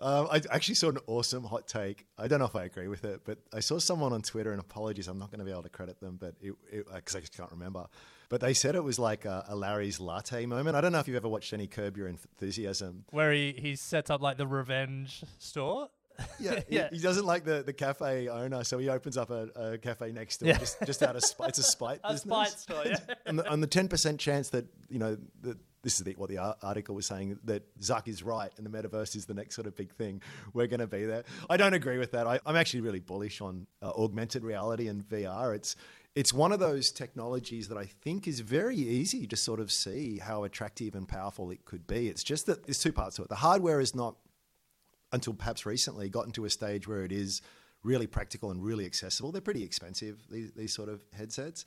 Um, 0.00 0.26
I 0.30 0.40
actually 0.50 0.74
saw 0.74 0.88
an 0.88 0.98
awesome 1.06 1.44
hot 1.44 1.68
take. 1.68 2.04
I 2.18 2.26
don't 2.26 2.40
know 2.40 2.44
if 2.46 2.56
I 2.56 2.64
agree 2.64 2.88
with 2.88 3.04
it, 3.04 3.20
but 3.24 3.38
I 3.52 3.60
saw 3.60 3.78
someone 3.78 4.12
on 4.12 4.22
Twitter, 4.22 4.50
and 4.50 4.60
apologies, 4.60 5.06
I'm 5.08 5.18
not 5.18 5.30
going 5.30 5.38
to 5.38 5.44
be 5.44 5.52
able 5.52 5.62
to 5.62 5.68
credit 5.68 6.00
them, 6.00 6.18
but 6.20 6.34
because 6.40 7.14
I 7.16 7.20
just 7.20 7.36
can't 7.36 7.50
remember. 7.52 7.86
But 8.28 8.40
they 8.40 8.54
said 8.54 8.74
it 8.74 8.82
was 8.82 8.98
like 8.98 9.24
a, 9.24 9.44
a 9.48 9.54
Larry's 9.54 10.00
latte 10.00 10.46
moment. 10.46 10.76
I 10.76 10.80
don't 10.80 10.90
know 10.92 10.98
if 10.98 11.06
you've 11.06 11.16
ever 11.16 11.28
watched 11.28 11.52
any 11.52 11.66
Curb 11.68 11.96
Your 11.96 12.08
Enthusiasm. 12.08 13.04
Where 13.10 13.32
he, 13.32 13.52
he 13.56 13.76
sets 13.76 14.10
up 14.10 14.20
like 14.20 14.36
the 14.36 14.46
revenge 14.46 15.22
store. 15.38 15.88
Yeah, 16.40 16.60
Yeah. 16.68 16.88
He, 16.90 16.96
he 16.96 17.02
doesn't 17.02 17.26
like 17.26 17.44
the, 17.44 17.62
the 17.62 17.72
cafe 17.72 18.28
owner, 18.28 18.64
so 18.64 18.78
he 18.78 18.88
opens 18.88 19.16
up 19.16 19.30
a, 19.30 19.48
a 19.74 19.78
cafe 19.78 20.10
next 20.10 20.38
door 20.38 20.48
Yeah. 20.48 20.58
just, 20.58 20.78
just 20.84 21.02
out 21.04 21.14
of 21.16 21.24
spite. 21.24 21.50
It's 21.50 21.58
a 21.58 21.62
spite 21.62 22.00
A 22.04 22.12
business. 22.14 22.34
spite 22.34 22.58
store, 22.60 22.82
yeah. 22.86 23.14
and 23.26 23.38
the, 23.38 23.48
on 23.48 23.60
the 23.60 23.68
10% 23.68 24.18
chance 24.18 24.48
that, 24.50 24.64
you 24.88 24.98
know, 24.98 25.16
that 25.42 25.58
this 25.84 25.98
is 25.98 26.04
the, 26.04 26.14
what 26.14 26.30
the 26.30 26.38
article 26.38 26.94
was 26.94 27.06
saying, 27.06 27.38
that 27.44 27.62
Zuck 27.78 28.08
is 28.08 28.22
right 28.22 28.50
and 28.56 28.66
the 28.66 28.70
metaverse 28.70 29.14
is 29.14 29.26
the 29.26 29.34
next 29.34 29.54
sort 29.54 29.66
of 29.68 29.76
big 29.76 29.92
thing. 29.92 30.20
We're 30.52 30.66
going 30.66 30.80
to 30.80 30.86
be 30.86 31.04
there. 31.04 31.24
I 31.48 31.56
don't 31.56 31.74
agree 31.74 31.98
with 31.98 32.12
that. 32.12 32.26
I, 32.26 32.40
I'm 32.44 32.56
actually 32.56 32.80
really 32.80 33.00
bullish 33.00 33.40
on 33.40 33.66
uh, 33.82 33.90
augmented 33.90 34.42
reality 34.42 34.88
and 34.88 35.08
VR. 35.08 35.54
It's, 35.54 35.76
it's 36.16 36.32
one 36.32 36.52
of 36.52 36.58
those 36.58 36.90
technologies 36.90 37.68
that 37.68 37.78
I 37.78 37.84
think 37.84 38.26
is 38.26 38.40
very 38.40 38.76
easy 38.76 39.26
to 39.26 39.36
sort 39.36 39.60
of 39.60 39.70
see 39.70 40.18
how 40.18 40.44
attractive 40.44 40.94
and 40.94 41.06
powerful 41.06 41.50
it 41.50 41.64
could 41.64 41.86
be. 41.86 42.08
It's 42.08 42.24
just 42.24 42.46
that 42.46 42.64
there's 42.64 42.80
two 42.80 42.92
parts 42.92 43.16
to 43.16 43.22
it. 43.22 43.28
The 43.28 43.36
hardware 43.36 43.80
is 43.80 43.94
not 43.94 44.16
until 45.12 45.34
perhaps 45.34 45.66
recently 45.66 46.08
gotten 46.08 46.32
to 46.32 46.44
a 46.44 46.50
stage 46.50 46.88
where 46.88 47.04
it 47.04 47.12
is 47.12 47.42
really 47.82 48.06
practical 48.06 48.50
and 48.50 48.64
really 48.64 48.86
accessible. 48.86 49.30
They're 49.30 49.42
pretty 49.42 49.62
expensive, 49.62 50.18
these, 50.30 50.50
these 50.52 50.72
sort 50.72 50.88
of 50.88 51.04
headsets. 51.12 51.64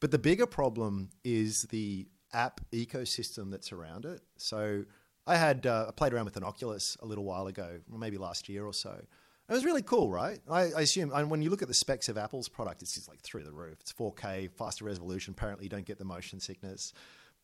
But 0.00 0.10
the 0.10 0.18
bigger 0.18 0.46
problem 0.46 1.10
is 1.24 1.62
the 1.64 2.06
app 2.32 2.60
ecosystem 2.72 3.50
that's 3.50 3.72
around 3.72 4.04
it. 4.04 4.20
So 4.36 4.84
I 5.26 5.36
had 5.36 5.66
uh, 5.66 5.86
I 5.88 5.90
played 5.92 6.12
around 6.12 6.24
with 6.24 6.36
an 6.36 6.44
Oculus 6.44 6.96
a 7.02 7.06
little 7.06 7.24
while 7.24 7.46
ago, 7.46 7.80
maybe 7.90 8.18
last 8.18 8.48
year 8.48 8.64
or 8.64 8.72
so. 8.72 9.00
It 9.48 9.54
was 9.54 9.64
really 9.64 9.82
cool, 9.82 10.10
right? 10.10 10.38
I, 10.50 10.72
I 10.72 10.80
assume, 10.82 11.10
and 11.14 11.30
when 11.30 11.40
you 11.40 11.48
look 11.48 11.62
at 11.62 11.68
the 11.68 11.74
specs 11.74 12.10
of 12.10 12.18
Apple's 12.18 12.50
product, 12.50 12.82
it's 12.82 12.94
just 12.94 13.08
like 13.08 13.20
through 13.22 13.44
the 13.44 13.52
roof. 13.52 13.78
It's 13.80 13.92
4K, 13.94 14.50
faster 14.50 14.84
resolution. 14.84 15.32
Apparently, 15.36 15.64
you 15.64 15.70
don't 15.70 15.86
get 15.86 15.96
the 15.98 16.04
motion 16.04 16.38
sickness. 16.38 16.92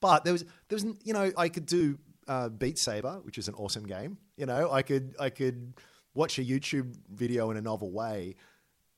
But 0.03 0.23
there 0.23 0.35
was, 0.35 0.42
there 0.68 0.77
was, 0.77 0.85
you 1.03 1.14
know, 1.14 1.33
I 1.38 1.49
could 1.49 1.64
do 1.64 1.99
uh, 2.29 2.51
Beat 2.51 2.79
Saber, 2.79 3.20
which 3.23 3.38
is 3.38 3.49
an 3.49 3.55
awesome 3.55 3.87
game. 3.87 4.18
You 4.37 4.44
know, 4.44 4.70
I 4.70 4.83
could, 4.83 5.14
I 5.18 5.31
could 5.31 5.73
watch 6.12 6.38
a 6.38 6.42
YouTube 6.42 6.94
video 7.11 7.51
in 7.51 7.57
a 7.57 7.62
novel 7.62 7.90
way, 7.90 8.37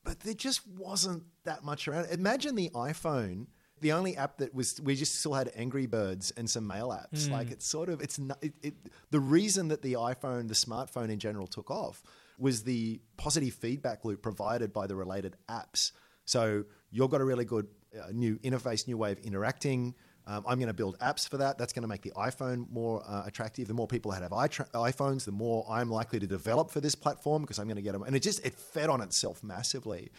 but 0.03 0.19
there 0.21 0.35
just 0.35 0.67
wasn't 0.67 1.23
that 1.45 1.63
much 1.63 1.87
around. 1.87 2.09
Imagine 2.11 2.57
the 2.57 2.71
iPhone. 2.71 3.47
The 3.81 3.93
only 3.93 4.17
app 4.17 4.39
that 4.39 4.55
was, 4.55 4.81
we 4.81 4.97
just 4.97 5.17
still 5.17 5.35
had 5.35 5.53
Angry 5.55 5.87
Birds 5.87 6.33
and 6.37 6.49
some 6.49 6.67
mail 6.67 6.89
apps. 6.89 7.31
Like 7.31 7.51
it's 7.51 7.67
sort 7.67 7.89
of, 7.89 8.01
it's 8.01 8.19
not, 8.19 8.39
it, 8.43 8.55
it, 8.63 8.75
the 9.11 9.21
reason 9.21 9.69
that 9.69 9.83
the 9.83 9.95
iPhone, 9.95 10.49
the 10.49 10.55
smartphone 10.55 11.11
in 11.11 11.19
general 11.19 11.47
took 11.47 11.71
off 11.71 12.03
was 12.39 12.63
the 12.63 13.01
positive 13.17 13.55
feedback 13.55 14.05
loop 14.05 14.23
provided 14.23 14.73
by 14.73 14.87
the 14.87 14.97
related 14.97 15.37
apps. 15.49 15.93
So 16.25 16.65
you've 16.91 17.11
got 17.11 17.21
a 17.21 17.25
really 17.25 17.45
good 17.45 17.69
uh, 17.95 18.09
new 18.13 18.37
interface, 18.39 18.87
new 18.87 18.97
way 18.97 19.13
of 19.13 19.19
interacting. 19.19 19.95
Um, 20.27 20.45
I'm 20.47 20.59
going 20.59 20.69
to 20.69 20.75
build 20.75 20.99
apps 20.99 21.29
for 21.29 21.37
that. 21.37 21.57
That's 21.57 21.73
going 21.73 21.83
to 21.83 21.89
make 21.89 22.03
the 22.03 22.13
iPhone 22.17 22.69
more 22.71 23.03
uh, 23.07 23.23
attractive. 23.27 23.69
The 23.69 23.75
more 23.75 23.87
people 23.87 24.11
that 24.11 24.23
have 24.23 24.33
iTra- 24.33 24.71
iPhones, 24.73 25.25
the 25.25 25.33
more 25.33 25.65
I'm 25.71 25.89
likely 25.89 26.19
to 26.19 26.27
develop 26.27 26.71
for 26.71 26.81
this 26.81 26.97
platform 26.97 27.43
because 27.43 27.59
I'm 27.59 27.67
going 27.67 27.77
to 27.77 27.83
get 27.83 27.93
them. 27.93 28.03
And 28.03 28.17
it 28.17 28.21
just 28.21 28.45
it 28.45 28.55
fed 28.55 28.91
on 28.91 29.01
itself 29.03 29.45
massively. 29.45 30.11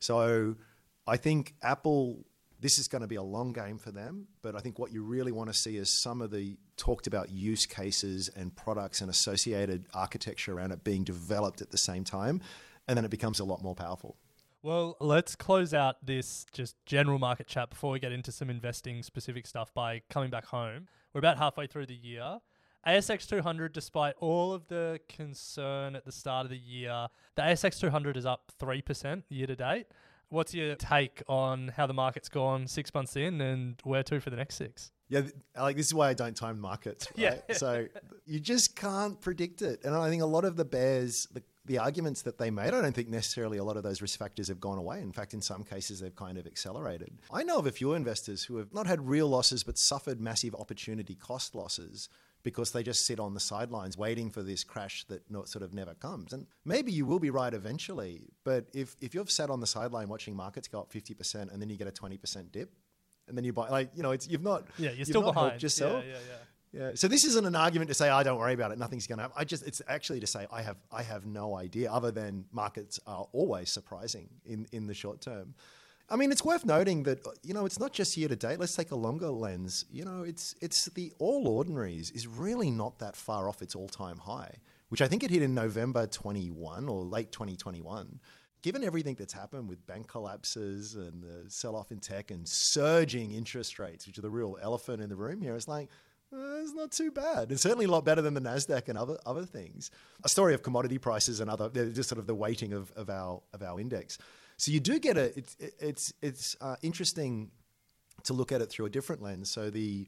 So 0.00 0.56
I 1.06 1.16
think 1.16 1.54
Apple, 1.62 2.24
this 2.62 2.78
is 2.78 2.88
going 2.88 3.02
to 3.02 3.08
be 3.08 3.16
a 3.16 3.22
long 3.22 3.52
game 3.52 3.76
for 3.76 3.90
them. 3.90 4.28
But 4.40 4.56
I 4.56 4.60
think 4.60 4.78
what 4.78 4.92
you 4.92 5.02
really 5.02 5.32
want 5.32 5.52
to 5.52 5.54
see 5.54 5.76
is 5.76 5.90
some 5.90 6.22
of 6.22 6.30
the 6.30 6.56
talked 6.76 7.06
about 7.06 7.30
use 7.30 7.66
cases 7.66 8.30
and 8.34 8.54
products 8.54 9.00
and 9.00 9.10
associated 9.10 9.86
architecture 9.92 10.56
around 10.56 10.70
it 10.70 10.84
being 10.84 11.04
developed 11.04 11.60
at 11.60 11.70
the 11.70 11.78
same 11.78 12.04
time. 12.04 12.40
And 12.88 12.96
then 12.96 13.04
it 13.04 13.10
becomes 13.10 13.40
a 13.40 13.44
lot 13.44 13.62
more 13.62 13.74
powerful. 13.74 14.16
Well, 14.62 14.96
let's 15.00 15.34
close 15.34 15.74
out 15.74 16.06
this 16.06 16.46
just 16.52 16.76
general 16.86 17.18
market 17.18 17.48
chat 17.48 17.68
before 17.68 17.90
we 17.90 17.98
get 17.98 18.12
into 18.12 18.30
some 18.30 18.48
investing 18.48 19.02
specific 19.02 19.46
stuff 19.46 19.74
by 19.74 20.02
coming 20.08 20.30
back 20.30 20.46
home. 20.46 20.86
We're 21.12 21.18
about 21.18 21.38
halfway 21.38 21.66
through 21.66 21.86
the 21.86 21.94
year, 21.94 22.38
ASX 22.86 23.28
200, 23.28 23.72
despite 23.72 24.14
all 24.18 24.52
of 24.52 24.66
the 24.66 24.98
concern 25.08 25.94
at 25.94 26.04
the 26.04 26.10
start 26.10 26.46
of 26.46 26.50
the 26.50 26.58
year, 26.58 27.08
the 27.36 27.42
ASX 27.42 27.78
200 27.78 28.16
is 28.16 28.26
up 28.26 28.50
3% 28.60 29.22
year 29.28 29.46
to 29.46 29.54
date. 29.54 29.86
What's 30.32 30.54
your 30.54 30.74
take 30.76 31.22
on 31.28 31.68
how 31.76 31.86
the 31.86 31.92
market's 31.92 32.30
gone 32.30 32.66
six 32.66 32.92
months 32.94 33.16
in 33.16 33.42
and 33.42 33.76
where 33.84 34.02
to 34.04 34.18
for 34.18 34.30
the 34.30 34.36
next 34.36 34.54
six? 34.54 34.90
Yeah, 35.10 35.20
like 35.58 35.76
this 35.76 35.88
is 35.88 35.92
why 35.92 36.08
I 36.08 36.14
don't 36.14 36.34
time 36.34 36.58
markets. 36.58 37.06
Right? 37.18 37.42
Yeah. 37.46 37.54
so 37.54 37.86
you 38.24 38.40
just 38.40 38.74
can't 38.74 39.20
predict 39.20 39.60
it, 39.60 39.84
and 39.84 39.94
I 39.94 40.08
think 40.08 40.22
a 40.22 40.26
lot 40.26 40.46
of 40.46 40.56
the 40.56 40.64
bears, 40.64 41.26
the, 41.34 41.42
the 41.66 41.76
arguments 41.76 42.22
that 42.22 42.38
they 42.38 42.50
made, 42.50 42.68
I 42.68 42.80
don't 42.80 42.94
think 42.94 43.10
necessarily 43.10 43.58
a 43.58 43.64
lot 43.64 43.76
of 43.76 43.82
those 43.82 44.00
risk 44.00 44.18
factors 44.18 44.48
have 44.48 44.58
gone 44.58 44.78
away. 44.78 45.02
In 45.02 45.12
fact, 45.12 45.34
in 45.34 45.42
some 45.42 45.64
cases, 45.64 46.00
they've 46.00 46.16
kind 46.16 46.38
of 46.38 46.46
accelerated. 46.46 47.12
I 47.30 47.42
know 47.42 47.58
of 47.58 47.66
a 47.66 47.70
few 47.70 47.92
investors 47.92 48.42
who 48.42 48.56
have 48.56 48.72
not 48.72 48.86
had 48.86 49.06
real 49.06 49.28
losses, 49.28 49.62
but 49.62 49.76
suffered 49.76 50.18
massive 50.18 50.54
opportunity 50.54 51.14
cost 51.14 51.54
losses 51.54 52.08
because 52.42 52.72
they 52.72 52.82
just 52.82 53.06
sit 53.06 53.20
on 53.20 53.34
the 53.34 53.40
sidelines 53.40 53.96
waiting 53.96 54.30
for 54.30 54.42
this 54.42 54.64
crash 54.64 55.04
that 55.08 55.22
sort 55.48 55.62
of 55.62 55.72
never 55.72 55.94
comes. 55.94 56.32
And 56.32 56.46
maybe 56.64 56.90
you 56.92 57.06
will 57.06 57.18
be 57.20 57.30
right 57.30 57.52
eventually, 57.54 58.22
but 58.44 58.66
if, 58.74 58.96
if 59.00 59.14
you've 59.14 59.30
sat 59.30 59.50
on 59.50 59.60
the 59.60 59.66
sideline 59.66 60.08
watching 60.08 60.34
markets 60.34 60.68
go 60.68 60.80
up 60.80 60.92
50% 60.92 61.52
and 61.52 61.60
then 61.62 61.70
you 61.70 61.76
get 61.76 61.86
a 61.88 61.92
20% 61.92 62.50
dip, 62.50 62.72
and 63.28 63.36
then 63.36 63.44
you 63.44 63.52
buy, 63.52 63.68
like, 63.68 63.90
you 63.94 64.02
know, 64.02 64.10
it's, 64.10 64.26
you've 64.28 64.42
not, 64.42 64.64
Yeah, 64.78 64.88
you're 64.90 64.98
you've 64.98 65.06
still 65.08 65.22
not 65.22 65.34
behind. 65.34 65.62
yourself. 65.62 66.04
Yeah, 66.04 66.12
yeah, 66.12 66.18
yeah. 66.28 66.36
Yeah. 66.74 66.90
So 66.94 67.06
this 67.06 67.24
isn't 67.26 67.44
an 67.44 67.54
argument 67.54 67.88
to 67.88 67.94
say, 67.94 68.08
"I 68.08 68.22
don't 68.22 68.38
worry 68.38 68.54
about 68.54 68.72
it. 68.72 68.78
Nothing's 68.78 69.06
going 69.06 69.18
to 69.18 69.24
happen." 69.24 69.36
I 69.38 69.44
just, 69.44 69.66
it's 69.66 69.82
actually 69.88 70.20
to 70.20 70.26
say, 70.26 70.46
I 70.50 70.62
have, 70.62 70.78
I 70.90 71.02
have 71.02 71.26
no 71.26 71.54
idea, 71.54 71.92
other 71.92 72.10
than 72.10 72.46
markets 72.50 72.98
are 73.06 73.28
always 73.32 73.68
surprising 73.70 74.30
in 74.46 74.66
in 74.72 74.86
the 74.86 74.94
short 74.94 75.20
term. 75.20 75.54
I 76.12 76.16
mean, 76.16 76.30
it's 76.30 76.44
worth 76.44 76.66
noting 76.66 77.04
that 77.04 77.26
you 77.42 77.54
know 77.54 77.64
it's 77.64 77.80
not 77.80 77.94
just 77.94 78.18
year 78.18 78.28
to 78.28 78.36
date. 78.36 78.60
Let's 78.60 78.76
take 78.76 78.90
a 78.90 78.96
longer 78.96 79.30
lens. 79.30 79.86
You 79.90 80.04
know, 80.04 80.24
it's 80.24 80.54
it's 80.60 80.84
the 80.90 81.10
All 81.18 81.48
Ordinaries 81.48 82.10
is 82.10 82.26
really 82.26 82.70
not 82.70 82.98
that 82.98 83.16
far 83.16 83.48
off 83.48 83.62
its 83.62 83.74
all 83.74 83.88
time 83.88 84.18
high, 84.18 84.56
which 84.90 85.00
I 85.00 85.08
think 85.08 85.24
it 85.24 85.30
hit 85.30 85.40
in 85.40 85.54
November 85.54 86.06
21 86.06 86.86
or 86.86 87.02
late 87.02 87.32
2021. 87.32 88.20
Given 88.60 88.84
everything 88.84 89.16
that's 89.18 89.32
happened 89.32 89.70
with 89.70 89.86
bank 89.86 90.06
collapses 90.06 90.94
and 90.96 91.22
the 91.22 91.50
sell 91.50 91.74
off 91.74 91.90
in 91.90 91.98
tech 91.98 92.30
and 92.30 92.46
surging 92.46 93.32
interest 93.32 93.78
rates, 93.78 94.06
which 94.06 94.18
are 94.18 94.22
the 94.22 94.30
real 94.30 94.58
elephant 94.60 95.02
in 95.02 95.08
the 95.08 95.16
room 95.16 95.40
here, 95.40 95.56
it's 95.56 95.66
like, 95.66 95.88
uh, 96.30 96.60
it's 96.62 96.74
not 96.74 96.92
too 96.92 97.10
bad. 97.10 97.50
It's 97.50 97.62
certainly 97.62 97.86
a 97.86 97.90
lot 97.90 98.04
better 98.04 98.20
than 98.20 98.34
the 98.34 98.40
Nasdaq 98.40 98.88
and 98.88 98.98
other 98.98 99.16
other 99.24 99.46
things. 99.46 99.90
A 100.24 100.28
story 100.28 100.52
of 100.52 100.62
commodity 100.62 100.98
prices 100.98 101.40
and 101.40 101.48
other, 101.48 101.70
just 101.70 102.10
sort 102.10 102.18
of 102.18 102.26
the 102.26 102.34
weighting 102.34 102.74
of, 102.74 102.92
of 102.96 103.08
our 103.08 103.40
of 103.54 103.62
our 103.62 103.80
index. 103.80 104.18
So 104.62 104.70
you 104.70 104.78
do 104.78 105.00
get 105.00 105.16
a. 105.16 105.36
It's 105.36 105.56
it's 105.58 106.12
it's 106.22 106.56
uh, 106.60 106.76
interesting 106.82 107.50
to 108.22 108.32
look 108.32 108.52
at 108.52 108.60
it 108.60 108.70
through 108.70 108.86
a 108.86 108.90
different 108.90 109.20
lens. 109.20 109.50
So 109.50 109.70
the 109.70 110.06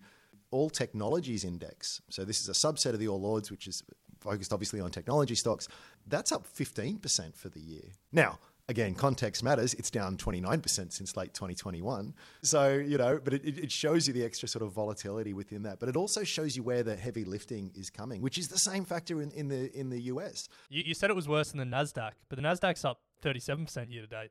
All 0.53 0.71
Technologies 0.71 1.43
Index. 1.43 2.01
So 2.09 2.25
this 2.25 2.41
is 2.41 2.49
a 2.49 2.53
subset 2.53 2.93
of 2.93 3.01
the 3.01 3.09
All 3.09 3.27
Ords, 3.27 3.51
which 3.51 3.67
is 3.67 3.83
focused 4.21 4.53
obviously 4.53 4.79
on 4.79 4.93
technology 4.93 5.35
stocks. 5.35 5.67
That's 6.07 6.31
up 6.31 6.47
15% 6.47 7.35
for 7.35 7.49
the 7.49 7.59
year. 7.59 7.83
Now, 8.13 8.39
again, 8.69 8.95
context 8.95 9.43
matters. 9.43 9.75
It's 9.75 9.91
down 9.91 10.17
29% 10.17 10.93
since 10.93 11.17
late 11.17 11.35
2021. 11.35 12.15
So, 12.45 12.75
you 12.75 12.97
know, 12.97 13.19
but 13.25 13.35
it, 13.35 13.59
it 13.59 13.73
shows 13.73 14.07
you 14.07 14.15
the 14.15 14.25
extra 14.25 14.47
sort 14.47 14.63
of 14.63 14.71
volatility 14.71 15.35
within 15.35 15.65
that. 15.65 15.81
But 15.81 15.89
it 15.89 15.97
also 15.97 16.23
shows 16.23 16.57
you 16.57 16.63
where 16.63 16.85
the 16.85 16.95
heavy 16.95 17.25
lifting 17.25 17.73
is 17.75 17.91
coming, 17.91 18.23
which 18.23 18.39
is 18.39 18.47
the 18.47 18.59
same 18.61 18.85
factor 18.85 19.21
in, 19.21 19.33
in 19.33 19.49
the 19.49 19.77
in 19.77 19.91
the 19.91 20.03
US. 20.03 20.49
You, 20.69 20.85
you 20.87 20.95
said 20.95 21.11
it 21.11 21.17
was 21.17 21.27
worse 21.27 21.51
than 21.51 21.59
the 21.59 21.77
Nasdaq, 21.77 22.13
but 22.29 22.37
the 22.37 22.43
Nasdaq's 22.43 22.85
up 22.85 23.01
37% 23.21 23.93
year 23.93 24.03
to 24.03 24.07
date. 24.07 24.31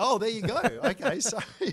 Oh, 0.00 0.16
there 0.18 0.28
you 0.30 0.42
go. 0.42 0.56
Okay, 0.84 1.20
sorry. 1.20 1.44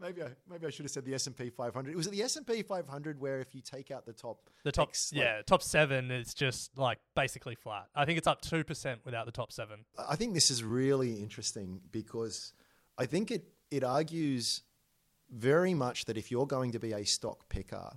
maybe 0.00 0.22
I 0.22 0.28
maybe 0.50 0.66
I 0.66 0.70
should 0.70 0.84
have 0.84 0.90
said 0.90 1.04
the 1.04 1.14
S 1.14 1.26
and 1.26 1.36
P 1.36 1.50
500. 1.50 1.90
It 1.90 1.96
was 1.96 2.06
at 2.06 2.12
the 2.12 2.22
S 2.22 2.36
and 2.36 2.46
P 2.46 2.62
500 2.62 3.20
where 3.20 3.40
if 3.40 3.54
you 3.54 3.60
take 3.60 3.90
out 3.90 4.04
the 4.04 4.12
top 4.12 4.50
The 4.64 4.72
top, 4.72 4.88
X, 4.88 5.12
like- 5.12 5.22
yeah, 5.22 5.42
top 5.46 5.62
seven 5.62 6.10
is 6.10 6.34
just 6.34 6.76
like 6.76 6.98
basically 7.14 7.54
flat. 7.54 7.86
I 7.94 8.04
think 8.04 8.18
it's 8.18 8.26
up 8.26 8.40
two 8.40 8.64
percent 8.64 9.00
without 9.04 9.26
the 9.26 9.32
top 9.32 9.52
seven. 9.52 9.84
I 9.96 10.16
think 10.16 10.34
this 10.34 10.50
is 10.50 10.62
really 10.64 11.14
interesting 11.20 11.80
because 11.92 12.52
I 12.98 13.06
think 13.06 13.30
it 13.30 13.44
it 13.70 13.84
argues 13.84 14.62
very 15.30 15.74
much 15.74 16.04
that 16.06 16.16
if 16.16 16.30
you're 16.30 16.46
going 16.46 16.72
to 16.72 16.78
be 16.78 16.92
a 16.92 17.04
stock 17.04 17.48
picker, 17.48 17.90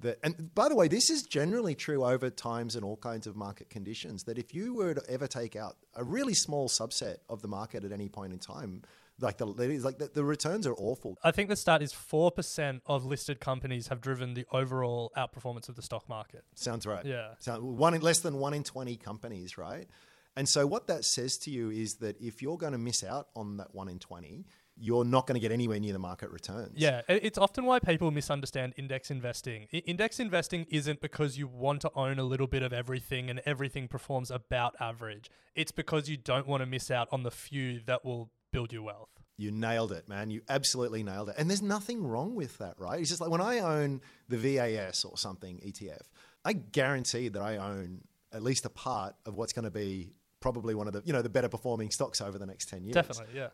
that 0.00 0.18
and 0.22 0.54
by 0.54 0.68
the 0.68 0.76
way, 0.76 0.88
this 0.88 1.10
is 1.10 1.22
generally 1.22 1.74
true 1.74 2.04
over 2.04 2.30
times 2.30 2.76
and 2.76 2.84
all 2.84 2.96
kinds 2.96 3.26
of 3.26 3.36
market 3.36 3.70
conditions. 3.70 4.24
That 4.24 4.38
if 4.38 4.54
you 4.54 4.74
were 4.74 4.94
to 4.94 5.02
ever 5.08 5.26
take 5.26 5.56
out 5.56 5.76
a 5.94 6.04
really 6.04 6.34
small 6.34 6.68
subset 6.68 7.18
of 7.28 7.42
the 7.42 7.48
market 7.48 7.84
at 7.84 7.92
any 7.92 8.08
point 8.08 8.32
in 8.32 8.38
time, 8.38 8.82
like 9.20 9.38
the 9.38 9.46
like 9.46 9.98
the, 9.98 10.10
the 10.12 10.24
returns 10.24 10.66
are 10.66 10.74
awful. 10.74 11.16
I 11.24 11.30
think 11.30 11.48
the 11.48 11.56
stat 11.56 11.82
is 11.82 11.92
four 11.92 12.30
percent 12.30 12.82
of 12.86 13.06
listed 13.06 13.40
companies 13.40 13.88
have 13.88 14.00
driven 14.00 14.34
the 14.34 14.46
overall 14.52 15.12
outperformance 15.16 15.68
of 15.68 15.76
the 15.76 15.82
stock 15.82 16.08
market. 16.08 16.44
Sounds 16.54 16.86
right. 16.86 17.04
Yeah. 17.04 17.30
So 17.38 17.60
one 17.60 17.94
in 17.94 18.02
less 18.02 18.20
than 18.20 18.38
one 18.38 18.52
in 18.52 18.62
twenty 18.62 18.96
companies, 18.96 19.56
right? 19.56 19.88
And 20.36 20.46
so 20.46 20.66
what 20.66 20.86
that 20.88 21.06
says 21.06 21.38
to 21.38 21.50
you 21.50 21.70
is 21.70 21.94
that 21.96 22.20
if 22.20 22.42
you're 22.42 22.58
going 22.58 22.72
to 22.72 22.78
miss 22.78 23.02
out 23.02 23.28
on 23.34 23.56
that 23.56 23.74
one 23.74 23.88
in 23.88 23.98
twenty, 23.98 24.44
you're 24.78 25.04
not 25.04 25.26
going 25.26 25.34
to 25.34 25.40
get 25.40 25.52
anywhere 25.52 25.80
near 25.80 25.92
the 25.92 25.98
market 25.98 26.30
returns. 26.30 26.74
Yeah, 26.76 27.02
it's 27.08 27.38
often 27.38 27.64
why 27.64 27.78
people 27.78 28.10
misunderstand 28.10 28.74
index 28.76 29.10
investing. 29.10 29.64
Index 29.72 30.20
investing 30.20 30.66
isn't 30.70 31.00
because 31.00 31.38
you 31.38 31.46
want 31.46 31.80
to 31.82 31.90
own 31.94 32.18
a 32.18 32.24
little 32.24 32.46
bit 32.46 32.62
of 32.62 32.72
everything 32.72 33.30
and 33.30 33.40
everything 33.46 33.88
performs 33.88 34.30
about 34.30 34.74
average. 34.80 35.30
It's 35.54 35.72
because 35.72 36.08
you 36.08 36.16
don't 36.16 36.46
want 36.46 36.62
to 36.62 36.66
miss 36.66 36.90
out 36.90 37.08
on 37.10 37.22
the 37.22 37.30
few 37.30 37.80
that 37.86 38.04
will 38.04 38.30
build 38.52 38.72
your 38.72 38.82
wealth. 38.82 39.08
You 39.38 39.50
nailed 39.50 39.92
it, 39.92 40.08
man. 40.08 40.30
You 40.30 40.42
absolutely 40.48 41.02
nailed 41.02 41.30
it. 41.30 41.36
And 41.38 41.48
there's 41.48 41.62
nothing 41.62 42.06
wrong 42.06 42.34
with 42.34 42.58
that, 42.58 42.74
right? 42.78 43.00
It's 43.00 43.08
just 43.10 43.20
like 43.20 43.30
when 43.30 43.40
I 43.40 43.60
own 43.60 44.00
the 44.28 44.38
VAS 44.38 45.04
or 45.04 45.18
something 45.18 45.58
ETF, 45.58 46.02
I 46.44 46.54
guarantee 46.54 47.28
that 47.28 47.42
I 47.42 47.56
own 47.56 48.02
at 48.32 48.42
least 48.42 48.64
a 48.66 48.70
part 48.70 49.14
of 49.24 49.34
what's 49.34 49.52
going 49.52 49.64
to 49.64 49.70
be 49.70 50.12
probably 50.40 50.74
one 50.74 50.86
of 50.86 50.92
the, 50.92 51.02
you 51.04 51.12
know, 51.12 51.22
the 51.22 51.28
better 51.28 51.48
performing 51.48 51.90
stocks 51.90 52.20
over 52.20 52.38
the 52.38 52.46
next 52.46 52.68
10 52.68 52.84
years. 52.84 52.94
Definitely, 52.94 53.34
yeah. 53.34 53.48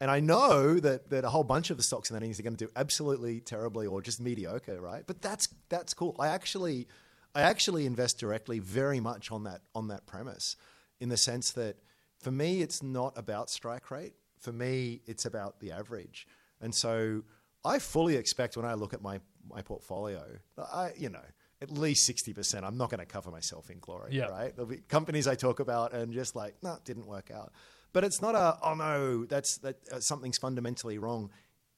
And 0.00 0.10
I 0.10 0.20
know 0.20 0.80
that, 0.80 1.10
that 1.10 1.24
a 1.24 1.28
whole 1.28 1.44
bunch 1.44 1.68
of 1.70 1.76
the 1.76 1.82
stocks 1.82 2.08
in 2.10 2.14
that 2.14 2.22
index 2.22 2.40
are 2.40 2.42
going 2.42 2.56
to 2.56 2.64
do 2.64 2.70
absolutely 2.74 3.40
terribly 3.40 3.86
or 3.86 4.00
just 4.00 4.20
mediocre, 4.20 4.80
right? 4.80 5.04
But 5.06 5.20
that's 5.20 5.48
that's 5.68 5.92
cool. 5.92 6.16
I 6.18 6.28
actually 6.28 6.86
I 7.34 7.42
actually 7.42 7.84
invest 7.86 8.18
directly 8.18 8.58
very 8.60 8.98
much 9.00 9.30
on 9.30 9.44
that 9.44 9.60
on 9.74 9.88
that 9.88 10.06
premise, 10.06 10.56
in 11.00 11.10
the 11.10 11.18
sense 11.18 11.52
that 11.52 11.76
for 12.18 12.30
me 12.30 12.62
it's 12.62 12.82
not 12.82 13.12
about 13.18 13.50
strike 13.50 13.90
rate. 13.90 14.14
For 14.38 14.52
me, 14.52 15.02
it's 15.06 15.26
about 15.26 15.60
the 15.60 15.72
average. 15.72 16.26
And 16.62 16.74
so 16.74 17.22
I 17.62 17.78
fully 17.78 18.16
expect 18.16 18.56
when 18.56 18.64
I 18.64 18.72
look 18.74 18.94
at 18.94 19.02
my 19.02 19.20
my 19.54 19.60
portfolio, 19.60 20.24
I 20.56 20.92
you 20.96 21.10
know 21.10 21.24
at 21.60 21.70
least 21.70 22.06
sixty 22.06 22.32
percent. 22.32 22.64
I'm 22.64 22.78
not 22.78 22.88
going 22.88 23.00
to 23.00 23.06
cover 23.06 23.30
myself 23.30 23.68
in 23.68 23.80
glory, 23.80 24.12
Yeah. 24.12 24.28
right? 24.28 24.56
There'll 24.56 24.70
be 24.70 24.78
companies 24.88 25.28
I 25.28 25.34
talk 25.34 25.60
about 25.60 25.92
and 25.92 26.10
just 26.14 26.34
like 26.34 26.54
no, 26.62 26.72
it 26.72 26.84
didn't 26.86 27.06
work 27.06 27.30
out. 27.30 27.52
But 27.92 28.04
it's 28.04 28.22
not 28.22 28.34
a 28.34 28.58
oh 28.62 28.74
no, 28.74 29.24
that's 29.24 29.58
that 29.58 29.76
uh, 29.92 30.00
something's 30.00 30.38
fundamentally 30.38 30.98
wrong. 30.98 31.30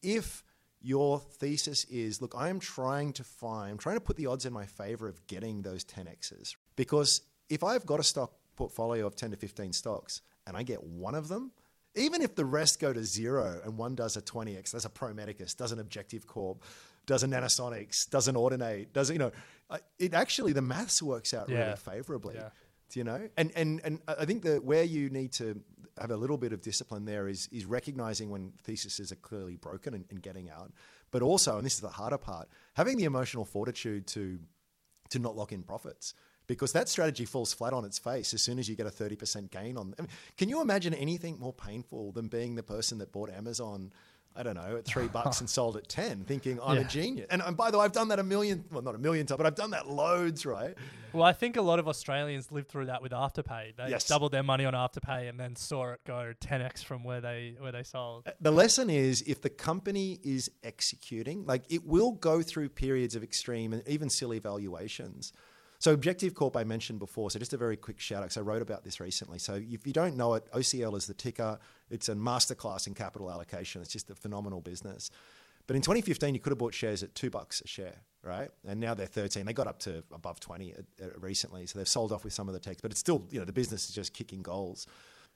If 0.03 0.45
your 0.81 1.21
thesis 1.21 1.85
is, 1.85 2.21
look, 2.21 2.35
I 2.37 2.49
am 2.49 2.59
trying 2.59 3.13
to 3.15 3.25
find, 3.25 3.71
I'm 3.71 3.79
trying 3.79 3.97
to 3.97 4.01
put 4.01 4.17
the 4.17 4.27
odds 4.27 4.47
in 4.47 4.53
my 4.53 4.67
favor 4.67 5.09
of 5.09 5.25
getting 5.29 5.63
those 5.63 5.85
10x's. 5.85 6.57
Because 6.75 7.21
if 7.49 7.63
I've 7.63 7.87
got 7.87 8.01
a 8.01 8.03
stock 8.03 8.33
portfolio 8.57 9.07
of 9.07 9.15
10 9.15 9.31
to 9.31 9.37
15 9.37 9.73
stocks 9.73 10.23
and 10.45 10.57
I 10.57 10.65
get 10.65 10.83
one 10.83 11.15
of 11.15 11.29
them, 11.29 11.53
even 11.95 12.21
if 12.21 12.35
the 12.35 12.45
rest 12.45 12.81
go 12.81 12.93
to 12.93 13.05
zero 13.05 13.61
and 13.65 13.79
one 13.79 13.95
does 13.95 14.17
a 14.17 14.23
20x, 14.23 14.73
does 14.73 14.85
a 14.85 14.89
Pro 14.91 15.15
Medicus, 15.15 15.55
does 15.55 15.71
an 15.71 15.79
Objective 15.79 16.27
Corp, 16.27 16.65
does 17.07 17.23
a 17.23 17.29
Nanosonics, 17.29 18.11
does 18.11 18.27
an 18.27 18.35
Audinate, 18.35 18.93
does, 18.93 19.09
you 19.09 19.19
know, 19.19 19.31
it 20.01 20.15
actually, 20.15 20.53
the 20.53 20.63
maths 20.63 21.01
works 21.01 21.33
out 21.33 21.49
Yeah. 21.49 21.59
really 21.65 21.77
favorably. 21.77 22.35
Yeah. 22.35 22.49
Do 22.91 22.99
you 22.99 23.05
know? 23.05 23.29
And, 23.37 23.53
and, 23.55 23.81
and 23.85 24.01
I 24.09 24.25
think 24.25 24.43
that 24.43 24.65
where 24.65 24.83
you 24.85 25.11
need 25.11 25.33
to 25.35 25.61
have 26.01 26.11
a 26.11 26.17
little 26.17 26.39
bit 26.39 26.53
of 26.53 26.61
discipline 26.61 27.05
there 27.05 27.29
is, 27.29 27.49
is 27.53 27.65
recognizing 27.65 28.31
when 28.31 28.53
theses 28.63 29.13
are 29.13 29.17
clearly 29.17 29.57
broken 29.57 29.95
and, 29.95 30.05
and 30.11 30.23
getting 30.23 30.51
out. 30.51 30.73
But 31.11 31.23
also, 31.23 31.57
and 31.57 31.67
this 31.67 31.75
is 31.75 31.81
the 31.81 31.89
harder 31.89 32.19
part, 32.19 32.49
having 32.75 32.97
the 32.97 33.05
emotional 33.05 33.45
fortitude 33.45 34.07
to, 34.09 34.39
to 35.11 35.19
not 35.19 35.37
lock 35.37 35.53
in 35.53 35.63
profits. 35.63 36.15
Because 36.49 36.73
that 36.73 36.89
strategy 36.89 37.25
falls 37.25 37.53
flat 37.53 37.73
on 37.73 37.85
its 37.85 37.99
face 37.99 38.35
as 38.35 38.43
soon 38.43 38.59
as 38.59 38.69
you 38.69 38.75
get 38.75 38.87
a 38.87 38.91
30% 38.91 39.51
gain 39.51 39.77
on. 39.77 39.95
I 39.99 40.03
mean, 40.03 40.11
can 40.37 40.49
you 40.49 40.61
imagine 40.61 40.93
anything 40.93 41.39
more 41.39 41.53
painful 41.53 42.13
than 42.13 42.29
being 42.29 42.57
the 42.57 42.65
person 42.65 42.99
that 42.99 43.13
bought 43.13 43.31
Amazon, 43.31 43.93
I 44.35 44.43
don't 44.43 44.55
know, 44.55 44.77
at 44.79 44.85
three 44.85 45.09
bucks 45.09 45.41
and 45.41 45.49
sold 45.51 45.77
at 45.77 45.89
10, 45.89 46.25
thinking 46.25 46.59
I'm 46.65 46.79
a 46.79 46.85
genius? 46.85 47.27
And, 47.31 47.43
and 47.43 47.57
by 47.57 47.71
the 47.71 47.79
way, 47.79 47.85
I've 47.85 47.93
done 47.93 48.09
that 48.09 48.19
a 48.19 48.23
million, 48.23 48.65
well, 48.71 48.83
not 48.83 48.95
a 48.95 48.99
million 48.99 49.27
times, 49.27 49.37
but 49.37 49.47
I've 49.47 49.55
done 49.55 49.71
that 49.73 49.89
loads, 49.89 50.47
right? 50.47 50.75
Well, 51.13 51.23
I 51.25 51.35
think 51.35 51.57
a 51.59 51.63
lot 51.63 51.79
of 51.79 51.87
Australians 51.89 52.51
lived 52.51 52.69
through 52.69 52.87
that 52.87 53.03
with 53.03 53.13
Afterpay. 53.13 53.77
They 53.77 53.89
Yes. 53.91 54.09
doubled 54.09 54.33
their 54.33 54.43
money 54.43 54.65
on 54.65 54.73
Afterpay 54.73 55.29
and 55.29 55.39
then 55.39 55.57
saw 55.57 55.93
it 55.93 56.01
go 56.07 56.33
10x 56.41 56.83
from 56.83 57.05
where 57.05 57.21
they 57.21 57.55
where 57.61 57.73
they 57.73 57.83
sold. 57.83 58.27
The 58.41 58.51
lesson 58.51 58.89
is 58.89 59.23
if 59.27 59.43
the 59.43 59.51
company 59.51 60.19
is 60.25 60.51
executing, 60.63 61.45
like 61.45 61.65
it 61.71 61.87
will 61.87 62.13
go 62.13 62.41
through 62.41 62.71
periods 62.71 63.15
of 63.15 63.23
extreme 63.23 63.75
and 63.75 63.87
even 63.87 64.09
silly 64.09 64.39
valuations. 64.39 65.33
So 65.83 65.93
Objective 65.93 66.37
Corp 66.37 66.57
I 66.57 66.63
mentioned 66.63 67.01
before. 67.01 67.29
So 67.33 67.41
just 67.41 67.55
a 67.55 67.57
very 67.57 67.77
quick 67.77 67.99
shout 67.99 68.23
out. 68.23 68.29
'cause 68.29 68.37
I 68.37 68.43
wrote 68.43 68.63
about 68.63 68.85
this 68.85 69.01
recently. 69.01 69.41
So 69.41 69.55
if 69.55 69.85
you 69.85 69.93
don't 69.93 70.17
know 70.17 70.35
it, 70.35 70.47
OCL 70.53 70.95
is 70.95 71.09
the 71.09 71.15
ticker. 71.15 71.59
It's 71.91 72.09
a 72.09 72.15
masterclass 72.15 72.87
in 72.87 72.95
capital 72.95 73.29
allocation. 73.29 73.83
It's 73.83 73.91
just 73.91 74.09
a 74.09 74.15
phenomenal 74.15 74.61
business. 74.61 75.11
But 75.67 75.75
in 75.75 75.83
2015, 75.83 76.35
you 76.35 76.41
could 76.41 76.53
have 76.53 76.59
bought 76.59 76.73
shares 76.73 77.03
at 77.03 77.17
two 77.17 77.31
bucks 77.31 77.63
a 77.63 77.67
share, 77.67 77.97
right? 78.23 78.49
And 78.65 78.79
now 78.79 78.95
they're 78.95 79.07
13. 79.09 79.45
They 79.45 79.53
got 79.53 79.67
up 79.67 79.81
to 79.81 80.05
above 80.13 80.39
20 80.39 80.73
uh, 80.73 80.83
uh, 81.03 81.19
recently, 81.19 81.67
so 81.67 81.81
they've 81.81 81.89
sold 81.89 82.13
off 82.13 82.23
with 82.23 82.33
some 82.33 82.47
of 82.47 82.55
the 82.55 82.61
techs. 82.61 82.81
But 82.81 82.93
it's 82.93 83.01
still, 83.01 83.27
you 83.33 83.41
know, 83.41 83.45
the 83.45 83.53
business 83.53 83.89
is 83.89 83.93
just 83.93 84.13
kicking 84.15 84.41
goals. 84.41 84.87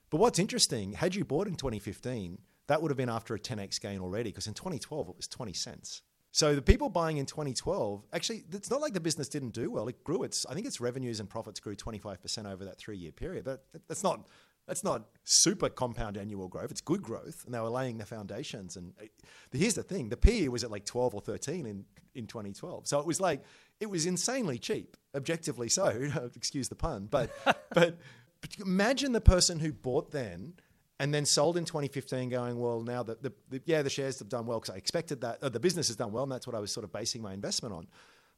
But 0.09 0.21
what's 0.21 0.39
interesting, 0.39 0.93
had 0.93 1.13
you 1.13 1.25
bought 1.25 1.47
in 1.47 1.55
2015, 1.55 2.39
that 2.67 2.81
would 2.81 2.89
have 2.89 2.97
been 2.97 3.09
after 3.09 3.35
a 3.35 3.39
10x 3.39 3.79
gain 3.81 3.99
already, 3.99 4.29
because 4.29 4.47
in 4.47 4.53
2012 4.53 5.09
it 5.09 5.17
was 5.17 5.27
20 5.27 5.51
cents. 5.51 6.03
So 6.37 6.53
the 6.53 6.61
people 6.61 6.87
buying 6.87 7.17
in 7.17 7.25
2012, 7.25 8.05
actually, 8.13 8.43
it's 8.53 8.69
not 8.69 8.79
like 8.79 8.93
the 8.93 8.99
business 8.99 9.27
didn't 9.27 9.55
do 9.55 9.71
well. 9.71 9.87
It 9.87 10.03
grew. 10.03 10.21
Its, 10.21 10.45
I 10.47 10.53
think 10.53 10.67
its 10.67 10.79
revenues 10.79 11.19
and 11.19 11.27
profits 11.27 11.59
grew 11.59 11.75
25% 11.75 12.45
over 12.45 12.63
that 12.63 12.77
three-year 12.77 13.11
period. 13.11 13.43
But 13.43 13.65
that's 13.87 14.03
not 14.03 14.27
that's 14.67 14.83
not 14.83 15.07
super 15.23 15.67
compound 15.67 16.15
annual 16.15 16.47
growth. 16.47 16.69
It's 16.69 16.79
good 16.79 17.01
growth, 17.01 17.43
and 17.45 17.55
they 17.55 17.59
were 17.59 17.69
laying 17.69 17.97
the 17.97 18.05
foundations. 18.05 18.77
And 18.77 18.93
uh, 19.01 19.05
it, 19.05 19.11
here's 19.51 19.73
the 19.73 19.81
thing: 19.81 20.09
the 20.09 20.17
PE 20.17 20.49
was 20.49 20.63
at 20.63 20.69
like 20.69 20.85
12 20.85 21.15
or 21.15 21.21
13 21.21 21.65
in 21.65 21.85
in 22.13 22.27
2012. 22.27 22.87
So 22.87 22.99
it 22.99 23.07
was 23.07 23.19
like 23.19 23.43
it 23.79 23.89
was 23.89 24.05
insanely 24.05 24.59
cheap, 24.59 24.95
objectively 25.15 25.69
so. 25.69 25.87
Excuse 26.35 26.69
the 26.69 26.75
pun, 26.75 27.07
but 27.09 27.31
but, 27.73 27.97
but 28.41 28.57
imagine 28.59 29.11
the 29.11 29.21
person 29.21 29.59
who 29.59 29.73
bought 29.73 30.11
then 30.11 30.53
and 30.99 31.13
then 31.13 31.25
sold 31.25 31.57
in 31.57 31.65
2015 31.65 32.29
going 32.29 32.59
well 32.59 32.81
now 32.81 33.03
that 33.03 33.21
the, 33.21 33.31
the, 33.49 33.61
yeah 33.65 33.81
the 33.81 33.89
shares 33.89 34.19
have 34.19 34.29
done 34.29 34.45
well 34.45 34.59
because 34.59 34.73
i 34.73 34.77
expected 34.77 35.21
that 35.21 35.39
the 35.41 35.59
business 35.59 35.87
has 35.87 35.95
done 35.95 36.11
well 36.11 36.23
and 36.23 36.31
that's 36.31 36.47
what 36.47 36.55
i 36.55 36.59
was 36.59 36.71
sort 36.71 36.83
of 36.83 36.91
basing 36.91 37.21
my 37.21 37.33
investment 37.33 37.73
on 37.73 37.87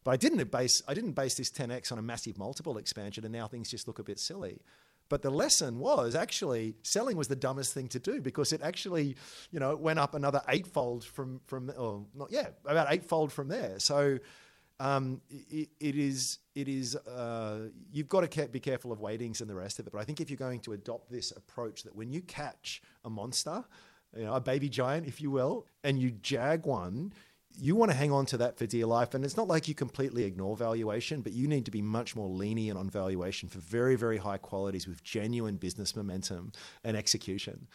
but 0.03 0.11
i 0.11 0.17
didn't 0.17 0.51
base 0.51 0.81
i 0.87 0.93
didn't 0.93 1.13
base 1.13 1.35
this 1.35 1.49
10x 1.51 1.91
on 1.91 1.97
a 1.97 2.01
massive 2.01 2.37
multiple 2.37 2.77
expansion 2.77 3.23
and 3.23 3.33
now 3.33 3.47
things 3.47 3.69
just 3.69 3.87
look 3.87 3.99
a 3.99 4.03
bit 4.03 4.19
silly 4.19 4.59
but 5.09 5.23
the 5.23 5.31
lesson 5.31 5.79
was 5.79 6.15
actually 6.15 6.75
selling 6.83 7.17
was 7.17 7.27
the 7.27 7.35
dumbest 7.35 7.73
thing 7.73 7.87
to 7.89 7.99
do 7.99 8.21
because 8.21 8.53
it 8.53 8.61
actually, 8.61 9.15
you 9.51 9.59
know, 9.59 9.75
went 9.75 9.97
up 9.97 10.13
another 10.13 10.41
eightfold 10.47 11.03
from 11.03 11.41
from 11.47 11.71
or 11.75 12.05
not 12.13 12.31
yeah 12.31 12.49
about 12.65 12.87
eightfold 12.91 13.33
from 13.33 13.47
there. 13.47 13.79
So 13.79 14.19
um, 14.79 15.21
it, 15.29 15.69
it 15.79 15.95
is 15.95 16.39
it 16.55 16.67
is 16.67 16.95
uh, 16.95 17.69
you've 17.91 18.07
got 18.09 18.29
to 18.29 18.47
be 18.47 18.59
careful 18.59 18.91
of 18.91 18.99
weightings 18.99 19.41
and 19.41 19.49
the 19.49 19.55
rest 19.55 19.79
of 19.79 19.87
it. 19.87 19.93
But 19.93 19.99
I 19.99 20.03
think 20.03 20.21
if 20.21 20.29
you're 20.29 20.37
going 20.37 20.59
to 20.61 20.73
adopt 20.73 21.11
this 21.11 21.31
approach, 21.31 21.83
that 21.83 21.95
when 21.95 22.11
you 22.11 22.21
catch 22.21 22.81
a 23.03 23.09
monster, 23.09 23.63
you 24.15 24.23
know, 24.23 24.33
a 24.33 24.41
baby 24.41 24.69
giant, 24.69 25.07
if 25.07 25.21
you 25.21 25.31
will, 25.31 25.65
and 25.83 25.99
you 25.99 26.11
jag 26.11 26.65
one, 26.65 27.13
you 27.57 27.75
want 27.75 27.91
to 27.91 27.97
hang 27.97 28.11
on 28.11 28.25
to 28.27 28.37
that 28.37 28.57
for 28.57 28.65
dear 28.65 28.85
life. 28.85 29.13
And 29.13 29.25
it's 29.25 29.37
not 29.37 29.47
like 29.47 29.67
you 29.67 29.75
completely 29.75 30.23
ignore 30.23 30.55
valuation, 30.55 31.21
but 31.21 31.33
you 31.33 31.47
need 31.47 31.65
to 31.65 31.71
be 31.71 31.81
much 31.81 32.15
more 32.15 32.29
lenient 32.29 32.77
on 32.77 32.89
valuation 32.89 33.49
for 33.49 33.59
very, 33.59 33.95
very 33.95 34.17
high 34.17 34.37
qualities 34.37 34.87
with 34.87 35.03
genuine 35.03 35.57
business 35.57 35.95
momentum 35.95 36.51
and 36.83 36.95
execution. 36.95 37.67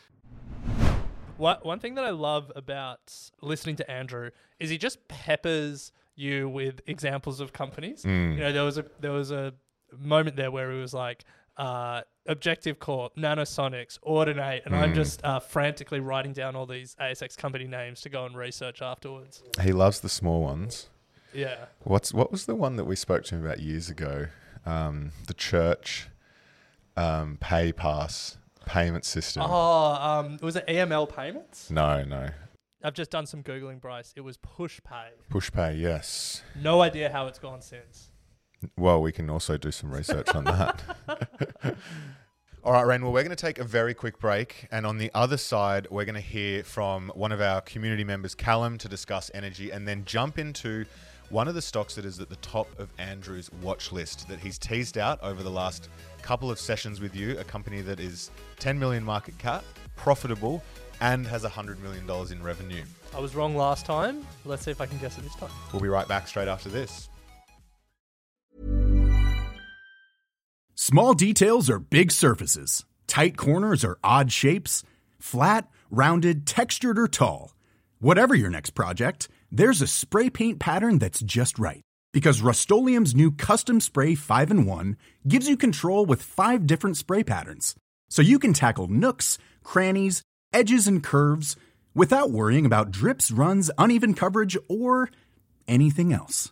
One 1.36 1.80
thing 1.80 1.96
that 1.96 2.04
I 2.04 2.10
love 2.10 2.52
about 2.54 3.12
listening 3.42 3.76
to 3.76 3.90
Andrew 3.90 4.30
is 4.60 4.70
he 4.70 4.78
just 4.78 5.08
peppers 5.08 5.92
you 6.16 6.48
with 6.48 6.80
examples 6.86 7.40
of 7.40 7.52
companies. 7.52 8.04
Mm. 8.04 8.34
You 8.34 8.40
know, 8.40 8.52
there 8.52 8.64
was 8.64 8.78
a 8.78 8.86
there 9.00 9.12
was 9.12 9.30
a 9.30 9.54
moment 9.96 10.36
there 10.36 10.50
where 10.50 10.70
it 10.72 10.80
was 10.80 10.94
like, 10.94 11.24
uh, 11.56 12.02
Objective 12.26 12.78
Corp, 12.78 13.16
Nanosonics, 13.16 13.98
Audinate, 14.00 14.64
and 14.64 14.74
mm. 14.74 14.78
I'm 14.78 14.94
just 14.94 15.22
uh, 15.24 15.40
frantically 15.40 16.00
writing 16.00 16.32
down 16.32 16.56
all 16.56 16.66
these 16.66 16.96
ASX 17.00 17.36
company 17.36 17.66
names 17.66 18.00
to 18.02 18.08
go 18.08 18.24
and 18.24 18.36
research 18.36 18.82
afterwards. 18.82 19.42
He 19.60 19.72
loves 19.72 20.00
the 20.00 20.08
small 20.08 20.42
ones. 20.42 20.88
Yeah. 21.32 21.66
What's 21.82 22.14
what 22.14 22.30
was 22.30 22.46
the 22.46 22.54
one 22.54 22.76
that 22.76 22.84
we 22.84 22.96
spoke 22.96 23.24
to 23.24 23.34
him 23.34 23.44
about 23.44 23.60
years 23.60 23.90
ago? 23.90 24.28
Um, 24.64 25.12
the 25.26 25.34
church 25.34 26.08
um, 26.96 27.38
pay 27.40 27.72
pass 27.72 28.38
payment 28.66 29.04
system. 29.04 29.42
Oh, 29.44 29.94
um, 29.94 30.38
was 30.40 30.56
it 30.56 30.66
EML 30.66 31.14
payments? 31.14 31.70
No, 31.70 32.04
no. 32.04 32.30
I've 32.84 32.92
just 32.92 33.10
done 33.10 33.24
some 33.24 33.42
googling, 33.42 33.80
Bryce. 33.80 34.12
It 34.14 34.20
was 34.20 34.36
PushPay. 34.36 35.06
PushPay, 35.32 35.80
yes. 35.80 36.42
No 36.60 36.82
idea 36.82 37.10
how 37.10 37.26
it's 37.28 37.38
gone 37.38 37.62
since. 37.62 38.10
Well, 38.76 39.00
we 39.00 39.10
can 39.10 39.30
also 39.30 39.56
do 39.56 39.72
some 39.72 39.90
research 39.90 40.28
on 40.34 40.44
that. 40.44 40.82
All 42.62 42.74
right, 42.74 42.82
Ren. 42.82 43.02
Well, 43.02 43.10
we're 43.10 43.22
going 43.22 43.34
to 43.34 43.36
take 43.36 43.58
a 43.58 43.64
very 43.64 43.94
quick 43.94 44.18
break. 44.18 44.68
And 44.70 44.86
on 44.86 44.98
the 44.98 45.10
other 45.14 45.38
side, 45.38 45.86
we're 45.90 46.04
going 46.04 46.14
to 46.14 46.20
hear 46.20 46.62
from 46.62 47.10
one 47.14 47.32
of 47.32 47.40
our 47.40 47.62
community 47.62 48.04
members, 48.04 48.34
Callum, 48.34 48.76
to 48.78 48.88
discuss 48.88 49.30
energy 49.32 49.70
and 49.70 49.88
then 49.88 50.04
jump 50.04 50.38
into 50.38 50.84
one 51.30 51.48
of 51.48 51.54
the 51.54 51.62
stocks 51.62 51.94
that 51.94 52.04
is 52.04 52.20
at 52.20 52.28
the 52.28 52.36
top 52.36 52.68
of 52.78 52.90
Andrew's 52.98 53.50
watch 53.62 53.92
list 53.92 54.28
that 54.28 54.38
he's 54.40 54.58
teased 54.58 54.98
out 54.98 55.18
over 55.22 55.42
the 55.42 55.50
last 55.50 55.88
couple 56.20 56.50
of 56.50 56.58
sessions 56.58 57.00
with 57.00 57.16
you. 57.16 57.38
A 57.38 57.44
company 57.44 57.80
that 57.80 57.98
is 57.98 58.30
10 58.58 58.78
million 58.78 59.02
market 59.02 59.38
cap, 59.38 59.64
profitable, 59.96 60.62
and 61.00 61.26
has 61.26 61.44
$100 61.44 61.78
million 61.80 62.08
in 62.32 62.42
revenue. 62.42 62.82
I 63.14 63.20
was 63.20 63.34
wrong 63.34 63.56
last 63.56 63.86
time. 63.86 64.26
Let's 64.44 64.64
see 64.64 64.70
if 64.70 64.80
I 64.80 64.86
can 64.86 64.98
guess 64.98 65.18
it 65.18 65.22
this 65.22 65.34
time. 65.36 65.50
We'll 65.72 65.82
be 65.82 65.88
right 65.88 66.08
back 66.08 66.26
straight 66.28 66.48
after 66.48 66.68
this. 66.68 67.08
Small 70.74 71.14
details 71.14 71.70
are 71.70 71.78
big 71.78 72.10
surfaces. 72.10 72.84
Tight 73.06 73.36
corners 73.36 73.84
are 73.84 73.98
odd 74.02 74.32
shapes. 74.32 74.82
Flat, 75.18 75.68
rounded, 75.90 76.46
textured, 76.46 76.98
or 76.98 77.08
tall. 77.08 77.54
Whatever 78.00 78.34
your 78.34 78.50
next 78.50 78.70
project, 78.70 79.28
there's 79.50 79.80
a 79.80 79.86
spray 79.86 80.28
paint 80.28 80.58
pattern 80.58 80.98
that's 80.98 81.20
just 81.20 81.58
right. 81.58 81.80
Because 82.12 82.42
Rust 82.42 82.70
new 82.70 83.30
Custom 83.30 83.80
Spray 83.80 84.14
5 84.14 84.50
and 84.50 84.66
1 84.66 84.96
gives 85.26 85.48
you 85.48 85.56
control 85.56 86.06
with 86.06 86.22
five 86.22 86.66
different 86.66 86.96
spray 86.96 87.24
patterns. 87.24 87.74
So 88.10 88.20
you 88.22 88.38
can 88.38 88.52
tackle 88.52 88.88
nooks, 88.88 89.38
crannies, 89.62 90.22
edges, 90.54 90.86
and 90.86 91.02
curves 91.02 91.56
without 91.94 92.30
worrying 92.30 92.64
about 92.64 92.90
drips, 92.90 93.30
runs, 93.30 93.70
uneven 93.76 94.14
coverage, 94.14 94.56
or 94.68 95.10
anything 95.68 96.12
else. 96.12 96.50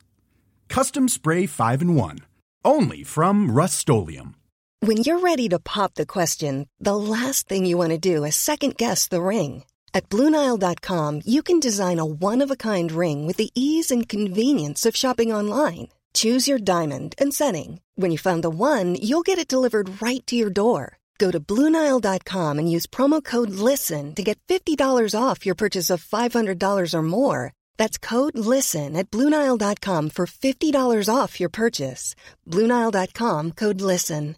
Custom 0.68 1.08
Spray 1.08 1.46
5 1.46 1.80
and 1.80 1.96
1 1.96 2.18
only 2.64 3.02
from 3.02 3.50
Rust-Oleum. 3.50 4.34
When 4.80 4.98
you're 4.98 5.20
ready 5.20 5.48
to 5.48 5.58
pop 5.58 5.94
the 5.94 6.06
question, 6.06 6.68
the 6.80 6.96
last 6.96 7.48
thing 7.48 7.66
you 7.66 7.78
want 7.78 7.90
to 7.90 7.98
do 7.98 8.24
is 8.24 8.34
second 8.34 8.76
guess 8.76 9.06
the 9.08 9.22
ring. 9.22 9.64
At 9.94 10.08
Bluenile.com, 10.08 11.20
you 11.24 11.42
can 11.42 11.60
design 11.60 11.98
a 11.98 12.04
one 12.04 12.42
of 12.42 12.50
a 12.50 12.56
kind 12.56 12.90
ring 12.90 13.26
with 13.26 13.36
the 13.36 13.50
ease 13.54 13.90
and 13.90 14.08
convenience 14.08 14.86
of 14.86 14.96
shopping 14.96 15.32
online. 15.32 15.88
Choose 16.14 16.48
your 16.48 16.58
diamond 16.58 17.14
and 17.18 17.32
setting. 17.32 17.80
When 17.94 18.10
you 18.10 18.18
find 18.18 18.42
the 18.42 18.50
one, 18.50 18.96
you'll 18.96 19.22
get 19.22 19.38
it 19.38 19.48
delivered 19.48 20.02
right 20.02 20.26
to 20.26 20.36
your 20.36 20.50
door. 20.50 20.98
Go 21.18 21.30
to 21.30 21.38
Bluenile.com 21.38 22.58
and 22.58 22.70
use 22.70 22.86
promo 22.86 23.22
code 23.22 23.50
LISTEN 23.50 24.14
to 24.16 24.22
get 24.22 24.38
$50 24.48 25.14
off 25.14 25.46
your 25.46 25.54
purchase 25.54 25.88
of 25.88 26.04
$500 26.04 26.94
or 26.94 27.02
more. 27.02 27.52
That's 27.76 27.96
code 27.96 28.36
LISTEN 28.36 28.96
at 28.96 29.10
Bluenile.com 29.10 30.10
for 30.10 30.26
$50 30.26 31.08
off 31.14 31.38
your 31.38 31.48
purchase. 31.48 32.16
Bluenile.com 32.48 33.52
code 33.52 33.80
LISTEN. 33.80 34.36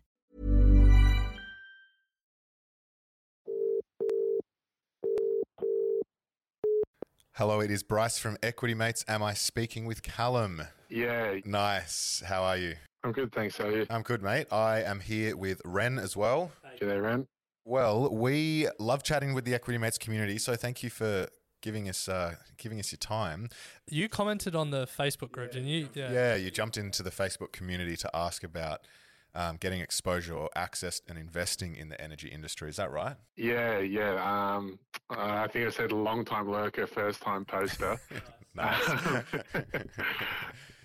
Hello, 7.36 7.58
it 7.58 7.68
is 7.68 7.82
Bryce 7.82 8.16
from 8.16 8.36
Equity 8.44 8.74
Mates. 8.74 9.04
Am 9.08 9.20
I 9.20 9.34
speaking 9.34 9.86
with 9.86 10.04
Callum? 10.04 10.62
Yeah. 10.88 11.40
Nice. 11.44 12.22
How 12.24 12.44
are 12.44 12.56
you? 12.56 12.76
I'm 13.02 13.10
good, 13.10 13.32
thanks. 13.32 13.56
How 13.58 13.64
are 13.64 13.72
you? 13.72 13.86
I'm 13.90 14.02
good, 14.02 14.22
mate. 14.22 14.46
I 14.52 14.82
am 14.82 15.00
here 15.00 15.36
with 15.36 15.60
Ren 15.64 15.98
as 15.98 16.16
well. 16.16 16.52
G'day, 16.80 17.02
Ren. 17.02 17.26
Well, 17.64 18.10
we 18.10 18.68
love 18.78 19.02
chatting 19.02 19.32
with 19.32 19.44
the 19.44 19.54
Equity 19.54 19.78
Mates 19.78 19.98
community, 19.98 20.38
so 20.38 20.54
thank 20.54 20.82
you 20.82 20.90
for 20.90 21.28
giving 21.62 21.88
us 21.88 22.08
uh, 22.08 22.34
giving 22.58 22.78
us 22.78 22.92
your 22.92 22.98
time. 22.98 23.48
You 23.88 24.08
commented 24.08 24.54
on 24.54 24.70
the 24.70 24.86
Facebook 24.86 25.32
group, 25.32 25.52
didn't 25.52 25.68
you? 25.68 25.88
Yeah. 25.94 26.12
yeah, 26.12 26.34
you 26.34 26.50
jumped 26.50 26.76
into 26.76 27.02
the 27.02 27.10
Facebook 27.10 27.52
community 27.52 27.96
to 27.96 28.10
ask 28.14 28.44
about 28.44 28.80
um, 29.34 29.56
getting 29.56 29.80
exposure 29.80 30.34
or 30.34 30.48
access 30.54 31.00
and 31.08 31.18
investing 31.18 31.76
in 31.76 31.88
the 31.88 32.00
energy 32.00 32.28
industry. 32.28 32.68
Is 32.68 32.76
that 32.76 32.90
right? 32.90 33.16
Yeah, 33.36 33.78
yeah. 33.78 34.14
Um, 34.14 34.78
uh, 35.10 35.16
I 35.18 35.48
think 35.48 35.66
I 35.66 35.70
said 35.70 35.92
a 35.92 35.96
long 35.96 36.24
time 36.24 36.50
lurker, 36.50 36.86
first 36.86 37.20
time 37.20 37.44
poster. 37.44 38.00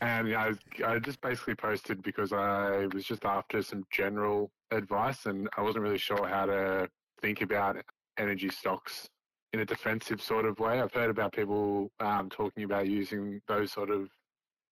and 0.02 0.28
yeah, 0.28 0.52
I, 0.84 0.93
I 0.93 1.00
just 1.00 1.22
basically 1.22 1.56
posted 1.56 2.02
because 2.02 2.34
I 2.34 2.88
was 2.93 3.04
just 3.04 3.26
after 3.26 3.62
some 3.62 3.86
general 3.91 4.50
advice 4.72 5.28
and 5.28 5.47
I 5.56 5.62
wasn't 5.62 5.84
really 5.84 6.00
sure 6.00 6.28
how 6.28 6.47
to 6.47 6.89
think 7.22 7.41
about 7.41 7.78
energy 8.18 8.50
stocks 8.50 9.08
in 9.54 9.60
a 9.60 9.66
defensive 9.66 10.22
sort 10.22 10.45
of 10.45 10.60
way. 10.60 10.80
I've 10.82 10.93
heard 10.93 11.10
about 11.10 11.34
people 11.34 11.91
um, 12.00 12.30
talking 12.30 12.64
about 12.64 12.88
using 12.88 13.41
those 13.47 13.72
sort 13.72 13.91
of 13.91 14.10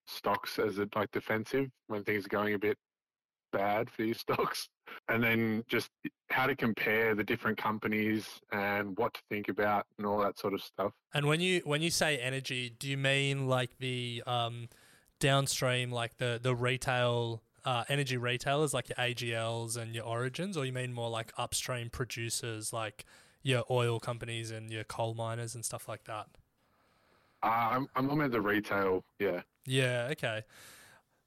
stocks 0.07 0.57
as 0.57 0.77
a, 0.77 0.87
like 0.95 1.11
defensive 1.11 1.69
when 1.87 2.03
things 2.03 2.25
are 2.25 2.29
going 2.29 2.53
a 2.53 2.59
bit 2.59 2.77
bad 3.51 3.89
for 3.89 4.03
your 4.03 4.15
stocks, 4.25 4.69
and 5.09 5.23
then 5.23 5.63
just 5.67 5.89
how 6.29 6.47
to 6.47 6.55
compare 6.55 7.15
the 7.15 7.23
different 7.23 7.57
companies 7.57 8.27
and 8.51 8.97
what 8.97 9.13
to 9.13 9.21
think 9.29 9.49
about 9.49 9.85
and 9.97 10.05
all 10.05 10.19
that 10.19 10.37
sort 10.39 10.53
of 10.53 10.61
stuff. 10.61 10.91
And 11.13 11.27
when 11.27 11.39
you 11.39 11.61
when 11.63 11.81
you 11.81 11.89
say 11.89 12.17
energy, 12.17 12.73
do 12.77 12.87
you 12.87 12.97
mean 12.97 13.47
like 13.47 13.77
the 13.79 14.23
um, 14.25 14.69
downstream, 15.19 15.91
like 15.91 16.17
the 16.17 16.39
the 16.41 16.55
retail? 16.55 17.41
Uh, 17.65 17.83
energy 17.89 18.15
retailers 18.15 18.73
like 18.73 18.87
your 18.87 18.95
AGLs 18.95 19.75
and 19.75 19.93
your 19.93 20.05
Origins, 20.05 20.55
or 20.55 20.63
you 20.63 20.71
mean 20.71 20.93
more 20.93 21.09
like 21.09 21.33
upstream 21.37 21.89
producers 21.89 22.71
like 22.71 23.03
your 23.43 23.63
oil 23.69 23.99
companies 23.99 24.51
and 24.51 24.71
your 24.71 24.85
coal 24.85 25.13
miners 25.13 25.53
and 25.53 25.65
stuff 25.65 25.87
like 25.87 26.05
that? 26.05 26.27
Uh, 27.43 27.47
I'm 27.47 27.87
I'm 27.95 28.07
more 28.07 28.27
the 28.27 28.41
retail. 28.41 29.03
Yeah. 29.19 29.41
Yeah. 29.65 30.09
Okay. 30.11 30.43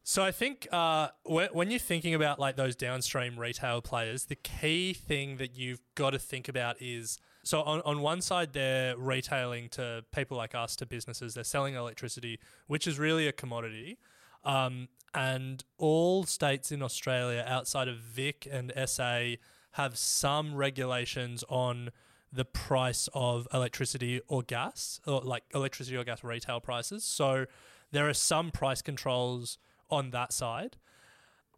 So 0.02 0.24
I 0.24 0.32
think 0.32 0.66
uh, 0.72 1.08
when 1.24 1.70
you're 1.70 1.78
thinking 1.78 2.14
about 2.14 2.38
like 2.38 2.56
those 2.56 2.74
downstream 2.74 3.38
retail 3.38 3.80
players, 3.82 4.24
the 4.24 4.34
key 4.34 4.92
thing 4.92 5.36
that 5.36 5.56
you've 5.56 5.80
got 5.94 6.10
to 6.10 6.18
think 6.18 6.48
about 6.48 6.76
is 6.80 7.18
so 7.42 7.62
on, 7.62 7.80
on 7.82 8.00
one 8.00 8.20
side 8.20 8.52
they're 8.52 8.96
retailing 8.96 9.68
to 9.70 10.04
people 10.12 10.36
like 10.36 10.54
us 10.54 10.74
to 10.76 10.86
businesses. 10.86 11.34
They're 11.34 11.44
selling 11.44 11.74
electricity, 11.74 12.38
which 12.66 12.86
is 12.86 12.98
really 12.98 13.28
a 13.28 13.32
commodity. 13.32 13.98
Um, 14.44 14.88
and 15.14 15.64
all 15.76 16.24
states 16.24 16.72
in 16.72 16.82
Australia 16.82 17.44
outside 17.46 17.88
of 17.88 17.98
Vic 17.98 18.48
and 18.50 18.72
SA 18.86 19.34
have 19.72 19.98
some 19.98 20.54
regulations 20.54 21.44
on 21.48 21.90
the 22.32 22.44
price 22.44 23.08
of 23.12 23.48
electricity 23.52 24.20
or 24.28 24.42
gas, 24.42 25.00
or 25.06 25.20
like 25.20 25.42
electricity 25.54 25.96
or 25.96 26.04
gas 26.04 26.22
retail 26.22 26.60
prices. 26.60 27.04
So 27.04 27.46
there 27.90 28.08
are 28.08 28.14
some 28.14 28.50
price 28.50 28.82
controls 28.82 29.58
on 29.90 30.10
that 30.10 30.32
side. 30.32 30.76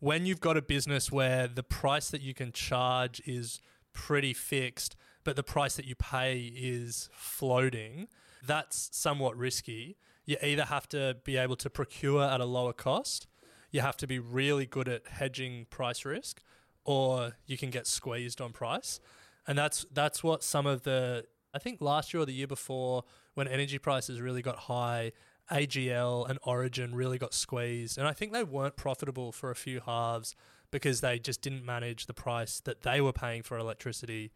When 0.01 0.27
you've 0.27 0.41
got 0.41 0.57
a 0.57 0.63
business 0.63 1.13
where 1.13 1.47
the 1.47 1.63
price 1.63 2.11
that 2.11 2.21
you 2.21 2.35
can 2.35 2.53
charge 2.53 3.23
is 3.25 3.61
pretty 3.93 4.35
fixed, 4.35 4.97
but 5.25 5.37
the 5.37 5.43
price 5.43 5.77
that 5.77 5.85
you 5.85 5.95
pay 5.95 6.53
is 6.57 7.09
floating, 7.13 8.09
that's 8.45 8.91
somewhat 8.93 9.37
risky. 9.37 9.97
You 10.25 10.37
either 10.43 10.65
have 10.65 10.89
to 10.89 11.17
be 11.25 11.37
able 11.37 11.57
to 11.57 11.71
procure 11.71 12.25
at 12.25 12.41
a 12.41 12.45
lower 12.45 12.73
cost, 12.73 13.27
you 13.71 13.81
have 13.81 13.97
to 13.99 14.07
be 14.07 14.19
really 14.19 14.67
good 14.67 14.89
at 14.89 15.07
hedging 15.07 15.67
price 15.71 16.05
risk, 16.05 16.43
or 16.85 17.37
you 17.47 17.57
can 17.57 17.71
get 17.71 17.87
squeezed 17.87 18.41
on 18.41 18.53
price. 18.53 19.01
And 19.47 19.57
that's 19.57 19.87
that's 19.93 20.23
what 20.23 20.43
some 20.43 20.67
of 20.67 20.83
the 20.83 21.25
I 21.55 21.59
think 21.59 21.81
last 21.81 22.13
year 22.13 22.23
or 22.23 22.27
the 22.27 22.33
year 22.33 22.47
before 22.47 23.05
when 23.35 23.49
energy 23.49 23.79
prices 23.79 24.21
really 24.21 24.43
got 24.43 24.57
high, 24.57 25.13
AGL 25.51 26.29
and 26.29 26.39
Origin 26.43 26.95
really 26.95 27.19
got 27.19 27.35
squeezed. 27.35 27.99
And 27.99 28.07
I 28.07 28.13
think 28.13 28.33
they 28.33 28.45
weren't 28.45 28.77
profitable 28.77 29.33
for 29.33 29.51
a 29.51 29.57
few 29.57 29.81
halves 29.81 30.35
because 30.71 31.01
they 31.01 31.19
just 31.19 31.43
didn't 31.43 31.65
manage 31.65 32.07
the 32.07 32.15
price 32.15 32.61
that 32.61 32.83
they 32.83 33.01
were 33.01 33.13
paying 33.13 33.43
for 33.43 33.59
electricity 33.59 34.33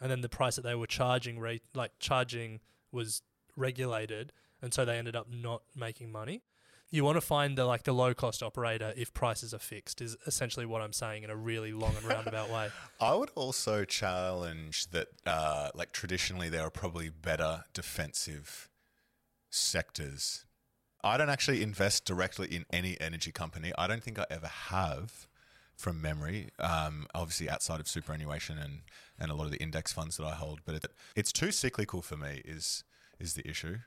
and 0.00 0.10
then 0.10 0.22
the 0.22 0.28
price 0.28 0.56
that 0.56 0.62
they 0.62 0.74
were 0.74 0.86
charging 0.86 1.38
rate 1.38 1.62
like 1.74 1.92
charging 2.00 2.60
was 2.90 3.22
regulated 3.56 4.32
and 4.62 4.72
so 4.72 4.84
they 4.84 4.98
ended 4.98 5.16
up 5.16 5.26
not 5.30 5.62
making 5.74 6.10
money. 6.10 6.42
You 6.92 7.04
want 7.04 7.16
to 7.16 7.20
find 7.20 7.56
the 7.56 7.66
like 7.66 7.84
the 7.84 7.92
low 7.92 8.14
cost 8.14 8.42
operator 8.42 8.92
if 8.96 9.14
prices 9.14 9.54
are 9.54 9.60
fixed 9.60 10.00
is 10.00 10.16
essentially 10.26 10.66
what 10.66 10.82
I'm 10.82 10.92
saying 10.92 11.22
in 11.22 11.30
a 11.30 11.36
really 11.36 11.72
long 11.72 11.94
and 11.96 12.04
roundabout 12.04 12.50
way. 12.50 12.68
I 13.00 13.14
would 13.14 13.30
also 13.36 13.84
challenge 13.84 14.90
that, 14.90 15.06
uh, 15.24 15.70
like 15.72 15.92
traditionally, 15.92 16.48
there 16.48 16.62
are 16.62 16.70
probably 16.70 17.08
better 17.08 17.62
defensive 17.72 18.68
sectors. 19.50 20.44
I 21.02 21.16
don't 21.16 21.30
actually 21.30 21.62
invest 21.62 22.04
directly 22.04 22.48
in 22.48 22.66
any 22.70 23.00
energy 23.00 23.32
company. 23.32 23.72
I 23.76 23.86
don't 23.86 24.02
think 24.02 24.18
I 24.18 24.26
ever 24.30 24.46
have, 24.46 25.28
from 25.80 26.00
memory. 26.00 26.50
Um, 26.58 27.06
obviously, 27.14 27.48
outside 27.48 27.80
of 27.80 27.88
superannuation 27.88 28.58
and 28.58 28.82
and 29.18 29.30
a 29.30 29.34
lot 29.34 29.44
of 29.44 29.50
the 29.50 29.62
index 29.62 29.92
funds 29.92 30.16
that 30.16 30.24
I 30.24 30.34
hold, 30.34 30.60
but 30.64 30.76
it, 30.76 30.86
it's 31.16 31.32
too 31.32 31.50
cyclical 31.50 32.02
for 32.02 32.16
me. 32.16 32.42
Is 32.44 32.84
is 33.20 33.34
the 33.34 33.48
issue? 33.48 33.78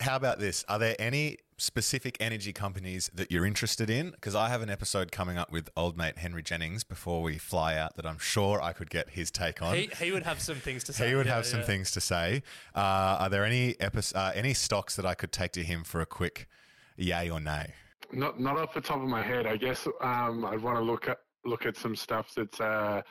How 0.00 0.16
about 0.16 0.38
this? 0.38 0.64
Are 0.68 0.78
there 0.78 0.96
any 0.98 1.38
specific 1.58 2.16
energy 2.18 2.52
companies 2.52 3.10
that 3.14 3.30
you're 3.30 3.46
interested 3.46 3.88
in? 3.88 4.10
Because 4.10 4.34
I 4.34 4.48
have 4.48 4.62
an 4.62 4.70
episode 4.70 5.12
coming 5.12 5.38
up 5.38 5.52
with 5.52 5.68
old 5.76 5.96
mate 5.96 6.18
Henry 6.18 6.42
Jennings 6.42 6.82
before 6.82 7.22
we 7.22 7.38
fly 7.38 7.76
out 7.76 7.96
that 7.96 8.06
I'm 8.06 8.18
sure 8.18 8.60
I 8.60 8.72
could 8.72 8.90
get 8.90 9.10
his 9.10 9.30
take 9.30 9.62
on. 9.62 9.76
He, 9.76 9.90
he 9.98 10.12
would 10.12 10.24
have 10.24 10.40
some 10.40 10.56
things 10.56 10.82
to 10.84 10.92
say. 10.92 11.08
He 11.08 11.14
would 11.14 11.26
yeah, 11.26 11.36
have 11.36 11.46
some 11.46 11.60
yeah. 11.60 11.66
things 11.66 11.90
to 11.92 12.00
say. 12.00 12.42
Uh, 12.74 13.18
are 13.20 13.28
there 13.28 13.44
any 13.44 13.76
epi- 13.80 14.14
uh, 14.14 14.32
any 14.34 14.54
stocks 14.54 14.96
that 14.96 15.06
I 15.06 15.14
could 15.14 15.32
take 15.32 15.52
to 15.52 15.62
him 15.62 15.84
for 15.84 16.00
a 16.00 16.06
quick 16.06 16.48
yay 16.96 17.30
or 17.30 17.40
nay? 17.40 17.74
Not 18.12 18.40
not 18.40 18.58
off 18.58 18.74
the 18.74 18.80
top 18.80 19.00
of 19.02 19.08
my 19.08 19.22
head. 19.22 19.46
I 19.46 19.56
guess 19.56 19.86
um, 20.00 20.44
I'd 20.44 20.60
want 20.60 20.78
to 20.78 20.82
look 20.82 21.08
at 21.08 21.18
look 21.44 21.66
at 21.66 21.76
some 21.76 21.96
stuff 21.96 22.32
that's 22.34 22.60
uh, 22.60 23.02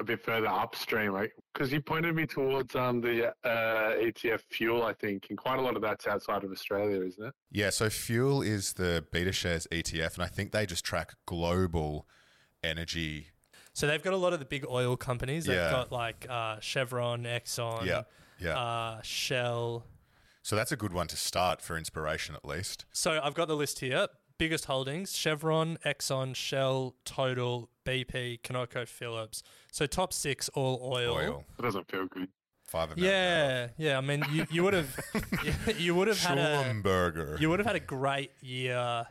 a 0.00 0.04
bit 0.04 0.22
further 0.24 0.46
upstream. 0.46 1.16
Because 1.52 1.72
you 1.72 1.80
pointed 1.80 2.14
me 2.14 2.26
towards 2.26 2.74
um, 2.76 3.00
the 3.00 3.28
uh, 3.28 3.32
ETF 3.44 4.40
fuel, 4.50 4.82
I 4.82 4.92
think, 4.94 5.26
and 5.30 5.38
quite 5.38 5.58
a 5.58 5.62
lot 5.62 5.76
of 5.76 5.82
that's 5.82 6.06
outside 6.06 6.44
of 6.44 6.52
Australia, 6.52 7.02
isn't 7.02 7.24
it? 7.26 7.34
Yeah, 7.50 7.70
so 7.70 7.90
Fuel 7.90 8.42
is 8.42 8.74
the 8.74 9.04
Beta 9.12 9.32
Shares 9.32 9.66
ETF, 9.72 10.14
and 10.14 10.22
I 10.22 10.26
think 10.28 10.52
they 10.52 10.66
just 10.66 10.84
track 10.84 11.14
global 11.26 12.06
energy. 12.62 13.28
So 13.72 13.86
they've 13.86 14.02
got 14.02 14.12
a 14.12 14.16
lot 14.18 14.32
of 14.32 14.38
the 14.38 14.44
big 14.44 14.64
oil 14.68 14.96
companies. 14.96 15.46
They've 15.46 15.56
Yeah. 15.56 15.70
got 15.70 15.92
like 15.92 16.26
uh, 16.28 16.58
Chevron, 16.60 17.24
Exxon, 17.24 17.86
Yeah, 17.86 18.02
yeah. 18.40 18.58
Uh, 18.58 19.02
Shell. 19.02 19.84
So 20.42 20.56
that's 20.56 20.72
a 20.72 20.76
good 20.76 20.92
one 20.92 21.06
to 21.08 21.16
start 21.16 21.60
for 21.60 21.76
inspiration, 21.76 22.34
at 22.34 22.44
least. 22.44 22.86
So 22.92 23.20
I've 23.22 23.34
got 23.34 23.48
the 23.48 23.56
list 23.56 23.80
here. 23.80 24.08
Biggest 24.38 24.66
holdings: 24.66 25.16
Chevron, 25.16 25.78
Exxon, 25.84 26.34
Shell, 26.34 26.94
Total, 27.04 27.68
BP, 27.84 28.40
Conoco, 28.42 28.86
Phillips. 28.86 29.42
So 29.72 29.86
top 29.86 30.12
six, 30.12 30.48
all 30.50 30.80
oil. 30.82 31.14
Oil. 31.14 31.44
It 31.58 31.62
doesn't 31.62 31.90
feel 31.90 32.06
good. 32.06 32.28
Five 32.66 32.92
of 32.92 32.98
Yeah, 32.98 33.68
yeah. 33.78 33.96
I 33.98 34.00
mean, 34.02 34.24
you, 34.30 34.46
you 34.50 34.62
would 34.62 34.74
have 34.74 34.94
you 35.78 35.94
would 35.94 36.06
have 36.08 36.20
had 36.20 36.38
a 36.38 36.62
Schlumberger. 36.64 37.40
you 37.40 37.48
would 37.48 37.58
have 37.58 37.66
had 37.66 37.76
a 37.76 37.80
great 37.80 38.30
year 38.40 39.06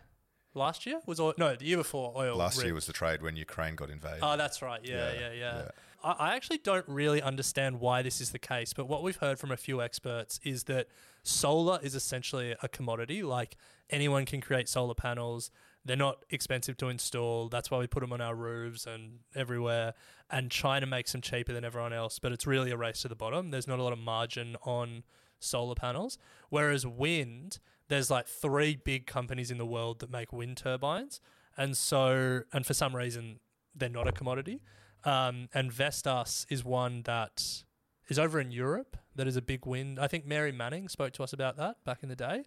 last 0.54 0.86
year. 0.86 1.00
Was 1.08 1.20
oil, 1.20 1.34
no 1.38 1.56
the 1.56 1.66
year 1.66 1.78
before 1.78 2.14
oil. 2.16 2.36
Last 2.38 2.64
year 2.64 2.74
was 2.74 2.86
the 2.86 2.94
trade 2.94 3.22
when 3.22 3.36
Ukraine 3.36 3.76
got 3.76 3.90
invaded. 3.90 4.20
Oh, 4.22 4.38
that's 4.38 4.62
right. 4.62 4.80
Yeah, 4.84 5.12
Yeah, 5.12 5.20
yeah, 5.20 5.32
yeah. 5.32 5.58
yeah. 5.58 5.70
I, 6.04 6.36
actually 6.36 6.60
don't 6.60 6.88
really 6.88 7.22
understand 7.22 7.80
why 7.80 8.02
this 8.02 8.22
is 8.22 8.32
the 8.32 8.40
case, 8.40 8.74
but 8.74 8.88
what 8.88 9.04
we've 9.04 9.18
heard 9.18 9.40
from 9.40 9.52
a 9.52 9.58
few 9.58 9.82
experts 9.82 10.40
is 10.44 10.66
that 10.66 10.88
solar 11.24 11.80
is 11.82 11.96
essentially 11.96 12.56
a 12.62 12.68
commodity. 12.68 13.24
Like 13.24 13.58
anyone 13.90 14.26
can 14.26 14.42
create 14.42 14.70
solar 14.70 14.94
panels. 14.94 15.52
They're 15.84 15.98
not 15.98 16.24
expensive 16.30 16.78
to 16.78 16.90
install. 16.90 17.50
That's 17.50 17.72
why 17.72 17.80
we 17.80 17.88
put 17.88 18.02
them 18.02 18.14
on 18.14 18.22
our 18.22 18.36
roofs 18.36 18.86
and 18.86 19.20
everywhere. 19.36 19.94
And 20.30 20.52
China 20.52 20.86
makes 20.86 21.14
them 21.14 21.22
cheaper 21.22 21.54
than 21.54 21.66
everyone 21.66 21.94
else, 21.94 22.20
but 22.20 22.32
it's 22.32 22.46
really 22.46 22.72
a 22.72 22.78
race 22.78 23.02
to 23.02 23.08
the 23.08 23.16
bottom. 23.16 23.50
There's 23.50 23.68
not 23.68 23.80
a 23.80 23.84
lot 23.84 23.94
of 23.94 24.00
margin 24.00 24.56
on 24.64 25.04
solar 25.40 25.76
panels. 25.76 26.18
Whereas 26.50 26.86
wind, 26.86 27.60
there's 27.88 28.12
like 28.12 28.28
three 28.28 28.76
big 28.76 29.08
companies 29.08 29.50
in 29.50 29.58
the 29.58 29.66
world 29.66 30.00
that 30.00 30.12
make 30.12 30.34
wind 30.34 30.58
turbines. 30.58 31.22
And 31.56 31.76
so, 31.76 32.42
and 32.54 32.66
for 32.66 32.74
some 32.74 32.96
reason, 32.96 33.40
they're 33.74 33.90
not 33.90 34.08
a 34.08 34.12
commodity. 34.12 34.62
Um, 35.08 35.48
and 35.54 35.72
Vestas 35.72 36.46
is 36.50 36.66
one 36.66 37.04
that 37.04 37.64
is 38.10 38.20
over 38.20 38.42
in 38.42 38.52
Europe 38.52 38.98
that 39.16 39.26
is 39.26 39.38
a 39.38 39.42
big 39.42 39.66
wind. 39.66 40.00
I 40.00 40.08
think 40.08 40.26
Mary 40.26 40.52
Manning 40.52 40.90
spoke 40.90 41.14
to 41.14 41.24
us 41.24 41.32
about 41.32 41.56
that 41.58 41.84
back 41.86 42.04
in 42.04 42.10
the 42.10 42.16
day. 42.16 42.44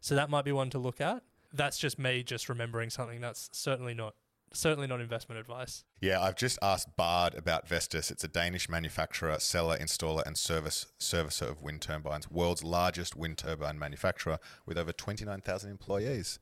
So 0.00 0.14
that 0.14 0.30
might 0.30 0.44
be 0.44 0.52
one 0.52 0.70
to 0.70 0.78
look 0.78 1.00
at. 1.00 1.22
That's 1.52 1.76
just 1.76 1.98
me 1.98 2.22
just 2.22 2.48
remembering 2.48 2.90
something. 2.90 3.20
That's 3.20 3.50
certainly 3.52 3.94
not 3.94 4.14
certainly 4.52 4.86
not 4.86 5.00
investment 5.00 5.40
advice. 5.40 5.82
Yeah, 6.00 6.22
I've 6.22 6.36
just 6.36 6.60
asked 6.62 6.96
Bard 6.96 7.34
about 7.34 7.66
Vestas. 7.68 8.12
It's 8.12 8.22
a 8.22 8.28
Danish 8.28 8.68
manufacturer, 8.68 9.40
seller, 9.40 9.76
installer, 9.76 10.24
and 10.24 10.38
service 10.38 10.86
servicer 11.00 11.50
of 11.50 11.62
wind 11.62 11.82
turbines. 11.82 12.30
World's 12.30 12.62
largest 12.62 13.16
wind 13.16 13.38
turbine 13.38 13.78
manufacturer 13.78 14.38
with 14.66 14.78
over 14.78 14.92
twenty 14.92 15.24
nine 15.24 15.40
thousand 15.40 15.70
employees. 15.70 16.38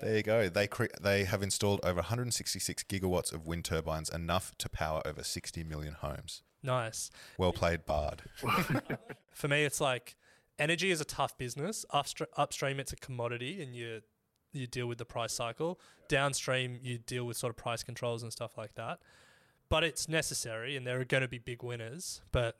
There 0.00 0.16
you 0.16 0.22
go. 0.22 0.48
They 0.48 0.66
cre- 0.66 0.86
they 1.00 1.24
have 1.24 1.42
installed 1.42 1.80
over 1.82 1.96
166 1.96 2.84
gigawatts 2.84 3.32
of 3.32 3.46
wind 3.46 3.64
turbines, 3.64 4.08
enough 4.08 4.52
to 4.58 4.68
power 4.68 5.02
over 5.04 5.22
60 5.22 5.64
million 5.64 5.94
homes. 5.94 6.42
Nice. 6.62 7.10
Well 7.38 7.52
played, 7.52 7.86
Bard. 7.86 8.22
For 9.32 9.48
me, 9.48 9.64
it's 9.64 9.80
like 9.80 10.16
energy 10.58 10.90
is 10.90 11.00
a 11.00 11.04
tough 11.04 11.36
business. 11.38 11.84
Upstre- 11.92 12.26
upstream, 12.36 12.80
it's 12.80 12.92
a 12.92 12.96
commodity, 12.96 13.62
and 13.62 13.74
you 13.74 14.00
you 14.52 14.66
deal 14.66 14.86
with 14.86 14.98
the 14.98 15.04
price 15.04 15.32
cycle. 15.32 15.80
Downstream, 16.08 16.78
you 16.82 16.98
deal 16.98 17.24
with 17.24 17.36
sort 17.36 17.50
of 17.50 17.56
price 17.56 17.82
controls 17.82 18.22
and 18.22 18.32
stuff 18.32 18.58
like 18.58 18.74
that. 18.74 18.98
But 19.68 19.84
it's 19.84 20.08
necessary, 20.08 20.76
and 20.76 20.86
there 20.86 21.00
are 21.00 21.04
going 21.04 21.22
to 21.22 21.28
be 21.28 21.38
big 21.38 21.62
winners. 21.62 22.20
But 22.32 22.56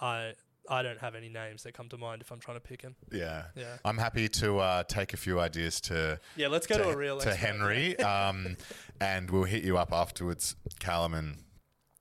I 0.00 0.32
I 0.68 0.82
don't 0.82 0.98
have 0.98 1.14
any 1.14 1.28
names 1.28 1.62
that 1.62 1.72
come 1.72 1.88
to 1.88 1.98
mind 1.98 2.22
if 2.22 2.30
I'm 2.30 2.40
trying 2.40 2.56
to 2.56 2.60
pick 2.60 2.82
them. 2.82 2.94
Yeah. 3.10 3.44
Yeah. 3.54 3.76
I'm 3.84 3.98
happy 3.98 4.28
to 4.28 4.58
uh, 4.58 4.82
take 4.84 5.14
a 5.14 5.16
few 5.16 5.40
ideas 5.40 5.80
to 5.82 6.20
Yeah, 6.36 6.48
let's 6.48 6.66
go 6.66 6.76
to 6.78 6.90
a 6.90 6.96
real 6.96 7.18
to. 7.18 7.34
Henry, 7.34 7.98
um, 8.00 8.56
and 9.00 9.30
we'll 9.30 9.44
hit 9.44 9.64
you 9.64 9.78
up 9.78 9.92
afterwards, 9.92 10.56
Callum, 10.78 11.14
and 11.14 11.38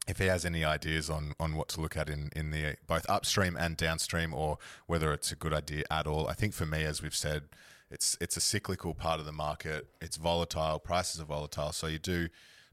if 0.08 0.20
he 0.20 0.26
has 0.26 0.46
any 0.46 0.64
ideas 0.64 1.10
on, 1.10 1.34
on 1.40 1.56
what 1.56 1.68
to 1.70 1.82
look 1.82 1.98
at 1.98 2.10
in, 2.10 2.30
in 2.36 2.52
the 2.52 2.76
both 2.88 3.06
upstream 3.10 3.58
and 3.58 3.76
downstream, 3.78 4.34
or 4.34 4.58
whether 4.86 5.12
it's 5.14 5.32
a 5.32 5.36
good 5.36 5.54
idea 5.54 5.84
at 5.92 6.08
all. 6.08 6.28
I 6.28 6.34
think 6.34 6.54
for 6.54 6.66
me, 6.66 6.84
as 6.84 7.02
we've 7.02 7.16
said, 7.16 7.44
it's 7.90 8.18
it's 8.20 8.36
a 8.36 8.42
cyclical 8.42 8.94
part 8.94 9.20
of 9.20 9.26
the 9.26 9.32
market. 9.32 9.88
It's 10.02 10.18
volatile. 10.18 10.80
Prices 10.80 11.22
are 11.22 11.26
volatile, 11.26 11.72
so 11.72 11.88
you 11.88 12.00
do 12.00 12.28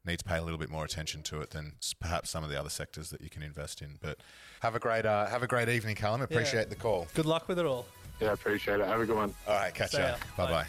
need 0.05 0.19
to 0.19 0.25
pay 0.25 0.37
a 0.37 0.43
little 0.43 0.59
bit 0.59 0.71
more 0.71 0.85
attention 0.85 1.23
to 1.25 1.41
it 1.41 1.51
than 1.51 1.73
perhaps 2.01 2.31
some 2.31 2.45
of 2.45 2.51
the 2.51 2.59
other 2.59 2.69
sectors 2.69 3.11
that 3.11 3.21
you 3.21 3.31
can 3.31 3.43
invest 3.43 3.81
in. 3.83 3.99
But 4.01 4.19
have 4.61 4.75
a 4.75 4.79
great 4.79 5.07
uh, 5.07 5.27
have 5.27 5.43
a 5.43 5.47
great 5.47 5.69
evening, 5.69 5.97
Callum. 5.97 6.23
Appreciate 6.23 6.69
the 6.71 6.77
call. 6.77 7.07
Good 7.15 7.27
luck 7.27 7.49
with 7.49 7.59
it 7.59 7.67
all. 7.67 7.87
Yeah, 8.21 8.33
appreciate 8.33 8.81
it. 8.81 8.87
Have 8.87 9.01
a 9.01 9.07
good 9.07 9.17
one. 9.17 9.35
All 9.49 9.55
right, 9.55 9.75
catch 9.75 9.93
See 9.93 9.99
ya. 9.99 10.09
ya. 10.09 10.15
Bye 10.37 10.45
Bye. 10.45 10.51
bye. 10.51 10.67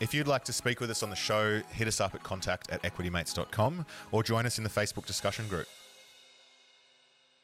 If 0.00 0.14
you'd 0.14 0.28
like 0.28 0.44
to 0.44 0.52
speak 0.52 0.80
with 0.80 0.90
us 0.90 1.02
on 1.02 1.10
the 1.10 1.16
show, 1.16 1.60
hit 1.72 1.88
us 1.88 2.00
up 2.00 2.14
at 2.14 2.22
contact 2.22 2.70
at 2.70 2.80
equitymates.com 2.82 3.84
or 4.12 4.22
join 4.22 4.46
us 4.46 4.58
in 4.58 4.64
the 4.64 4.70
Facebook 4.70 5.06
discussion 5.06 5.48
group. 5.48 5.66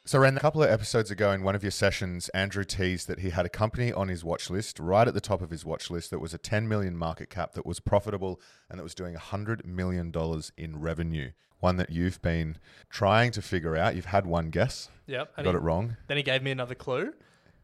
So, 0.07 0.19
Ren, 0.19 0.37
a 0.37 0.39
couple 0.39 0.61
of 0.61 0.69
episodes 0.69 1.09
ago 1.09 1.31
in 1.31 1.41
one 1.41 1.55
of 1.55 1.63
your 1.63 1.71
sessions, 1.71 2.29
Andrew 2.29 2.63
teased 2.63 3.07
that 3.07 3.21
he 3.21 3.31
had 3.31 3.43
a 3.43 3.49
company 3.49 3.91
on 3.91 4.07
his 4.07 4.23
watch 4.23 4.51
list, 4.51 4.79
right 4.79 5.07
at 5.07 5.15
the 5.15 5.19
top 5.21 5.41
of 5.41 5.49
his 5.49 5.65
watch 5.65 5.89
list, 5.89 6.11
that 6.11 6.19
was 6.19 6.31
a 6.31 6.37
10 6.37 6.67
million 6.67 6.95
market 6.95 7.31
cap, 7.31 7.53
that 7.53 7.65
was 7.65 7.79
profitable, 7.79 8.39
and 8.69 8.77
that 8.77 8.83
was 8.83 8.93
doing 8.93 9.15
$100 9.15 9.65
million 9.65 10.13
in 10.57 10.79
revenue. 10.79 11.31
One 11.59 11.77
that 11.77 11.89
you've 11.89 12.21
been 12.21 12.57
trying 12.91 13.31
to 13.31 13.41
figure 13.41 13.75
out. 13.75 13.95
You've 13.95 14.05
had 14.05 14.27
one 14.27 14.51
guess. 14.51 14.89
Yep. 15.07 15.37
Got 15.37 15.45
he- 15.45 15.51
it 15.51 15.61
wrong. 15.61 15.97
Then 16.07 16.17
he 16.17 16.23
gave 16.23 16.43
me 16.43 16.51
another 16.51 16.75
clue. 16.75 17.13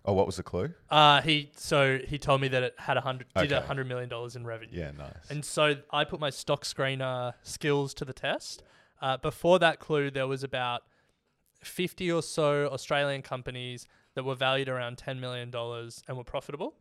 Oh, 0.04 0.14
what 0.14 0.26
was 0.26 0.38
the 0.38 0.44
clue? 0.44 0.74
Uh, 0.90 1.22
he 1.22 1.52
so 1.56 2.00
he 2.08 2.18
told 2.18 2.42
me 2.42 2.48
that 2.48 2.64
it 2.64 2.74
had 2.80 2.98
a 2.98 3.02
hundred 3.02 3.28
did 3.36 3.52
a 3.52 3.58
Okay. 3.58 3.68
hundred 3.68 3.88
million 3.88 4.10
dollars 4.10 4.36
in 4.36 4.48
revenue. 4.48 4.72
Yeah, 4.80 4.90
nice. 4.98 5.14
And 5.30 5.46
so 5.46 5.76
I 5.92 6.06
put 6.06 6.20
my 6.20 6.32
stock 6.32 6.64
screener 6.64 7.34
skills 7.44 7.94
to 7.96 8.06
the 8.06 8.14
test. 8.14 8.64
Uh, 9.00 9.18
before 9.18 9.60
that 9.60 9.78
clue, 9.80 10.10
there 10.10 10.26
was 10.26 10.44
about 10.44 10.82
fifty 11.64 12.12
or 12.12 12.22
so 12.22 12.68
Australian 12.68 13.22
companies 13.22 13.88
that 14.16 14.24
were 14.24 14.36
valued 14.36 14.70
around 14.70 14.98
ten 14.98 15.20
million 15.20 15.50
dollars 15.52 16.04
and 16.08 16.18
were 16.18 16.24
profitable. 16.24 16.76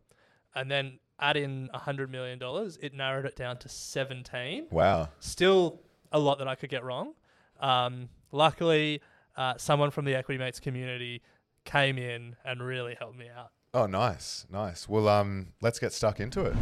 And 0.55 0.71
then 0.71 0.99
add 1.21 1.37
in 1.37 1.69
hundred 1.73 2.11
million 2.11 2.39
dollars, 2.39 2.79
it 2.83 2.93
narrowed 2.95 3.25
it 3.25 3.37
down 3.37 3.59
to 3.59 3.69
seventeen. 3.69 4.67
Wow. 4.71 5.09
Still 5.21 5.81
a 6.13 6.19
lot 6.19 6.39
that 6.39 6.49
I 6.49 6.55
could 6.57 6.71
get 6.71 6.83
wrong. 6.83 7.15
Um, 7.61 8.09
luckily, 8.33 9.01
uh, 9.37 9.55
someone 9.59 9.91
from 9.91 10.05
the 10.05 10.15
Equity 10.15 10.39
Mates 10.39 10.59
community 10.59 11.23
came 11.65 11.99
in 11.99 12.35
and 12.45 12.63
really 12.63 12.97
helped 12.99 13.17
me 13.17 13.27
out. 13.29 13.51
Oh, 13.73 13.87
nice, 13.87 14.47
nice. 14.51 14.89
Well, 14.89 15.09
um, 15.09 15.49
let's 15.61 15.79
get 15.79 15.93
stuck 15.93 16.19
into 16.19 16.45
it. 16.45 16.55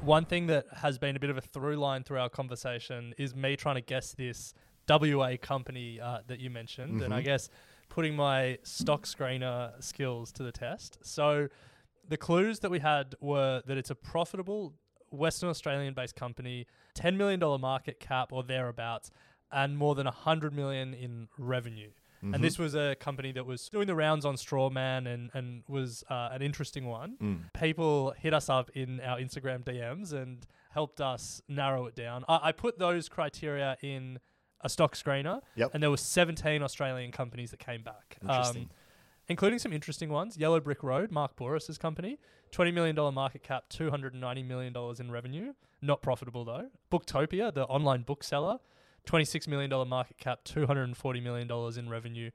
One 0.00 0.24
thing 0.24 0.48
that 0.48 0.66
has 0.78 0.98
been 0.98 1.14
a 1.14 1.20
bit 1.20 1.30
of 1.30 1.36
a 1.36 1.40
through 1.40 1.76
line 1.76 2.02
through 2.02 2.18
our 2.18 2.28
conversation 2.28 3.14
is 3.18 3.36
me 3.36 3.54
trying 3.56 3.76
to 3.76 3.80
guess 3.80 4.12
this 4.12 4.54
WA 4.88 5.36
company 5.40 6.00
uh, 6.00 6.18
that 6.26 6.40
you 6.40 6.50
mentioned, 6.50 7.02
and 7.02 7.12
I 7.12 7.20
Mhm. 7.20 7.24
guess 7.24 7.48
putting 7.88 8.14
my 8.16 8.58
stock 8.62 9.04
screener 9.04 9.82
skills 9.82 10.32
to 10.32 10.42
the 10.42 10.52
test. 10.52 10.98
So, 11.02 11.48
the 12.06 12.16
clues 12.16 12.60
that 12.60 12.70
we 12.70 12.78
had 12.78 13.14
were 13.20 13.62
that 13.66 13.76
it's 13.76 13.90
a 13.90 13.94
profitable 13.94 14.74
Western 15.10 15.48
Australian 15.50 15.94
based 15.94 16.16
company, 16.16 16.66
$10 16.94 17.16
million 17.16 17.40
market 17.60 18.00
cap 18.00 18.32
or 18.32 18.42
thereabouts, 18.42 19.10
and 19.50 19.76
more 19.78 19.94
than 19.94 20.06
100 20.06 20.52
million 20.54 20.92
in 20.94 21.28
revenue. 21.38 21.90
Mhm. 22.22 22.34
And 22.34 22.42
this 22.44 22.58
was 22.58 22.74
a 22.74 22.96
company 22.96 23.30
that 23.32 23.46
was 23.46 23.68
doing 23.68 23.86
the 23.86 23.94
rounds 23.94 24.24
on 24.24 24.34
Strawman 24.34 25.06
and, 25.06 25.30
and 25.34 25.62
was 25.68 26.02
uh, 26.10 26.30
an 26.32 26.42
interesting 26.42 26.86
one. 26.86 27.16
Mm. 27.18 27.52
People 27.54 28.10
hit 28.18 28.34
us 28.34 28.48
up 28.50 28.70
in 28.74 29.00
our 29.00 29.18
Instagram 29.18 29.62
DMs 29.64 30.12
and 30.12 30.44
helped 30.70 31.00
us 31.00 31.40
narrow 31.48 31.86
it 31.86 31.94
down. 31.94 32.24
I, 32.28 32.48
I 32.48 32.52
put 32.52 32.78
those 32.78 33.08
criteria 33.08 33.76
in 33.82 34.18
a 34.60 34.68
stock 34.68 34.94
screener, 34.94 35.40
Yep. 35.56 35.70
and 35.74 35.82
there 35.82 35.90
were 35.90 35.96
17 35.96 36.62
Australian 36.62 37.12
companies 37.12 37.50
that 37.52 37.60
came 37.60 37.82
back. 37.82 38.16
Um, 38.26 38.68
including 39.28 39.58
some 39.58 39.72
interesting 39.72 40.08
ones. 40.08 40.36
Yellow 40.38 40.58
Brick 40.60 40.82
Road, 40.82 41.10
Mark 41.10 41.36
Bouris's 41.36 41.78
company, 41.78 42.18
$20 42.52 42.72
million 42.72 42.96
market 43.14 43.42
cap, 43.42 43.64
$290 43.70 44.44
million 44.46 44.74
in 44.98 45.10
revenue. 45.10 45.52
Not 45.82 46.02
profitable 46.02 46.44
though. 46.44 46.68
Booktopia, 46.90 47.52
the 47.52 47.64
online 47.66 48.02
bookseller, 48.02 48.58
$26 49.06 49.46
million 49.46 49.70
market 49.88 50.18
cap, 50.18 50.40
$240 50.44 51.22
million 51.22 51.78
in 51.78 51.88
revenue. 51.90 52.30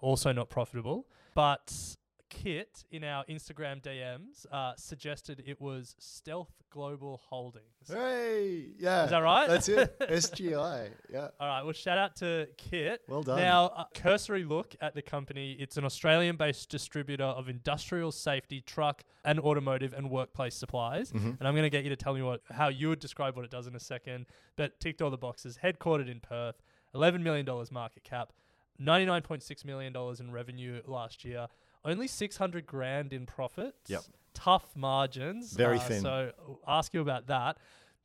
Also 0.00 0.32
not 0.32 0.48
profitable. 0.48 1.06
But 1.34 1.96
Kit 2.28 2.84
in 2.90 3.04
our 3.04 3.24
Instagram 3.26 3.82
DMs 3.82 4.46
uh, 4.52 4.72
suggested 4.76 5.42
it 5.46 5.60
was 5.60 5.94
Stealth 5.98 6.52
Global 6.70 7.20
Holdings. 7.28 7.64
Hey, 7.88 8.66
yeah. 8.78 9.04
Is 9.04 9.10
that 9.10 9.18
right? 9.20 9.48
That's 9.48 9.68
it. 9.68 9.98
SGI. 10.00 10.90
Yeah. 11.12 11.28
All 11.40 11.46
right. 11.48 11.62
Well, 11.62 11.72
shout 11.72 11.98
out 11.98 12.16
to 12.16 12.48
Kit. 12.56 13.02
Well 13.08 13.22
done. 13.22 13.38
Now, 13.38 13.66
a 13.66 13.86
cursory 13.94 14.44
look 14.44 14.76
at 14.80 14.94
the 14.94 15.02
company. 15.02 15.52
It's 15.58 15.76
an 15.76 15.84
Australian-based 15.84 16.68
distributor 16.68 17.24
of 17.24 17.48
industrial 17.48 18.12
safety, 18.12 18.60
truck, 18.60 19.04
and 19.24 19.40
automotive 19.40 19.92
and 19.94 20.10
workplace 20.10 20.54
supplies. 20.54 21.12
Mhm. 21.12 21.38
And 21.38 21.48
I'm 21.48 21.54
going 21.54 21.62
to 21.64 21.70
get 21.70 21.84
you 21.84 21.90
to 21.90 21.96
tell 21.96 22.14
me 22.14 22.22
what 22.22 22.42
how 22.50 22.68
you 22.68 22.88
would 22.90 23.00
describe 23.00 23.36
what 23.36 23.44
it 23.44 23.50
does 23.50 23.66
in 23.66 23.74
a 23.74 23.80
second. 23.80 24.26
But 24.56 24.78
ticked 24.80 25.00
all 25.02 25.10
the 25.10 25.16
boxes. 25.18 25.58
Headquartered 25.62 26.10
in 26.10 26.20
Perth, 26.20 26.62
11 26.94 27.22
million 27.22 27.46
dollars 27.46 27.70
market 27.72 28.04
cap, 28.04 28.32
99.6 28.80 29.64
million 29.64 29.92
dollars 29.92 30.20
in 30.20 30.30
revenue 30.30 30.80
last 30.86 31.24
year. 31.24 31.48
Only 31.84 32.06
600 32.08 32.66
grand 32.66 33.12
in 33.12 33.26
profits. 33.26 33.88
Yep. 33.90 34.02
Tough 34.34 34.76
margins. 34.76 35.52
Very 35.52 35.78
Uh, 35.78 35.80
thin. 35.80 36.02
So 36.02 36.32
ask 36.66 36.92
you 36.94 37.00
about 37.00 37.26
that. 37.28 37.58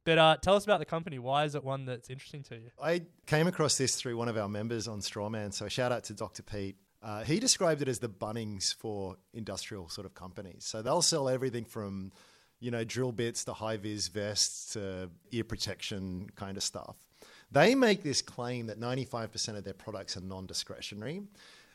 But 0.05 0.17
uh, 0.17 0.37
tell 0.41 0.55
us 0.55 0.65
about 0.65 0.79
the 0.79 0.85
company. 0.85 1.17
Why 1.19 1.45
is 1.45 1.55
it 1.55 1.63
one 1.63 1.85
that's 1.85 2.09
interesting 2.09 2.43
to 2.43 2.55
you? 2.55 2.71
I 2.81 3.03
came 3.25 3.47
across 3.47 3.77
this 3.77 3.95
through 3.95 4.17
one 4.17 4.27
of 4.27 4.37
our 4.37 4.49
members 4.49 4.87
on 4.87 4.99
Strawman. 4.99 5.53
So 5.53 5.67
shout 5.69 5.91
out 5.91 6.03
to 6.05 6.13
Dr. 6.13 6.43
Pete. 6.43 6.75
Uh, 7.01 7.23
he 7.23 7.39
described 7.39 7.81
it 7.81 7.87
as 7.87 7.99
the 7.99 8.09
Bunnings 8.09 8.73
for 8.73 9.17
industrial 9.33 9.89
sort 9.89 10.05
of 10.05 10.13
companies. 10.13 10.65
So 10.65 10.81
they'll 10.81 11.01
sell 11.01 11.29
everything 11.29 11.65
from, 11.65 12.11
you 12.59 12.71
know, 12.71 12.83
drill 12.83 13.11
bits 13.11 13.43
to 13.45 13.53
high 13.53 13.77
vis 13.77 14.07
vests 14.07 14.73
to 14.73 15.09
ear 15.31 15.43
protection 15.43 16.29
kind 16.35 16.57
of 16.57 16.63
stuff. 16.63 16.95
They 17.51 17.75
make 17.75 18.03
this 18.03 18.21
claim 18.21 18.67
that 18.67 18.79
95% 18.79 19.57
of 19.57 19.63
their 19.63 19.73
products 19.73 20.17
are 20.17 20.21
non-discretionary. 20.21 21.21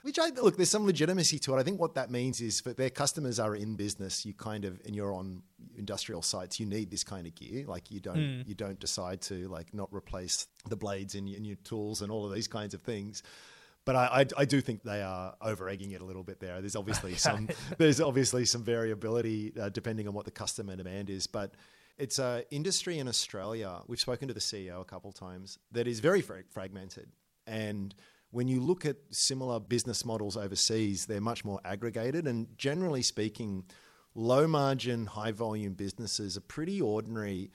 Which 0.03 0.19
I 0.19 0.29
look, 0.29 0.57
there's 0.57 0.71
some 0.71 0.87
legitimacy 0.87 1.39
to 1.41 1.55
it. 1.57 1.59
I 1.59 1.63
think 1.63 1.81
what 1.81 1.95
that 1.97 2.11
means 2.11 2.41
is 2.41 2.61
that 2.63 2.77
their 2.77 2.91
customers 2.91 3.39
are 3.41 3.55
in 3.57 3.75
business. 3.75 4.25
You 4.25 4.33
kind 4.33 4.65
of, 4.65 4.81
and 4.87 4.95
you're 4.95 5.13
on 5.13 5.43
industrial 5.77 6.23
sites. 6.23 6.59
You 6.61 6.67
need 6.67 6.91
this 6.91 7.05
kind 7.05 7.27
of 7.27 7.35
gear. 7.35 7.65
Like 7.67 7.91
you 7.91 8.01
don't, 8.01 8.17
Mm. 8.17 8.49
you 8.49 8.55
don't 8.55 8.79
decide 8.79 9.21
to 9.23 9.49
like 9.49 9.75
not 9.75 9.93
replace 9.93 10.47
the 10.69 10.77
blades 10.77 11.15
in, 11.15 11.27
your- 11.27 11.37
in 11.39 11.45
your 11.45 11.57
tools 11.65 12.01
and 12.03 12.11
all 12.13 12.25
of 12.27 12.33
these 12.35 12.49
kinds 12.49 12.75
of 12.75 12.83
things. 12.83 13.23
But 13.85 13.97
I, 13.97 14.05
I, 14.21 14.27
I 14.43 14.45
do 14.45 14.61
think 14.61 14.83
they 14.83 15.03
are 15.03 15.35
over 15.41 15.69
egging 15.69 15.93
it 15.93 16.01
a 16.01 16.05
little 16.05 16.23
bit 16.23 16.41
there. 16.41 16.61
There's 16.61 16.77
obviously 16.77 17.15
some, 17.15 17.49
there's 17.79 18.01
obviously 18.01 18.45
some 18.45 18.63
variability 18.63 19.53
uh, 19.59 19.69
depending 19.71 20.07
on 20.07 20.15
what 20.15 20.27
the 20.27 20.31
customer 20.31 20.77
demand 20.77 21.11
is. 21.11 21.27
But 21.27 21.55
it's 21.97 22.19
a 22.19 22.45
industry 22.51 22.99
in 22.99 23.09
Australia. 23.09 23.81
We've 23.87 23.99
spoken 24.01 24.29
to 24.29 24.35
the 24.35 24.41
CEO 24.41 24.81
a 24.81 24.85
couple 24.85 25.11
times 25.13 25.59
that 25.73 25.87
is 25.89 26.01
very 26.01 26.21
fra- 26.21 26.45
fragmented 26.51 27.09
and 27.47 27.95
when 28.31 28.49
you 28.49 28.61
look 28.61 28.85
at 28.85 28.97
similar 29.11 29.59
business 29.61 30.05
models 30.05 30.37
overseas, 30.37 31.07
they're 31.07 31.21
much 31.21 31.45
more 31.45 31.61
aggregated. 31.65 32.27
And 32.27 32.47
generally 32.59 33.03
speaking, 33.03 33.65
low 34.15 34.47
margin, 34.47 35.07
high 35.07 35.33
volume 35.33 35.75
businesses 35.75 36.37
are 36.37 36.43
pretty 36.43 36.81
ordinary, 36.81 37.51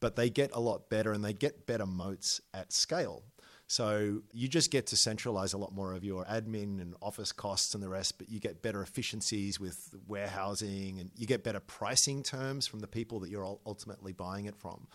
but 0.00 0.16
they 0.16 0.28
get 0.28 0.50
a 0.52 0.60
lot 0.60 0.90
better 0.90 1.12
and 1.12 1.24
they 1.24 1.32
get 1.32 1.66
better 1.66 1.86
moats 1.86 2.40
at 2.52 2.72
scale. 2.72 3.24
So 3.70 4.22
you 4.32 4.48
just 4.48 4.70
get 4.70 4.86
to 4.88 4.96
centralize 4.96 5.52
a 5.52 5.58
lot 5.58 5.74
more 5.74 5.92
of 5.92 6.02
your 6.02 6.24
admin 6.24 6.80
and 6.80 6.94
office 7.02 7.32
costs 7.32 7.74
and 7.74 7.82
the 7.82 7.88
rest, 7.88 8.16
but 8.16 8.30
you 8.30 8.40
get 8.40 8.62
better 8.62 8.82
efficiencies 8.82 9.60
with 9.60 9.94
warehousing 10.06 11.00
and 11.00 11.10
you 11.16 11.26
get 11.26 11.44
better 11.44 11.60
pricing 11.60 12.22
terms 12.22 12.66
from 12.66 12.80
the 12.80 12.86
people 12.86 13.20
that 13.20 13.30
you're 13.30 13.58
ultimately 13.66 14.14
buying 14.14 14.46
it 14.46 14.56
from. 14.56 14.88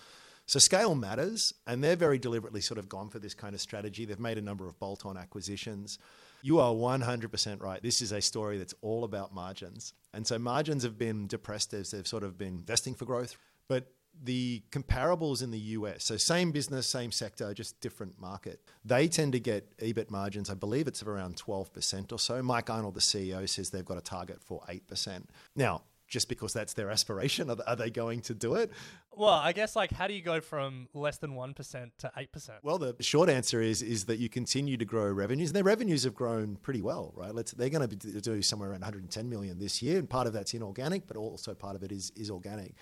So 0.54 0.60
scale 0.60 0.94
matters, 0.94 1.52
and 1.66 1.84
they're 1.84 1.96
very 1.96 2.20
deliberately 2.20 2.62
sort 2.62 2.78
of 2.78 2.88
gone 2.88 3.10
for 3.10 3.18
this 3.18 3.34
kind 3.34 3.56
of 3.56 3.60
strategy. 3.60 4.06
They've 4.06 4.20
made 4.20 4.38
a 4.38 4.42
number 4.42 4.68
of 4.68 4.78
bolt-on 4.78 5.18
acquisitions. 5.18 5.98
You 6.44 6.60
are 6.60 6.72
100% 6.72 7.60
right. 7.60 7.82
This 7.82 8.04
is 8.04 8.12
a 8.12 8.22
story 8.22 8.60
that's 8.60 8.76
all 8.84 9.04
about 9.04 9.34
margins. 9.34 9.94
And 10.14 10.28
so 10.28 10.38
margins 10.38 10.84
have 10.84 10.96
been 10.96 11.26
depressed 11.26 11.74
as 11.74 11.90
they've 11.90 12.06
sort 12.06 12.22
of 12.22 12.38
been 12.38 12.50
investing 12.50 12.94
for 12.94 13.06
growth. 13.06 13.36
But 13.68 13.94
the 14.24 14.62
comparables 14.70 15.42
in 15.42 15.50
the 15.50 15.58
US, 15.58 16.04
so 16.04 16.18
same 16.18 16.52
business, 16.52 16.86
same 16.86 17.12
sector, 17.12 17.52
just 17.56 17.82
different 17.82 18.22
market, 18.22 18.62
they 18.86 19.08
tend 19.08 19.32
to 19.32 19.40
get 19.40 19.76
EBIT 19.80 20.12
margins, 20.12 20.52
I 20.52 20.54
believe 20.54 20.88
it's 20.88 21.02
of 21.02 21.08
around 21.08 21.36
12% 21.36 22.12
or 22.12 22.20
so. 22.20 22.44
Mike 22.44 22.70
Arnold, 22.70 22.94
the 22.94 23.00
CEO, 23.00 23.50
says 23.50 23.72
they've 23.72 23.84
got 23.84 23.98
a 23.98 24.02
target 24.02 24.40
for 24.40 24.62
8%. 24.70 25.24
Now, 25.56 25.82
just 26.08 26.30
because 26.30 26.54
that's 26.54 26.74
their 26.74 26.92
aspiration, 26.92 27.50
are 27.50 27.76
they 27.76 27.90
going 27.90 28.22
to 28.22 28.36
do 28.36 28.54
it? 28.54 28.70
Well, 29.16 29.30
I 29.30 29.52
guess 29.54 29.76
like 29.76 29.92
how 29.92 30.08
do 30.08 30.14
you 30.14 30.22
go 30.22 30.42
from 30.42 30.88
less 30.94 31.18
than 31.18 31.36
one 31.36 31.54
percent 31.54 31.94
to 32.00 32.12
eight 32.18 32.32
percent? 32.32 32.60
Well, 32.64 32.78
the 32.78 32.96
short 33.02 33.30
answer 33.30 33.62
is 33.62 33.82
is 33.82 34.06
that 34.06 34.20
you 34.20 34.30
continue 34.30 34.78
to 34.78 34.86
grow 34.86 35.12
revenues, 35.12 35.50
and 35.50 35.56
their 35.56 35.64
revenues 35.64 36.04
have 36.04 36.16
grown 36.16 36.56
pretty 36.58 36.82
well, 36.82 37.14
right? 37.16 37.34
Let's, 37.34 37.52
they're 37.52 37.70
going 37.70 37.88
to 37.88 37.96
be, 37.96 38.20
do 38.20 38.42
somewhere 38.42 38.72
around 38.72 38.82
110 38.82 39.30
million 39.30 39.60
this 39.60 39.82
year, 39.82 40.00
and 40.00 40.10
part 40.10 40.28
of 40.28 40.34
that's 40.34 40.54
inorganic, 40.54 41.08
but 41.08 41.18
also 41.18 41.54
part 41.54 41.76
of 41.76 41.84
it 41.84 41.92
is 41.92 42.12
is 42.16 42.30
organic. 42.30 42.76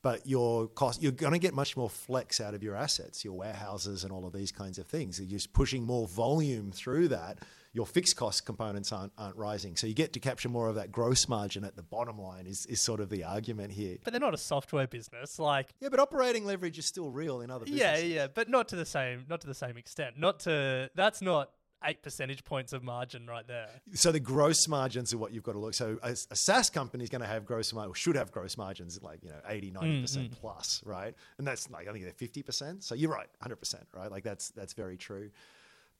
But 0.00 0.26
your 0.26 0.68
cost, 0.68 1.02
you're 1.02 1.12
going 1.12 1.32
to 1.32 1.40
get 1.40 1.54
much 1.54 1.76
more 1.76 1.90
flex 1.90 2.40
out 2.40 2.54
of 2.54 2.62
your 2.62 2.76
assets, 2.76 3.24
your 3.24 3.34
warehouses, 3.34 4.04
and 4.04 4.12
all 4.12 4.26
of 4.26 4.32
these 4.32 4.52
kinds 4.52 4.78
of 4.78 4.86
things. 4.86 5.18
You're 5.18 5.28
just 5.28 5.52
pushing 5.52 5.82
more 5.82 6.06
volume 6.06 6.70
through 6.70 7.08
that. 7.08 7.38
Your 7.72 7.86
fixed 7.86 8.16
cost 8.16 8.46
components 8.46 8.92
aren't, 8.92 9.12
aren't 9.18 9.36
rising, 9.36 9.76
so 9.76 9.86
you 9.86 9.94
get 9.94 10.12
to 10.14 10.20
capture 10.20 10.48
more 10.48 10.68
of 10.68 10.76
that 10.76 10.90
gross 10.90 11.28
margin 11.28 11.64
at 11.64 11.76
the 11.76 11.82
bottom 11.82 12.18
line. 12.18 12.46
Is 12.46 12.66
is 12.66 12.80
sort 12.80 13.00
of 13.00 13.10
the 13.10 13.24
argument 13.24 13.72
here. 13.72 13.98
But 14.02 14.12
they're 14.12 14.20
not 14.20 14.34
a 14.34 14.38
software 14.38 14.86
business. 14.86 15.38
Like 15.38 15.74
Yeah, 15.80 15.88
but 15.90 16.00
operating 16.00 16.44
leverage 16.44 16.78
is 16.78 16.86
still 16.86 17.10
real 17.10 17.40
in 17.40 17.50
other 17.50 17.66
yeah, 17.66 17.92
businesses. 17.92 18.12
yeah, 18.12 18.26
but 18.32 18.48
not 18.48 18.68
to 18.68 18.76
the 18.76 18.86
same, 18.86 19.26
not 19.28 19.40
to 19.42 19.46
the 19.46 19.54
same 19.54 19.76
extent. 19.76 20.18
Not 20.18 20.40
to 20.40 20.90
that's 20.94 21.20
not 21.20 21.50
eight 21.84 22.02
percentage 22.02 22.44
points 22.44 22.72
of 22.72 22.82
margin 22.82 23.26
right 23.26 23.46
there. 23.46 23.68
So 23.94 24.12
the 24.12 24.20
gross 24.20 24.66
margins 24.68 25.12
are 25.12 25.18
what 25.18 25.32
you've 25.32 25.42
got 25.42 25.52
to 25.52 25.58
look. 25.58 25.74
So 25.74 25.98
a, 26.02 26.10
a 26.10 26.36
SaaS 26.36 26.70
company 26.70 27.04
is 27.04 27.10
going 27.10 27.20
to 27.20 27.26
have 27.26 27.44
gross 27.46 27.72
margin, 27.72 27.92
or 27.92 27.94
should 27.94 28.16
have 28.16 28.32
gross 28.32 28.56
margins 28.56 29.00
like 29.02 29.22
you 29.22 29.30
know 29.30 29.40
80, 29.48 29.70
90 29.72 30.00
percent 30.02 30.30
mm. 30.30 30.40
plus, 30.40 30.82
right? 30.84 31.14
And 31.38 31.46
that's 31.46 31.70
like 31.70 31.88
I 31.88 31.92
think 31.92 32.04
they're 32.04 32.12
fifty 32.12 32.42
percent. 32.42 32.84
So 32.84 32.94
you're 32.94 33.10
right, 33.10 33.28
hundred 33.40 33.56
percent, 33.56 33.86
right? 33.94 34.10
Like 34.10 34.24
that's 34.24 34.50
that's 34.50 34.72
very 34.72 34.96
true. 34.96 35.30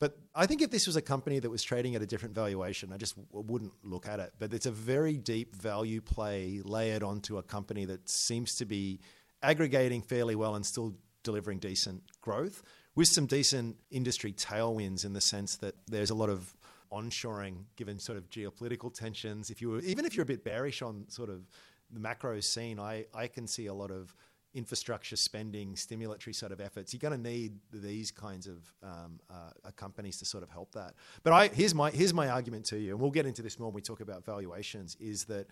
But 0.00 0.16
I 0.34 0.46
think 0.46 0.62
if 0.62 0.70
this 0.70 0.86
was 0.86 0.96
a 0.96 1.02
company 1.02 1.40
that 1.40 1.50
was 1.50 1.62
trading 1.62 1.96
at 1.96 2.02
a 2.02 2.06
different 2.06 2.34
valuation, 2.34 2.92
I 2.92 2.96
just 2.96 3.16
wouldn't 3.32 3.72
look 3.82 4.06
at 4.06 4.20
it. 4.20 4.32
But 4.38 4.54
it's 4.54 4.66
a 4.66 4.70
very 4.70 5.16
deep 5.16 5.56
value 5.56 6.00
play 6.00 6.60
layered 6.64 7.02
onto 7.02 7.38
a 7.38 7.42
company 7.42 7.84
that 7.86 8.08
seems 8.08 8.54
to 8.56 8.64
be 8.64 9.00
aggregating 9.42 10.02
fairly 10.02 10.36
well 10.36 10.54
and 10.54 10.64
still 10.64 10.94
delivering 11.24 11.58
decent 11.58 12.02
growth 12.20 12.62
with 12.94 13.08
some 13.08 13.26
decent 13.26 13.76
industry 13.90 14.32
tailwinds 14.32 15.04
in 15.04 15.12
the 15.12 15.20
sense 15.20 15.56
that 15.56 15.74
there's 15.86 16.10
a 16.10 16.14
lot 16.14 16.28
of 16.28 16.54
onshoring 16.92 17.64
given 17.76 17.98
sort 17.98 18.18
of 18.18 18.28
geopolitical 18.30 18.92
tensions. 18.92 19.50
If 19.50 19.60
you 19.60 19.70
were, 19.70 19.80
even 19.80 20.04
if 20.04 20.16
you're 20.16 20.22
a 20.22 20.26
bit 20.26 20.44
bearish 20.44 20.80
on 20.82 21.04
sort 21.08 21.28
of 21.28 21.48
the 21.90 22.00
macro 22.00 22.40
scene, 22.40 22.78
I, 22.78 23.06
I 23.14 23.26
can 23.26 23.46
see 23.46 23.66
a 23.66 23.74
lot 23.74 23.90
of 23.90 24.14
infrastructure 24.54 25.16
spending, 25.16 25.74
stimulatory 25.74 26.34
sort 26.34 26.52
of 26.52 26.60
efforts. 26.60 26.92
You're 26.92 27.00
going 27.00 27.22
to 27.22 27.30
need 27.30 27.58
these 27.72 28.10
kinds 28.10 28.46
of 28.46 28.72
um, 28.82 29.20
uh, 29.30 29.70
companies 29.76 30.18
to 30.18 30.24
sort 30.24 30.42
of 30.42 30.50
help 30.50 30.72
that. 30.72 30.94
But 31.22 31.32
I, 31.32 31.48
here's 31.48 31.74
my 31.74 31.90
here's 31.90 32.14
my 32.14 32.28
argument 32.28 32.64
to 32.66 32.78
you, 32.78 32.92
and 32.92 33.00
we'll 33.00 33.10
get 33.10 33.26
into 33.26 33.42
this 33.42 33.58
more 33.58 33.68
when 33.68 33.74
we 33.74 33.82
talk 33.82 34.00
about 34.00 34.24
valuations. 34.24 34.96
Is 35.00 35.24
that 35.26 35.46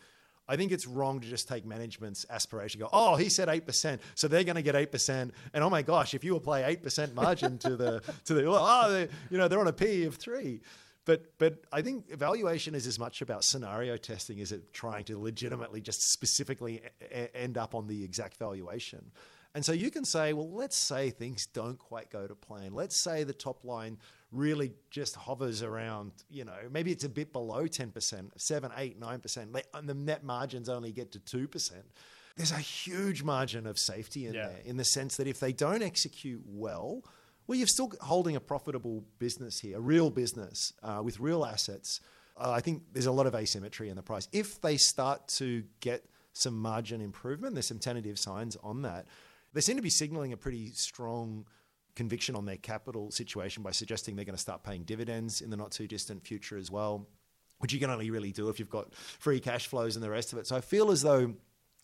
I 0.49 0.57
think 0.57 0.73
it's 0.73 0.87
wrong 0.87 1.21
to 1.21 1.27
just 1.27 1.49
take 1.49 1.67
management's 1.67 2.25
aspiration. 2.31 2.81
Go, 2.81 2.89
oh, 2.93 3.17
he 3.17 3.29
said 3.29 3.49
eight 3.49 3.67
percent, 3.67 4.01
so 4.15 4.29
they're 4.29 4.45
going 4.45 4.57
to 4.57 4.63
get 4.63 4.77
eight 4.77 4.93
percent. 4.93 5.35
And 5.53 5.63
oh 5.63 5.71
my 5.71 5.83
gosh, 5.83 6.15
if 6.15 6.25
you 6.25 6.37
apply 6.37 6.65
eight 6.65 6.83
percent 6.83 7.15
margin 7.15 7.59
to 7.59 7.77
the 7.77 8.03
to 8.25 8.35
the 8.35 8.45
oh, 8.49 8.91
they, 8.93 9.09
you 9.31 9.39
know, 9.39 9.49
they're 9.49 9.61
on 9.61 9.69
a 9.69 9.73
P 9.73 10.05
of 10.05 10.17
three. 10.17 10.61
But 11.07 11.39
but 11.39 11.65
I 11.73 11.81
think 11.81 12.05
evaluation 12.11 12.75
is 12.75 12.87
as 12.87 12.99
much 12.99 13.23
about 13.23 13.43
scenario 13.45 13.97
testing 13.97 14.41
as 14.41 14.53
it 14.53 14.73
trying 14.75 15.05
to 15.05 15.19
legitimately 15.19 15.81
just 15.81 16.03
specifically 16.13 16.83
a- 17.01 17.35
end 17.35 17.57
up 17.57 17.75
on 17.75 17.87
the 17.87 18.05
exact 18.05 18.37
valuation. 18.37 19.11
And 19.55 19.65
so 19.65 19.73
you 19.73 19.91
can 19.91 20.05
say, 20.05 20.35
well, 20.35 20.51
let's 20.51 20.77
say 20.77 21.09
things 21.09 21.47
don't 21.47 21.79
quite 21.79 22.11
go 22.11 22.27
to 22.27 22.35
plan. 22.35 22.75
Let's 22.75 23.03
say 23.03 23.25
the 23.25 23.33
top 23.33 23.65
line 23.65 23.97
really 24.31 24.73
just 24.91 25.17
hovers 25.17 25.63
around, 25.63 26.13
you 26.29 26.45
know, 26.45 26.59
maybe 26.71 26.93
it's 26.93 27.05
a 27.05 27.09
bit 27.09 27.33
below 27.33 27.65
10%, 27.67 28.31
7, 28.37 28.71
8, 28.77 29.01
9%, 29.01 29.63
and 29.73 29.89
the 29.89 29.95
net 29.95 30.25
margins 30.25 30.69
only 30.69 30.93
get 30.93 31.11
to 31.13 31.21
2%. 31.21 31.73
There's 32.37 32.53
a 32.53 32.59
huge 32.59 33.23
margin 33.23 33.67
of 33.67 33.79
safety 33.79 34.27
in 34.27 34.35
Yeah. 34.35 34.49
there 34.49 34.61
in 34.67 34.77
the 34.77 34.85
sense 34.85 35.17
that 35.17 35.27
if 35.27 35.41
they 35.41 35.55
don't 35.55 35.83
execute 35.83 36.43
well, 36.47 37.03
well, 37.47 37.57
you're 37.57 37.67
still 37.67 37.93
holding 38.01 38.37
a 38.37 38.41
profitable 38.41 39.05
business 39.19 39.61
here, 39.61 39.79
a 39.79 39.81
real 39.81 40.11
business 40.11 40.73
uh, 40.83 41.01
with 41.03 41.21
real 41.21 41.45
assets. 41.45 42.01
Uh, 42.37 42.51
I 42.51 42.61
think 42.61 42.83
there's 42.93 43.07
a 43.07 43.13
lot 43.13 43.27
of 43.27 43.35
asymmetry 43.35 43.89
in 43.89 43.97
the 43.97 44.03
price. 44.03 44.29
If 44.33 44.61
they 44.61 44.77
start 44.77 45.29
to 45.29 45.63
get 45.81 46.05
some 46.33 46.59
margin 46.59 47.01
improvement, 47.01 47.55
there's 47.55 47.67
some 47.67 47.79
tentative 47.79 48.19
signs 48.19 48.57
on 48.63 48.83
that. 48.83 49.07
They 49.53 49.61
seem 49.61 49.77
to 49.77 49.83
be 49.83 49.91
signaling 49.91 50.33
a 50.33 50.37
pretty 50.37 50.73
strong 50.73 51.47
conviction 51.95 52.35
on 52.37 52.45
their 52.45 52.59
capital 52.59 53.11
situation 53.11 53.63
by 53.63 53.71
suggesting 53.71 54.17
they're 54.17 54.25
going 54.25 54.37
to 54.37 54.41
start 54.41 54.63
paying 54.63 54.83
dividends 54.83 55.41
in 55.41 55.49
the 55.49 55.57
not 55.57 55.71
too 55.71 55.87
distant 55.87 56.27
future 56.27 56.59
as 56.59 56.71
well, 56.71 57.09
which 57.59 57.73
you 57.73 57.81
can 57.81 57.89
only 57.89 58.11
really 58.11 58.33
do 58.33 58.51
if 58.51 58.59
you've 58.59 58.69
got 58.69 58.95
free 58.95 59.41
cash 59.41 59.67
flows 59.67 59.97
and 59.97 60.05
the 60.05 60.11
rest 60.11 60.33
of 60.33 60.39
it. 60.39 60.47
So 60.47 60.57
I 60.57 60.61
feel 60.61 60.91
as 60.91 61.01
though 61.01 61.35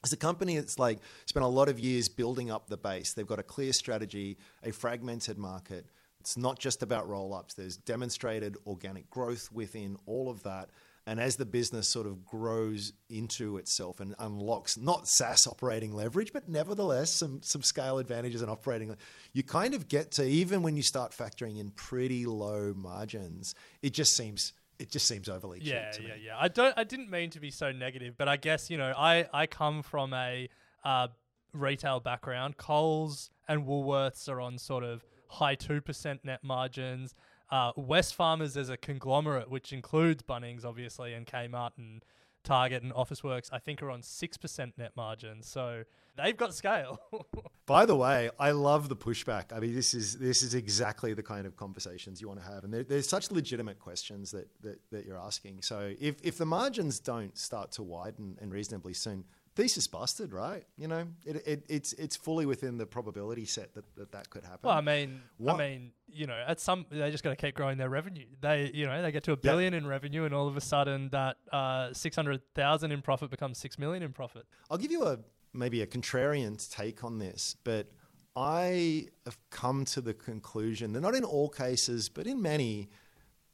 as 0.04 0.12
a 0.12 0.16
company 0.16 0.56
that's 0.56 0.78
like 0.78 0.98
spent 1.26 1.44
a 1.44 1.48
lot 1.48 1.68
of 1.68 1.78
years 1.78 2.08
building 2.08 2.50
up 2.50 2.68
the 2.68 2.76
base, 2.76 3.12
they've 3.12 3.26
got 3.26 3.38
a 3.38 3.44
clear 3.44 3.72
strategy, 3.72 4.36
a 4.62 4.72
fragmented 4.72 5.38
market. 5.38 5.86
It's 6.20 6.36
not 6.36 6.58
just 6.58 6.82
about 6.82 7.08
roll 7.08 7.34
ups, 7.34 7.54
there's 7.54 7.76
demonstrated 7.76 8.56
organic 8.66 9.10
growth 9.10 9.50
within 9.52 9.96
all 10.06 10.28
of 10.30 10.42
that. 10.44 10.70
And 11.04 11.18
as 11.18 11.34
the 11.34 11.44
business 11.44 11.88
sort 11.88 12.06
of 12.06 12.24
grows 12.24 12.92
into 13.10 13.56
itself 13.56 13.98
and 13.98 14.14
unlocks 14.20 14.76
not 14.76 15.08
SaaS 15.08 15.48
operating 15.48 15.92
leverage, 15.92 16.32
but 16.32 16.48
nevertheless 16.48 17.10
some, 17.10 17.40
some 17.42 17.62
scale 17.62 17.98
advantages 17.98 18.40
and 18.40 18.48
operating, 18.48 18.96
you 19.32 19.42
kind 19.42 19.74
of 19.74 19.88
get 19.88 20.12
to 20.12 20.24
even 20.24 20.62
when 20.62 20.76
you 20.76 20.82
start 20.82 21.10
factoring 21.10 21.58
in 21.58 21.70
pretty 21.70 22.24
low 22.24 22.72
margins, 22.76 23.56
it 23.82 23.92
just 23.92 24.16
seems 24.16 24.52
it 24.82 24.90
just 24.90 25.06
seems 25.06 25.28
overly 25.28 25.60
cheap. 25.60 25.68
Yeah, 25.68 25.90
to 25.92 26.02
yeah, 26.02 26.08
me. 26.08 26.22
yeah. 26.26 26.36
I 26.38 26.48
don't. 26.48 26.76
I 26.76 26.84
didn't 26.84 27.10
mean 27.10 27.30
to 27.30 27.40
be 27.40 27.50
so 27.50 27.72
negative, 27.72 28.14
but 28.18 28.28
I 28.28 28.36
guess 28.36 28.68
you 28.68 28.76
know, 28.76 28.92
I 28.96 29.28
I 29.32 29.46
come 29.46 29.82
from 29.82 30.12
a 30.12 30.48
uh, 30.84 31.08
retail 31.52 32.00
background. 32.00 32.56
Coles 32.56 33.30
and 33.48 33.64
Woolworths 33.66 34.28
are 34.28 34.40
on 34.40 34.58
sort 34.58 34.84
of 34.84 35.04
high 35.28 35.54
two 35.54 35.80
percent 35.80 36.24
net 36.24 36.40
margins. 36.42 37.14
Uh, 37.50 37.72
Wesfarmers 37.74 38.56
as 38.56 38.70
a 38.70 38.76
conglomerate, 38.78 39.50
which 39.50 39.72
includes 39.72 40.22
Bunnings, 40.22 40.64
obviously, 40.64 41.12
and 41.12 41.26
Kmart 41.26 41.72
and 41.76 42.02
Target 42.42 42.82
and 42.82 42.92
Officeworks, 42.92 43.48
I 43.52 43.58
think 43.58 43.82
are 43.82 43.90
on 43.90 44.02
six 44.02 44.36
percent 44.36 44.76
net 44.78 44.92
margins. 44.96 45.46
So 45.46 45.84
they've 46.16 46.36
got 46.36 46.54
scale. 46.54 46.98
By 47.66 47.86
the 47.86 47.96
way, 47.96 48.30
I 48.38 48.50
love 48.50 48.88
the 48.88 48.96
pushback. 48.96 49.52
I 49.52 49.60
mean, 49.60 49.74
this 49.74 49.94
is 49.94 50.18
this 50.18 50.42
is 50.42 50.54
exactly 50.54 51.14
the 51.14 51.22
kind 51.22 51.46
of 51.46 51.56
conversations 51.56 52.20
you 52.20 52.28
want 52.28 52.40
to 52.40 52.46
have, 52.46 52.64
and 52.64 52.72
there, 52.72 52.84
there's 52.84 53.08
such 53.08 53.30
legitimate 53.30 53.78
questions 53.78 54.30
that, 54.32 54.48
that 54.62 54.80
that 54.90 55.06
you're 55.06 55.18
asking. 55.18 55.62
So 55.62 55.92
if 56.00 56.16
if 56.22 56.38
the 56.38 56.46
margins 56.46 57.00
don't 57.00 57.36
start 57.36 57.72
to 57.72 57.82
widen 57.82 58.36
and 58.40 58.52
reasonably 58.52 58.94
soon, 58.94 59.24
thesis 59.54 59.86
busted, 59.86 60.32
right? 60.32 60.64
You 60.76 60.88
know, 60.88 61.06
it, 61.24 61.46
it 61.46 61.66
it's 61.68 61.92
it's 61.94 62.16
fully 62.16 62.46
within 62.46 62.78
the 62.78 62.86
probability 62.86 63.44
set 63.44 63.74
that 63.74 63.84
that, 63.96 64.12
that 64.12 64.30
could 64.30 64.44
happen. 64.44 64.60
Well, 64.64 64.76
I 64.76 64.80
mean, 64.80 65.22
What- 65.38 65.54
I 65.54 65.58
mean, 65.58 65.92
you 66.08 66.26
know, 66.26 66.42
at 66.46 66.60
some 66.60 66.86
they 66.90 67.10
just 67.10 67.24
got 67.24 67.30
to 67.30 67.36
keep 67.36 67.54
growing 67.54 67.78
their 67.78 67.88
revenue. 67.90 68.26
They, 68.40 68.70
you 68.74 68.86
know, 68.86 69.00
they 69.02 69.12
get 69.12 69.24
to 69.24 69.32
a 69.32 69.36
billion 69.36 69.74
in 69.74 69.86
revenue, 69.86 70.24
and 70.24 70.34
all 70.34 70.48
of 70.48 70.56
a 70.56 70.60
sudden 70.60 71.08
that 71.10 71.36
uh, 71.52 71.92
six 71.92 72.16
hundred 72.16 72.40
thousand 72.54 72.92
in 72.92 73.02
profit 73.02 73.30
becomes 73.30 73.58
six 73.58 73.78
million 73.78 74.02
in 74.02 74.12
profit. 74.12 74.44
I'll 74.70 74.78
give 74.78 74.90
you 74.92 75.04
a 75.06 75.18
maybe 75.52 75.82
a 75.82 75.86
contrarian 75.86 76.56
take 76.70 77.04
on 77.04 77.18
this, 77.18 77.56
but 77.64 77.88
I 78.34 79.08
have 79.26 79.36
come 79.50 79.84
to 79.86 80.00
the 80.00 80.14
conclusion 80.14 80.92
that 80.94 81.00
not 81.00 81.14
in 81.14 81.24
all 81.24 81.50
cases, 81.50 82.08
but 82.08 82.26
in 82.26 82.40
many, 82.40 82.88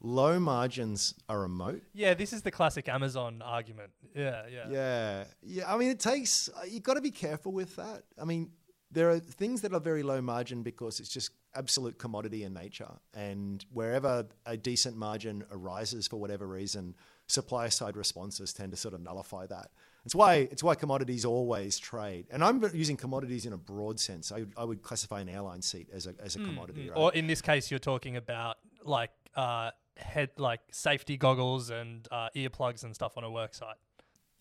low 0.01 0.39
margins 0.39 1.15
are 1.29 1.45
a 1.45 1.49
moat. 1.49 1.83
Yeah, 1.93 2.15
this 2.15 2.33
is 2.33 2.43
the 2.43 2.51
classic 2.51 2.89
Amazon 2.89 3.43
argument. 3.45 3.91
Yeah, 4.15 4.43
yeah. 4.53 4.69
Yeah, 4.71 5.25
yeah. 5.43 5.73
I 5.73 5.77
mean, 5.77 5.91
it 5.91 6.01
takes. 6.01 6.49
You've 6.69 6.83
got 6.83 6.95
to 6.95 7.01
be 7.01 7.11
careful 7.11 7.53
with 7.53 7.77
that. 7.77 8.05
I 8.21 8.25
mean, 8.25 8.51
there 8.91 9.11
are 9.11 9.19
things 9.19 9.61
that 9.63 9.73
are 9.75 9.81
very 9.81 10.03
low 10.03 10.21
margin 10.23 10.63
because 10.63 11.01
it's 11.01 11.09
just 11.09 11.31
absolute 11.55 11.99
commodity 11.99 12.45
in 12.45 12.53
nature, 12.55 12.91
and 13.15 13.65
wherever 13.73 14.27
a 14.47 14.57
decent 14.57 14.97
margin 14.97 15.45
arises 15.51 16.07
for 16.07 16.17
whatever 16.17 16.47
reason, 16.47 16.95
supply 17.27 17.69
side 17.69 17.97
responses 17.97 18.53
tend 18.53 18.71
to 18.73 18.77
sort 18.77 18.95
of 18.95 19.01
nullify 19.01 19.47
that. 19.47 19.69
It's 20.05 20.15
why 20.15 20.37
it's 20.37 20.63
why 20.63 20.75
commodities 20.75 21.25
always 21.27 21.79
trade, 21.79 22.29
and 22.31 22.43
I'm 22.43 22.63
using 22.73 22.97
commodities 22.97 23.45
in 23.45 23.53
a 23.53 23.59
broad 23.59 24.01
sense. 24.01 24.33
I, 24.33 24.45
I 24.57 24.65
would 24.65 24.81
classify 24.83 25.21
an 25.21 25.29
airline 25.29 25.61
seat 25.61 25.89
as 25.93 26.07
a 26.07 26.15
as 26.23 26.37
a 26.37 26.39
commodity, 26.39 26.87
Mm, 26.87 26.91
right? 26.91 26.99
Or 26.99 27.13
in 27.13 27.27
this 27.27 27.43
case, 27.43 27.71
you're 27.71 27.79
talking 27.81 28.17
about 28.17 28.57
like 28.85 29.11
uh, 29.35 29.71
head, 29.99 30.31
like 30.39 30.61
safety 30.71 31.17
goggles 31.17 31.71
and 31.71 32.07
uh, 32.11 32.29
earplugs 32.37 32.85
and 32.85 32.95
stuff 32.95 33.17
on 33.17 33.25
a 33.25 33.31
work 33.31 33.55
site. 33.55 33.77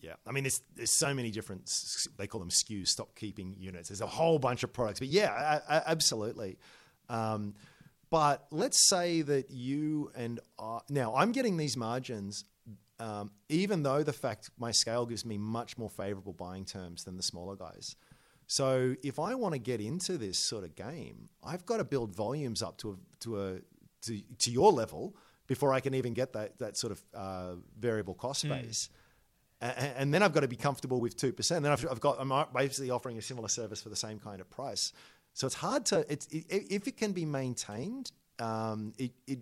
Yeah, 0.00 0.14
I 0.26 0.30
mean, 0.30 0.44
there's 0.44 0.62
there's 0.76 0.96
so 0.96 1.12
many 1.12 1.30
different. 1.30 1.68
They 2.16 2.26
call 2.28 2.38
them 2.40 2.50
SKUs, 2.50 2.88
stock 2.88 3.14
keeping 3.16 3.56
units. 3.58 3.88
There's 3.88 4.00
a 4.00 4.06
whole 4.06 4.38
bunch 4.38 4.62
of 4.62 4.72
products, 4.72 5.00
but 5.00 5.08
yeah, 5.08 5.60
a- 5.68 5.74
a- 5.74 5.90
absolutely. 5.90 6.58
Um, 7.08 7.54
but 8.10 8.46
let's 8.50 8.88
say 8.88 9.22
that 9.22 9.50
you 9.50 10.10
and 10.14 10.40
I, 10.58 10.78
now 10.88 11.14
I'm 11.16 11.32
getting 11.32 11.56
these 11.56 11.76
margins, 11.76 12.44
um, 13.00 13.32
even 13.48 13.82
though 13.82 14.02
the 14.04 14.12
fact 14.12 14.50
my 14.56 14.70
scale 14.70 15.04
gives 15.04 15.24
me 15.24 15.36
much 15.36 15.76
more 15.76 15.90
favorable 15.90 16.32
buying 16.32 16.64
terms 16.64 17.02
than 17.04 17.16
the 17.16 17.22
smaller 17.22 17.56
guys. 17.56 17.96
So 18.46 18.94
if 19.02 19.18
I 19.18 19.34
want 19.34 19.54
to 19.54 19.58
get 19.58 19.80
into 19.80 20.16
this 20.16 20.38
sort 20.38 20.64
of 20.64 20.74
game, 20.74 21.28
I've 21.44 21.66
got 21.66 21.78
to 21.78 21.84
build 21.84 22.14
volumes 22.14 22.62
up 22.62 22.78
to 22.78 22.92
a, 22.92 22.96
to 23.20 23.42
a 23.42 23.58
to, 24.02 24.22
to 24.38 24.50
your 24.50 24.72
level 24.72 25.16
before 25.48 25.72
I 25.74 25.80
can 25.80 25.94
even 25.94 26.14
get 26.14 26.32
that 26.34 26.56
that 26.60 26.76
sort 26.76 26.92
of 26.92 27.02
uh, 27.12 27.54
variable 27.76 28.14
cost 28.14 28.48
base. 28.48 28.90
A- 29.60 29.98
and 29.98 30.14
then 30.14 30.22
I've 30.22 30.32
got 30.32 30.40
to 30.40 30.48
be 30.48 30.54
comfortable 30.54 31.00
with 31.00 31.16
two 31.16 31.32
percent. 31.32 31.64
Then 31.64 31.72
I've, 31.72 31.84
I've 31.90 32.00
got 32.00 32.20
I'm 32.20 32.32
basically 32.54 32.90
offering 32.90 33.18
a 33.18 33.22
similar 33.22 33.48
service 33.48 33.82
for 33.82 33.88
the 33.88 33.96
same 33.96 34.20
kind 34.20 34.40
of 34.40 34.48
price. 34.48 34.92
So 35.32 35.46
it's 35.46 35.56
hard 35.56 35.84
to 35.86 36.06
it's 36.08 36.26
it, 36.28 36.46
if 36.48 36.86
it 36.86 36.96
can 36.96 37.10
be 37.10 37.24
maintained. 37.24 38.12
Um, 38.38 38.92
it, 38.98 39.10
it 39.26 39.40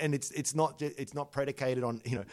and 0.00 0.14
it's 0.14 0.30
it's 0.30 0.54
not 0.54 0.80
it's 0.80 1.12
not 1.12 1.30
predicated 1.30 1.84
on 1.84 2.00
you 2.06 2.16
know 2.16 2.24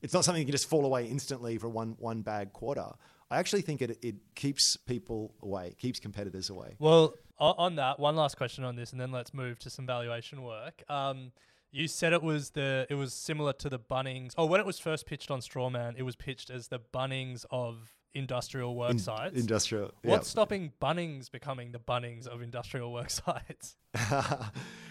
it's 0.00 0.14
not 0.14 0.24
something 0.24 0.40
you 0.40 0.46
can 0.46 0.52
just 0.52 0.68
fall 0.68 0.86
away 0.86 1.06
instantly 1.06 1.58
for 1.58 1.68
one 1.68 1.96
one 1.98 2.22
bad 2.22 2.52
quarter. 2.54 2.86
I 3.30 3.38
actually 3.38 3.62
think 3.62 3.82
it 3.82 3.98
it 4.02 4.14
keeps 4.34 4.76
people 4.76 5.34
away, 5.42 5.74
keeps 5.78 6.00
competitors 6.00 6.48
away. 6.48 6.76
Well, 6.78 7.14
on 7.38 7.76
that, 7.76 8.00
one 8.00 8.16
last 8.16 8.36
question 8.36 8.64
on 8.64 8.74
this, 8.74 8.92
and 8.92 9.00
then 9.00 9.12
let's 9.12 9.34
move 9.34 9.58
to 9.60 9.70
some 9.70 9.86
valuation 9.86 10.42
work. 10.42 10.82
Um, 10.88 11.32
you 11.70 11.88
said 11.88 12.12
it 12.12 12.22
was 12.22 12.50
the 12.50 12.86
it 12.88 12.94
was 12.94 13.12
similar 13.14 13.52
to 13.54 13.68
the 13.68 13.78
Bunnings. 13.78 14.32
Oh, 14.38 14.46
when 14.46 14.60
it 14.60 14.66
was 14.66 14.78
first 14.78 15.06
pitched 15.06 15.30
on 15.30 15.40
Strawman, 15.40 15.94
it 15.96 16.02
was 16.02 16.16
pitched 16.16 16.50
as 16.50 16.68
the 16.68 16.78
Bunnings 16.92 17.44
of 17.50 17.94
industrial 18.14 18.74
work 18.74 18.92
In- 18.92 18.98
sites. 18.98 19.36
industrial, 19.38 19.92
What's 20.02 20.28
yeah. 20.28 20.30
stopping 20.30 20.72
Bunnings 20.80 21.30
becoming 21.30 21.72
the 21.72 21.78
Bunnings 21.78 22.26
of 22.26 22.40
industrial 22.42 22.92
work 22.92 23.10
sites? 23.10 23.76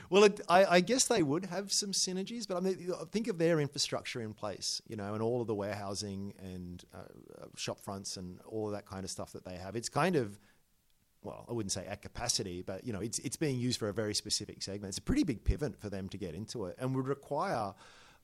well, 0.10 0.24
it, 0.24 0.40
I, 0.48 0.66
I 0.66 0.80
guess 0.82 1.08
they 1.08 1.24
would 1.24 1.46
have 1.46 1.72
some 1.72 1.92
synergies, 1.92 2.48
but 2.48 2.58
I 2.58 2.60
mean, 2.62 2.92
think 3.12 3.28
of 3.28 3.38
their 3.38 3.60
infrastructure 3.60 4.22
in 4.22 4.34
place, 4.34 4.82
you 4.88 4.96
know, 4.96 5.14
and 5.14 5.22
all 5.22 5.42
of 5.42 5.48
the 5.48 5.56
warehousing 5.56 6.34
and 6.40 6.84
uh, 6.94 7.00
uh, 7.42 7.46
shop 7.56 7.80
fronts 7.80 8.18
and 8.18 8.40
all 8.48 8.68
of 8.68 8.74
that 8.74 8.86
kind 8.86 9.04
of 9.04 9.10
stuff 9.10 9.34
that 9.34 9.44
they 9.46 9.56
have. 9.56 9.76
It's 9.76 9.90
kind 9.90 10.16
of 10.16 10.40
well, 11.28 11.46
I 11.50 11.54
wouldn't 11.54 11.74
say 11.74 11.86
at 11.86 12.02
capacity, 12.02 12.62
but 12.62 12.86
you 12.86 12.94
know, 12.94 13.02
it's 13.02 13.20
it's 13.20 13.36
being 13.36 13.60
used 13.60 13.80
for 13.80 13.90
a 13.90 13.94
very 13.94 14.16
specific 14.16 14.64
segment. 14.64 14.90
It's 14.90 14.98
a 14.98 15.02
pretty 15.02 15.24
big 15.24 15.44
pivot 15.44 15.80
for 15.80 15.90
them 15.90 16.08
to 16.10 16.18
get 16.18 16.34
into 16.34 16.66
it, 16.66 16.78
and 16.80 16.96
would 16.96 17.08
require 17.08 17.74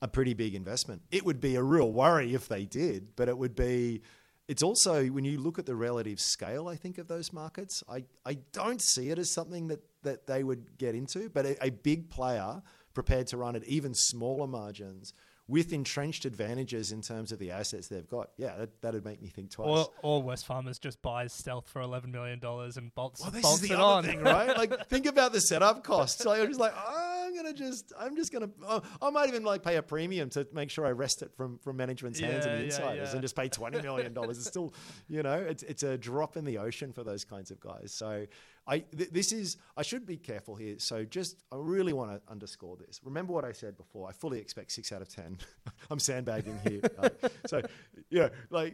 a 0.01 0.07
pretty 0.07 0.33
big 0.33 0.55
investment. 0.55 1.01
It 1.11 1.25
would 1.25 1.41
be 1.41 1.55
a 1.55 1.63
real 1.63 1.91
worry 1.91 2.33
if 2.33 2.47
they 2.47 2.65
did, 2.65 3.15
but 3.15 3.27
it 3.27 3.37
would 3.37 3.55
be. 3.55 4.01
It's 4.47 4.63
also 4.63 5.05
when 5.07 5.23
you 5.23 5.39
look 5.39 5.59
at 5.59 5.65
the 5.65 5.75
relative 5.75 6.19
scale, 6.19 6.67
I 6.67 6.75
think 6.75 6.97
of 6.97 7.07
those 7.07 7.31
markets, 7.31 7.81
I, 7.89 8.03
I 8.25 8.33
don't 8.51 8.81
see 8.81 9.09
it 9.09 9.17
as 9.17 9.31
something 9.31 9.67
that, 9.67 9.81
that 10.03 10.27
they 10.27 10.43
would 10.43 10.77
get 10.77 10.95
into, 10.95 11.29
but 11.29 11.45
a, 11.45 11.63
a 11.63 11.69
big 11.69 12.09
player 12.09 12.61
prepared 12.93 13.27
to 13.27 13.37
run 13.37 13.55
at 13.55 13.63
even 13.63 13.93
smaller 13.93 14.45
margins 14.45 15.13
with 15.53 15.71
entrenched 15.71 16.25
advantages 16.25 16.91
in 16.91 17.01
terms 17.01 17.31
of 17.31 17.37
the 17.37 17.51
assets 17.51 17.87
they've 17.87 18.07
got, 18.09 18.31
yeah, 18.37 18.55
that, 18.57 18.81
that'd 18.81 19.05
make 19.05 19.21
me 19.21 19.27
think 19.29 19.51
twice. 19.51 19.67
Or, 19.67 19.87
or 20.01 20.23
Wesfarmers 20.23 20.79
just 20.79 20.99
buys 21.03 21.31
Stealth 21.31 21.69
for 21.69 21.79
eleven 21.81 22.11
million 22.11 22.39
dollars 22.39 22.75
and 22.77 22.93
bolts, 22.95 23.21
well, 23.21 23.29
this 23.29 23.43
bolts 23.43 23.61
is 23.61 23.69
the 23.69 23.75
it 23.75 23.79
other 23.79 23.83
on. 23.83 24.03
thing, 24.03 24.21
right? 24.23 24.57
Like, 24.57 24.87
think 24.87 25.05
about 25.05 25.31
the 25.31 25.41
setup 25.41 25.83
costs. 25.83 26.25
Like, 26.25 26.41
I'm 26.41 26.47
just 26.47 26.59
like, 26.59 26.73
oh, 26.75 27.23
I'm 27.27 27.35
gonna 27.35 27.53
just, 27.53 27.93
I'm 27.99 28.15
just 28.15 28.33
gonna, 28.33 28.49
oh, 28.67 28.81
I 29.01 29.09
might 29.11 29.27
even 29.29 29.43
like 29.43 29.61
pay 29.63 29.75
a 29.75 29.83
premium 29.83 30.29
to 30.31 30.47
make 30.53 30.69
sure 30.71 30.85
I 30.85 30.91
wrest 30.91 31.21
it 31.21 31.31
from 31.37 31.59
from 31.59 31.77
management's 31.77 32.19
hands 32.19 32.45
Yeah, 32.45 32.51
and 32.51 32.59
the 32.59 32.65
yeah, 32.65 32.75
insiders, 32.75 33.09
yeah. 33.09 33.13
and 33.13 33.21
just 33.21 33.35
pay 33.35 33.47
twenty 33.49 33.79
million 33.81 34.13
dollars. 34.13 34.37
it's 34.39 34.47
still, 34.47 34.73
you 35.07 35.21
know, 35.21 35.35
it's 35.37 35.61
it's 35.63 35.83
a 35.83 35.97
drop 35.97 36.35
in 36.35 36.45
the 36.45 36.57
ocean 36.57 36.91
for 36.93 37.03
those 37.03 37.23
kinds 37.23 37.51
of 37.51 37.59
guys. 37.59 37.93
So. 37.93 38.25
I, 38.65 38.79
th- 38.79 39.09
this 39.09 39.31
is 39.31 39.57
I 39.75 39.81
should 39.81 40.05
be 40.05 40.17
careful 40.17 40.55
here. 40.55 40.75
So 40.79 41.03
just 41.03 41.37
I 41.51 41.55
really 41.57 41.93
want 41.93 42.11
to 42.11 42.31
underscore 42.31 42.77
this. 42.77 43.01
Remember 43.03 43.33
what 43.33 43.43
I 43.43 43.51
said 43.51 43.75
before. 43.77 44.07
I 44.07 44.13
fully 44.13 44.39
expect 44.39 44.71
six 44.71 44.91
out 44.91 45.01
of 45.01 45.09
ten. 45.09 45.37
I'm 45.91 45.99
sandbagging 45.99 46.59
here. 46.67 46.81
Uh, 46.97 47.09
so 47.45 47.61
yeah, 48.09 48.29
like 48.49 48.73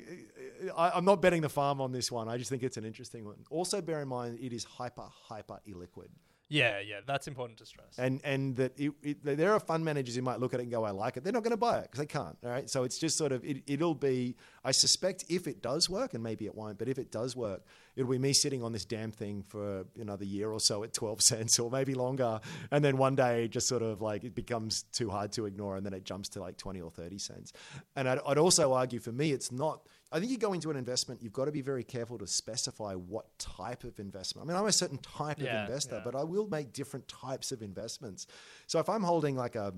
I, 0.78 0.92
I'm 0.92 1.06
not 1.06 1.22
betting 1.22 1.42
the 1.42 1.50
farm 1.50 1.82
on 1.82 1.92
this 1.92 2.12
one. 2.12 2.28
I 2.28 2.38
just 2.38 2.50
think 2.50 2.64
it's 2.64 2.78
an 2.78 2.86
interesting 2.86 3.26
one. 3.26 3.38
Also 3.50 3.82
bear 3.82 4.02
in 4.02 4.08
mind 4.08 4.40
it 4.42 4.54
is 4.54 4.64
hyper 4.64 5.06
hyper 5.28 5.60
illiquid. 5.68 6.10
Yeah, 6.52 6.80
yeah, 6.80 7.02
that's 7.06 7.28
important 7.28 7.60
to 7.60 7.66
stress. 7.66 8.00
And 8.00 8.22
and 8.24 8.56
that 8.56 8.78
it, 8.80 8.92
it, 9.04 9.24
there 9.24 9.54
are 9.54 9.60
fund 9.60 9.86
managers 9.86 10.16
who 10.16 10.24
might 10.24 10.40
look 10.40 10.56
at 10.56 10.60
it 10.60 10.64
and 10.64 10.72
go, 10.72 10.84
I 10.84 10.90
like 10.90 11.16
it. 11.16 11.24
They're 11.24 11.32
not 11.32 11.44
going 11.44 11.52
to 11.52 11.58
buy 11.58 11.78
it 11.78 11.84
because 11.84 12.00
they 12.00 12.08
can't. 12.08 12.36
All 12.44 12.50
right. 12.50 12.68
So 12.68 12.84
it's 12.84 12.98
just 12.98 13.18
sort 13.18 13.32
of 13.32 13.46
it, 13.46 13.64
it'll 13.68 13.94
be. 13.94 14.36
I 14.66 14.72
suspect 14.72 15.26
if 15.30 15.48
it 15.48 15.62
does 15.62 15.90
work, 15.90 16.16
and 16.16 16.24
maybe 16.24 16.46
it 16.46 16.56
won't, 16.56 16.80
but 16.80 16.88
if 16.88 16.98
it 16.98 17.12
does 17.12 17.36
work, 17.36 17.64
it'll 17.96 18.10
be 18.10 18.18
me 18.18 18.34
sitting 18.34 18.64
on 18.64 18.74
this 18.74 18.84
damn 18.84 19.12
thing 19.12 19.44
for 19.44 19.86
another 20.00 20.26
year 20.26 20.52
or 20.52 20.60
so 20.60 20.84
at 20.84 20.92
twelve 20.92 21.22
cents 21.30 21.60
or 21.60 21.70
maybe 21.70 21.94
longer, 21.94 22.40
and 22.72 22.84
then 22.84 22.98
one 22.98 23.16
day 23.16 23.48
just 23.48 23.68
sort 23.68 23.84
of 23.84 24.02
like 24.02 24.24
it 24.24 24.34
becomes 24.34 24.84
too 24.92 25.12
hard 25.12 25.32
to 25.34 25.46
ignore, 25.46 25.78
and 25.78 25.86
then 25.86 25.94
it 25.94 26.04
jumps 26.04 26.30
to 26.30 26.40
like 26.42 26.58
twenty 26.58 26.82
or 26.82 26.90
thirty 26.90 27.20
cents. 27.20 27.54
And 27.96 28.10
I'd, 28.10 28.20
I'd 28.26 28.40
also 28.40 28.74
argue 28.74 29.00
for 29.00 29.12
me, 29.12 29.32
it's 29.32 29.52
not. 29.52 29.82
I 30.12 30.20
think 30.20 30.32
you 30.32 30.38
go 30.40 30.54
into 30.54 30.72
an 30.72 30.76
investment, 30.78 31.22
you've 31.22 31.34
got 31.34 31.46
to 31.46 31.52
be 31.52 31.62
very 31.62 31.84
careful 31.84 32.18
to 32.18 32.26
specify 32.26 32.94
what 32.96 33.26
type 33.38 33.84
of 33.84 34.00
investment. 34.00 34.48
I 34.48 34.52
mean, 34.52 34.60
I'm 34.60 34.68
a 34.68 34.72
certain 34.72 34.98
type 35.00 35.40
Yeah, 35.40 35.64
of 35.64 35.70
investor, 35.70 35.96
yeah. 35.98 36.02
but 36.04 36.16
I 36.16 36.24
will 36.24 36.48
make 36.48 36.74
different 36.74 37.08
types 37.08 37.52
of 37.52 37.62
investments. 37.62 38.26
So 38.66 38.80
if 38.80 38.90
I'm 38.90 39.04
holding 39.04 39.36
like 39.36 39.56
a 39.56 39.72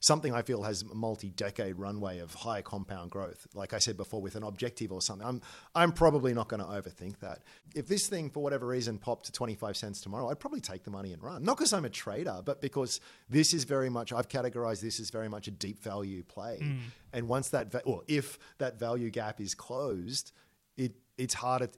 something 0.00 0.32
I 0.32 0.42
feel 0.42 0.62
has 0.62 0.82
a 0.82 0.94
multi-decade 0.94 1.78
runway 1.78 2.18
of 2.18 2.34
high 2.34 2.62
compound 2.62 3.10
growth, 3.10 3.46
like 3.54 3.72
I 3.72 3.78
said 3.78 3.96
before, 3.96 4.20
with 4.20 4.36
an 4.36 4.42
objective 4.42 4.92
or 4.92 5.02
something, 5.02 5.26
I'm 5.26 5.42
I'm 5.74 5.92
probably 5.92 6.34
not 6.34 6.48
going 6.48 6.60
to 6.60 6.66
overthink 6.66 7.18
that. 7.20 7.40
If 7.74 7.88
this 7.88 8.06
thing, 8.06 8.30
for 8.30 8.42
whatever 8.42 8.66
reason, 8.66 8.98
popped 8.98 9.26
to 9.26 9.32
25 9.32 9.76
cents 9.76 10.00
tomorrow, 10.00 10.30
I'd 10.30 10.40
probably 10.40 10.60
take 10.60 10.84
the 10.84 10.90
money 10.90 11.12
and 11.12 11.22
run. 11.22 11.42
Not 11.42 11.56
because 11.56 11.72
I'm 11.72 11.84
a 11.84 11.90
trader, 11.90 12.40
but 12.44 12.60
because 12.60 13.00
this 13.28 13.52
is 13.52 13.64
very 13.64 13.88
much 13.88 14.12
I've 14.12 14.28
categorized 14.28 14.80
this 14.80 15.00
as 15.00 15.10
very 15.10 15.28
much 15.28 15.48
a 15.48 15.50
deep 15.50 15.82
value 15.82 16.22
play. 16.22 16.58
Mm. 16.62 16.78
And 17.12 17.28
once 17.28 17.48
that, 17.50 17.72
va- 17.72 17.82
or 17.84 18.02
if 18.06 18.38
that 18.58 18.78
value 18.78 19.10
gap 19.10 19.40
is 19.40 19.54
closed, 19.54 20.32
it 20.76 20.92
it's 21.16 21.34
harder. 21.34 21.68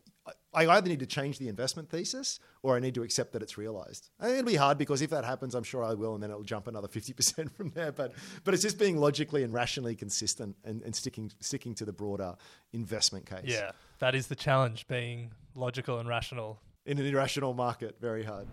I 0.53 0.67
either 0.67 0.89
need 0.89 0.99
to 1.01 1.07
change 1.07 1.39
the 1.39 1.49
investment 1.49 1.89
thesis 1.91 2.41
or 2.63 2.77
I 2.77 2.81
need 2.81 2.95
to 2.97 3.03
accept 3.03 3.33
that 3.33 3.43
it's 3.43 3.57
realized. 3.57 4.11
And 4.19 4.33
it'll 4.33 4.45
be 4.45 4.57
hard 4.57 4.79
because 4.79 5.01
if 5.01 5.11
that 5.11 5.25
happens, 5.25 5.55
I'm 5.55 5.63
sure 5.63 5.85
I 5.85 5.95
will, 5.95 6.15
and 6.15 6.23
then 6.23 6.31
it'll 6.31 6.43
jump 6.43 6.67
another 6.67 6.89
50% 6.99 7.53
from 7.53 7.71
there. 7.71 7.93
But 7.93 8.15
but 8.45 8.55
it's 8.55 8.63
just 8.63 8.79
being 8.79 8.97
logically 8.97 9.45
and 9.45 9.53
rationally 9.53 9.95
consistent 9.95 10.57
and, 10.65 10.83
and 10.83 10.95
sticking 10.95 11.31
sticking 11.41 11.75
to 11.77 11.85
the 11.85 11.93
broader 11.93 12.35
investment 12.73 13.27
case. 13.27 13.45
Yeah, 13.45 13.73
that 14.01 14.15
is 14.15 14.27
the 14.27 14.37
challenge, 14.37 14.87
being 14.89 15.33
logical 15.55 15.99
and 15.99 16.09
rational. 16.09 16.61
In 16.87 16.99
an 16.99 17.07
irrational 17.07 17.55
market, 17.55 17.97
very 18.01 18.25
hard. 18.25 18.47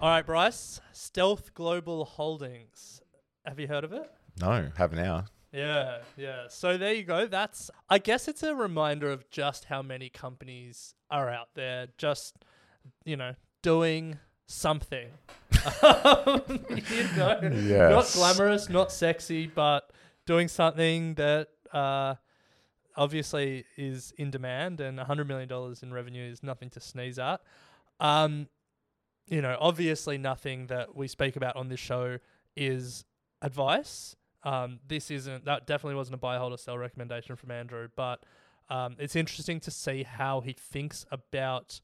All 0.00 0.10
right, 0.10 0.26
Bryce, 0.26 0.80
Stealth 0.92 1.54
Global 1.54 2.04
Holdings. 2.04 3.00
Have 3.46 3.58
you 3.58 3.66
heard 3.66 3.84
of 3.84 3.92
it? 3.92 4.10
No, 4.40 4.70
have 4.76 4.92
now. 4.92 5.24
Yeah, 5.52 5.98
yeah. 6.16 6.44
So 6.48 6.76
there 6.76 6.92
you 6.92 7.04
go. 7.04 7.26
That's 7.26 7.70
I 7.88 7.98
guess 7.98 8.28
it's 8.28 8.42
a 8.42 8.54
reminder 8.54 9.10
of 9.10 9.28
just 9.30 9.64
how 9.66 9.82
many 9.82 10.08
companies 10.10 10.94
are 11.10 11.30
out 11.30 11.48
there 11.54 11.88
just 11.96 12.36
you 13.04 13.16
know, 13.16 13.34
doing 13.62 14.18
something. 14.46 15.08
Um, 15.82 16.42
you 16.48 17.04
know, 17.16 17.38
not 17.90 18.10
glamorous, 18.12 18.68
not 18.68 18.92
sexy, 18.92 19.46
but 19.46 19.90
doing 20.26 20.48
something 20.48 21.14
that 21.14 21.48
uh 21.72 22.14
obviously 22.96 23.64
is 23.76 24.12
in 24.18 24.30
demand 24.30 24.80
and 24.80 24.98
$100 24.98 25.26
million 25.26 25.48
in 25.82 25.92
revenue 25.92 26.30
is 26.30 26.42
nothing 26.42 26.68
to 26.70 26.80
sneeze 26.80 27.18
at. 27.18 27.40
Um 28.00 28.48
you 29.26 29.42
know, 29.42 29.56
obviously 29.60 30.16
nothing 30.18 30.66
that 30.68 30.96
we 30.96 31.06
speak 31.06 31.36
about 31.36 31.54
on 31.56 31.68
this 31.68 31.80
show 31.80 32.18
is 32.56 33.04
advice. 33.42 34.16
Um, 34.44 34.80
this 34.86 35.10
isn't 35.10 35.44
that 35.46 35.66
definitely 35.66 35.96
wasn't 35.96 36.14
a 36.14 36.18
buy 36.18 36.38
hold 36.38 36.52
or 36.52 36.58
sell 36.58 36.78
recommendation 36.78 37.36
from 37.36 37.50
Andrew, 37.50 37.88
but 37.96 38.22
um, 38.70 38.96
it's 38.98 39.16
interesting 39.16 39.60
to 39.60 39.70
see 39.70 40.02
how 40.02 40.40
he 40.40 40.52
thinks 40.52 41.04
about 41.10 41.80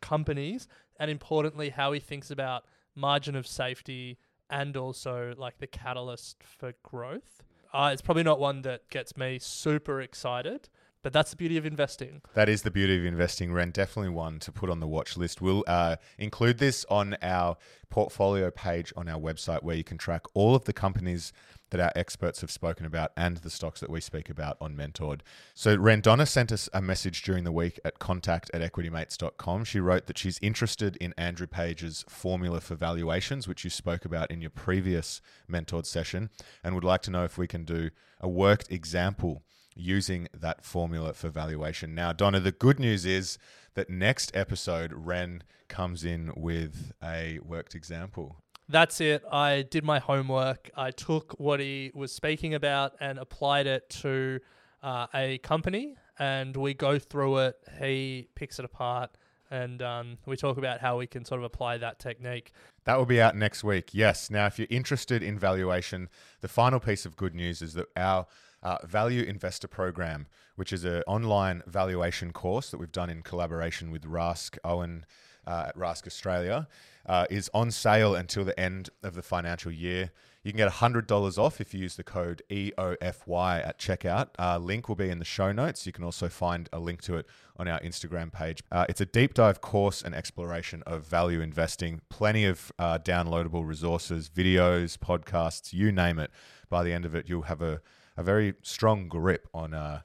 companies 0.00 0.66
and 0.98 1.10
importantly 1.10 1.70
how 1.70 1.92
he 1.92 2.00
thinks 2.00 2.30
about 2.30 2.64
margin 2.94 3.36
of 3.36 3.46
safety 3.46 4.18
and 4.48 4.76
also 4.76 5.34
like 5.36 5.58
the 5.58 5.66
catalyst 5.66 6.42
for 6.42 6.72
growth. 6.82 7.42
Uh, 7.72 7.90
it's 7.92 8.02
probably 8.02 8.22
not 8.22 8.40
one 8.40 8.62
that 8.62 8.88
gets 8.90 9.16
me 9.16 9.38
super 9.38 10.00
excited, 10.00 10.68
but 11.02 11.12
that's 11.12 11.30
the 11.30 11.36
beauty 11.36 11.56
of 11.56 11.64
investing. 11.64 12.20
That 12.34 12.48
is 12.48 12.62
the 12.62 12.70
beauty 12.70 12.96
of 12.98 13.04
investing, 13.04 13.52
Ren. 13.52 13.70
Definitely 13.70 14.10
one 14.10 14.38
to 14.40 14.52
put 14.52 14.68
on 14.68 14.80
the 14.80 14.88
watch 14.88 15.16
list. 15.16 15.40
We'll 15.40 15.64
uh, 15.66 15.96
include 16.18 16.58
this 16.58 16.84
on 16.90 17.16
our 17.22 17.56
portfolio 17.88 18.50
page 18.50 18.92
on 18.96 19.08
our 19.08 19.20
website 19.20 19.62
where 19.62 19.76
you 19.76 19.84
can 19.84 19.98
track 19.98 20.22
all 20.34 20.54
of 20.54 20.64
the 20.64 20.72
companies 20.72 21.32
that 21.70 21.80
our 21.80 21.92
experts 21.94 22.40
have 22.40 22.50
spoken 22.50 22.86
about 22.86 23.12
and 23.16 23.38
the 23.38 23.50
stocks 23.50 23.80
that 23.80 23.90
we 23.90 24.00
speak 24.00 24.28
about 24.28 24.56
on 24.60 24.76
Mentored. 24.76 25.20
So, 25.54 25.76
Ren, 25.76 26.00
Donna 26.00 26.26
sent 26.26 26.52
us 26.52 26.68
a 26.72 26.82
message 26.82 27.22
during 27.22 27.44
the 27.44 27.52
week 27.52 27.80
at 27.84 27.98
contact 27.98 28.50
at 28.52 28.60
equitymates.com. 28.60 29.64
She 29.64 29.80
wrote 29.80 30.06
that 30.06 30.18
she's 30.18 30.38
interested 30.42 30.96
in 30.96 31.14
Andrew 31.16 31.46
Page's 31.46 32.04
formula 32.08 32.60
for 32.60 32.74
valuations, 32.74 33.48
which 33.48 33.64
you 33.64 33.70
spoke 33.70 34.04
about 34.04 34.30
in 34.30 34.40
your 34.40 34.50
previous 34.50 35.20
Mentored 35.50 35.86
session, 35.86 36.30
and 36.62 36.74
would 36.74 36.84
like 36.84 37.02
to 37.02 37.10
know 37.10 37.24
if 37.24 37.38
we 37.38 37.46
can 37.46 37.64
do 37.64 37.90
a 38.20 38.28
worked 38.28 38.70
example 38.70 39.42
using 39.76 40.28
that 40.34 40.64
formula 40.64 41.14
for 41.14 41.28
valuation. 41.28 41.94
Now, 41.94 42.12
Donna, 42.12 42.40
the 42.40 42.52
good 42.52 42.78
news 42.78 43.06
is 43.06 43.38
that 43.74 43.88
next 43.88 44.30
episode, 44.34 44.92
Ren 44.92 45.42
comes 45.68 46.04
in 46.04 46.32
with 46.36 46.92
a 47.02 47.38
worked 47.42 47.74
example. 47.74 48.36
That's 48.70 49.00
it. 49.00 49.24
I 49.32 49.62
did 49.62 49.82
my 49.82 49.98
homework. 49.98 50.70
I 50.76 50.92
took 50.92 51.32
what 51.40 51.58
he 51.58 51.90
was 51.92 52.12
speaking 52.12 52.54
about 52.54 52.92
and 53.00 53.18
applied 53.18 53.66
it 53.66 53.90
to 54.02 54.38
uh, 54.80 55.08
a 55.12 55.38
company, 55.38 55.96
and 56.20 56.56
we 56.56 56.74
go 56.74 56.96
through 56.96 57.38
it. 57.38 57.56
He 57.80 58.28
picks 58.36 58.60
it 58.60 58.64
apart, 58.64 59.10
and 59.50 59.82
um, 59.82 60.18
we 60.24 60.36
talk 60.36 60.56
about 60.56 60.78
how 60.78 60.98
we 60.98 61.08
can 61.08 61.24
sort 61.24 61.40
of 61.40 61.46
apply 61.46 61.78
that 61.78 61.98
technique. 61.98 62.52
That 62.84 62.96
will 62.96 63.06
be 63.06 63.20
out 63.20 63.34
next 63.34 63.64
week. 63.64 63.88
Yes. 63.90 64.30
Now, 64.30 64.46
if 64.46 64.56
you're 64.56 64.68
interested 64.70 65.20
in 65.20 65.36
valuation, 65.36 66.08
the 66.40 66.48
final 66.48 66.78
piece 66.78 67.04
of 67.04 67.16
good 67.16 67.34
news 67.34 67.62
is 67.62 67.74
that 67.74 67.86
our 67.96 68.26
uh, 68.62 68.78
Value 68.86 69.24
Investor 69.24 69.66
Program, 69.66 70.28
which 70.54 70.72
is 70.72 70.84
an 70.84 71.02
online 71.08 71.64
valuation 71.66 72.32
course 72.32 72.70
that 72.70 72.78
we've 72.78 72.92
done 72.92 73.10
in 73.10 73.22
collaboration 73.22 73.90
with 73.90 74.04
Rask 74.04 74.58
Owen 74.62 75.06
uh, 75.44 75.64
at 75.68 75.76
Rask 75.76 76.06
Australia, 76.06 76.68
uh, 77.06 77.26
is 77.30 77.50
on 77.54 77.70
sale 77.70 78.14
until 78.14 78.44
the 78.44 78.58
end 78.58 78.90
of 79.02 79.14
the 79.14 79.22
financial 79.22 79.72
year. 79.72 80.10
You 80.42 80.52
can 80.52 80.56
get 80.56 80.72
$100 80.72 81.38
off 81.38 81.60
if 81.60 81.74
you 81.74 81.80
use 81.80 81.96
the 81.96 82.02
code 82.02 82.42
EOFY 82.48 83.66
at 83.66 83.78
checkout. 83.78 84.28
Uh, 84.38 84.56
link 84.56 84.88
will 84.88 84.96
be 84.96 85.10
in 85.10 85.18
the 85.18 85.24
show 85.24 85.52
notes. 85.52 85.86
You 85.86 85.92
can 85.92 86.02
also 86.02 86.30
find 86.30 86.66
a 86.72 86.78
link 86.78 87.02
to 87.02 87.16
it 87.16 87.26
on 87.58 87.68
our 87.68 87.78
Instagram 87.80 88.32
page. 88.32 88.62
Uh, 88.72 88.86
it's 88.88 89.02
a 89.02 89.06
deep 89.06 89.34
dive 89.34 89.60
course 89.60 90.00
and 90.00 90.14
exploration 90.14 90.82
of 90.86 91.06
value 91.06 91.42
investing. 91.42 92.00
Plenty 92.08 92.46
of 92.46 92.72
uh, 92.78 92.98
downloadable 92.98 93.66
resources, 93.66 94.30
videos, 94.30 94.96
podcasts, 94.96 95.74
you 95.74 95.92
name 95.92 96.18
it. 96.18 96.30
By 96.70 96.84
the 96.84 96.92
end 96.94 97.04
of 97.04 97.14
it, 97.14 97.28
you'll 97.28 97.42
have 97.42 97.60
a, 97.60 97.82
a 98.16 98.22
very 98.22 98.54
strong 98.62 99.08
grip 99.08 99.46
on 99.52 99.74
uh, 99.74 100.00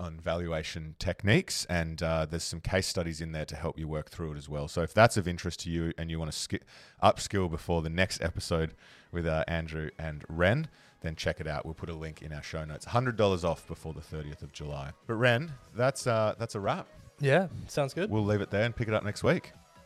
on 0.00 0.18
valuation 0.18 0.96
techniques, 0.98 1.66
and 1.66 2.02
uh, 2.02 2.26
there's 2.28 2.42
some 2.42 2.60
case 2.60 2.86
studies 2.86 3.20
in 3.20 3.32
there 3.32 3.44
to 3.44 3.54
help 3.54 3.78
you 3.78 3.86
work 3.86 4.10
through 4.10 4.32
it 4.32 4.38
as 4.38 4.48
well. 4.48 4.66
So 4.66 4.82
if 4.82 4.92
that's 4.94 5.16
of 5.16 5.28
interest 5.28 5.60
to 5.60 5.70
you 5.70 5.92
and 5.98 6.10
you 6.10 6.18
want 6.18 6.32
to 6.32 6.36
ski- 6.36 6.60
upskill 7.02 7.50
before 7.50 7.82
the 7.82 7.90
next 7.90 8.22
episode 8.22 8.74
with 9.12 9.26
uh, 9.26 9.44
Andrew 9.46 9.90
and 9.98 10.24
Ren, 10.28 10.68
then 11.02 11.14
check 11.16 11.40
it 11.40 11.46
out. 11.46 11.64
We'll 11.64 11.74
put 11.74 11.88
a 11.90 11.94
link 11.94 12.22
in 12.22 12.32
our 12.32 12.42
show 12.42 12.64
notes. 12.64 12.86
Hundred 12.86 13.16
dollars 13.16 13.44
off 13.44 13.66
before 13.68 13.92
the 13.92 14.00
30th 14.00 14.42
of 14.42 14.52
July. 14.52 14.90
But 15.06 15.14
Ren, 15.14 15.52
that's 15.76 16.06
uh, 16.06 16.34
that's 16.38 16.54
a 16.54 16.60
wrap. 16.60 16.88
Yeah, 17.20 17.48
sounds 17.68 17.92
good. 17.94 18.10
We'll 18.10 18.24
leave 18.24 18.40
it 18.40 18.50
there 18.50 18.64
and 18.64 18.74
pick 18.74 18.88
it 18.88 18.94
up 18.94 19.04
next 19.04 19.22
week. 19.22 19.52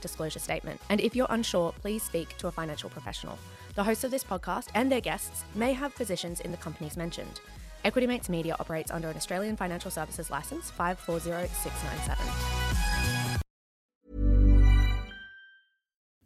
disclosure 0.00 0.38
statement. 0.38 0.80
And 0.88 1.00
if 1.00 1.14
you're 1.14 1.26
unsure, 1.30 1.72
please 1.80 2.02
speak 2.02 2.36
to 2.38 2.48
a 2.48 2.52
financial 2.52 2.90
professional. 2.90 3.38
The 3.74 3.84
hosts 3.84 4.04
of 4.04 4.10
this 4.10 4.24
podcast 4.24 4.68
and 4.74 4.90
their 4.90 5.00
guests 5.00 5.44
may 5.54 5.72
have 5.72 5.94
positions 5.94 6.40
in 6.40 6.50
the 6.50 6.56
companies 6.56 6.96
mentioned. 6.96 7.40
Equity 7.84 8.06
Mates 8.06 8.28
Media 8.28 8.56
operates 8.58 8.90
under 8.90 9.10
an 9.10 9.16
Australian 9.16 9.56
Financial 9.56 9.90
Services 9.90 10.30
License 10.30 10.70
540697. 10.70 13.40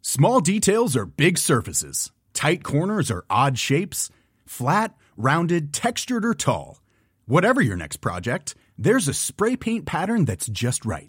Small 0.03 0.41
details 0.41 0.97
are 0.97 1.05
big 1.05 1.37
surfaces. 1.37 2.13
Tight 2.33 2.63
corners 2.63 3.11
are 3.11 3.25
odd 3.29 3.59
shapes. 3.59 4.11
Flat, 4.47 4.95
rounded, 5.17 5.73
textured, 5.73 6.25
or 6.25 6.35
tall. 6.35 6.81
Whatever 7.27 7.61
your 7.61 7.77
next 7.77 7.97
project, 7.97 8.55
there's 8.79 9.09
a 9.09 9.15
spray 9.15 9.57
paint 9.57 9.85
pattern 9.85 10.25
that's 10.25 10.47
just 10.47 10.87
right. 10.87 11.09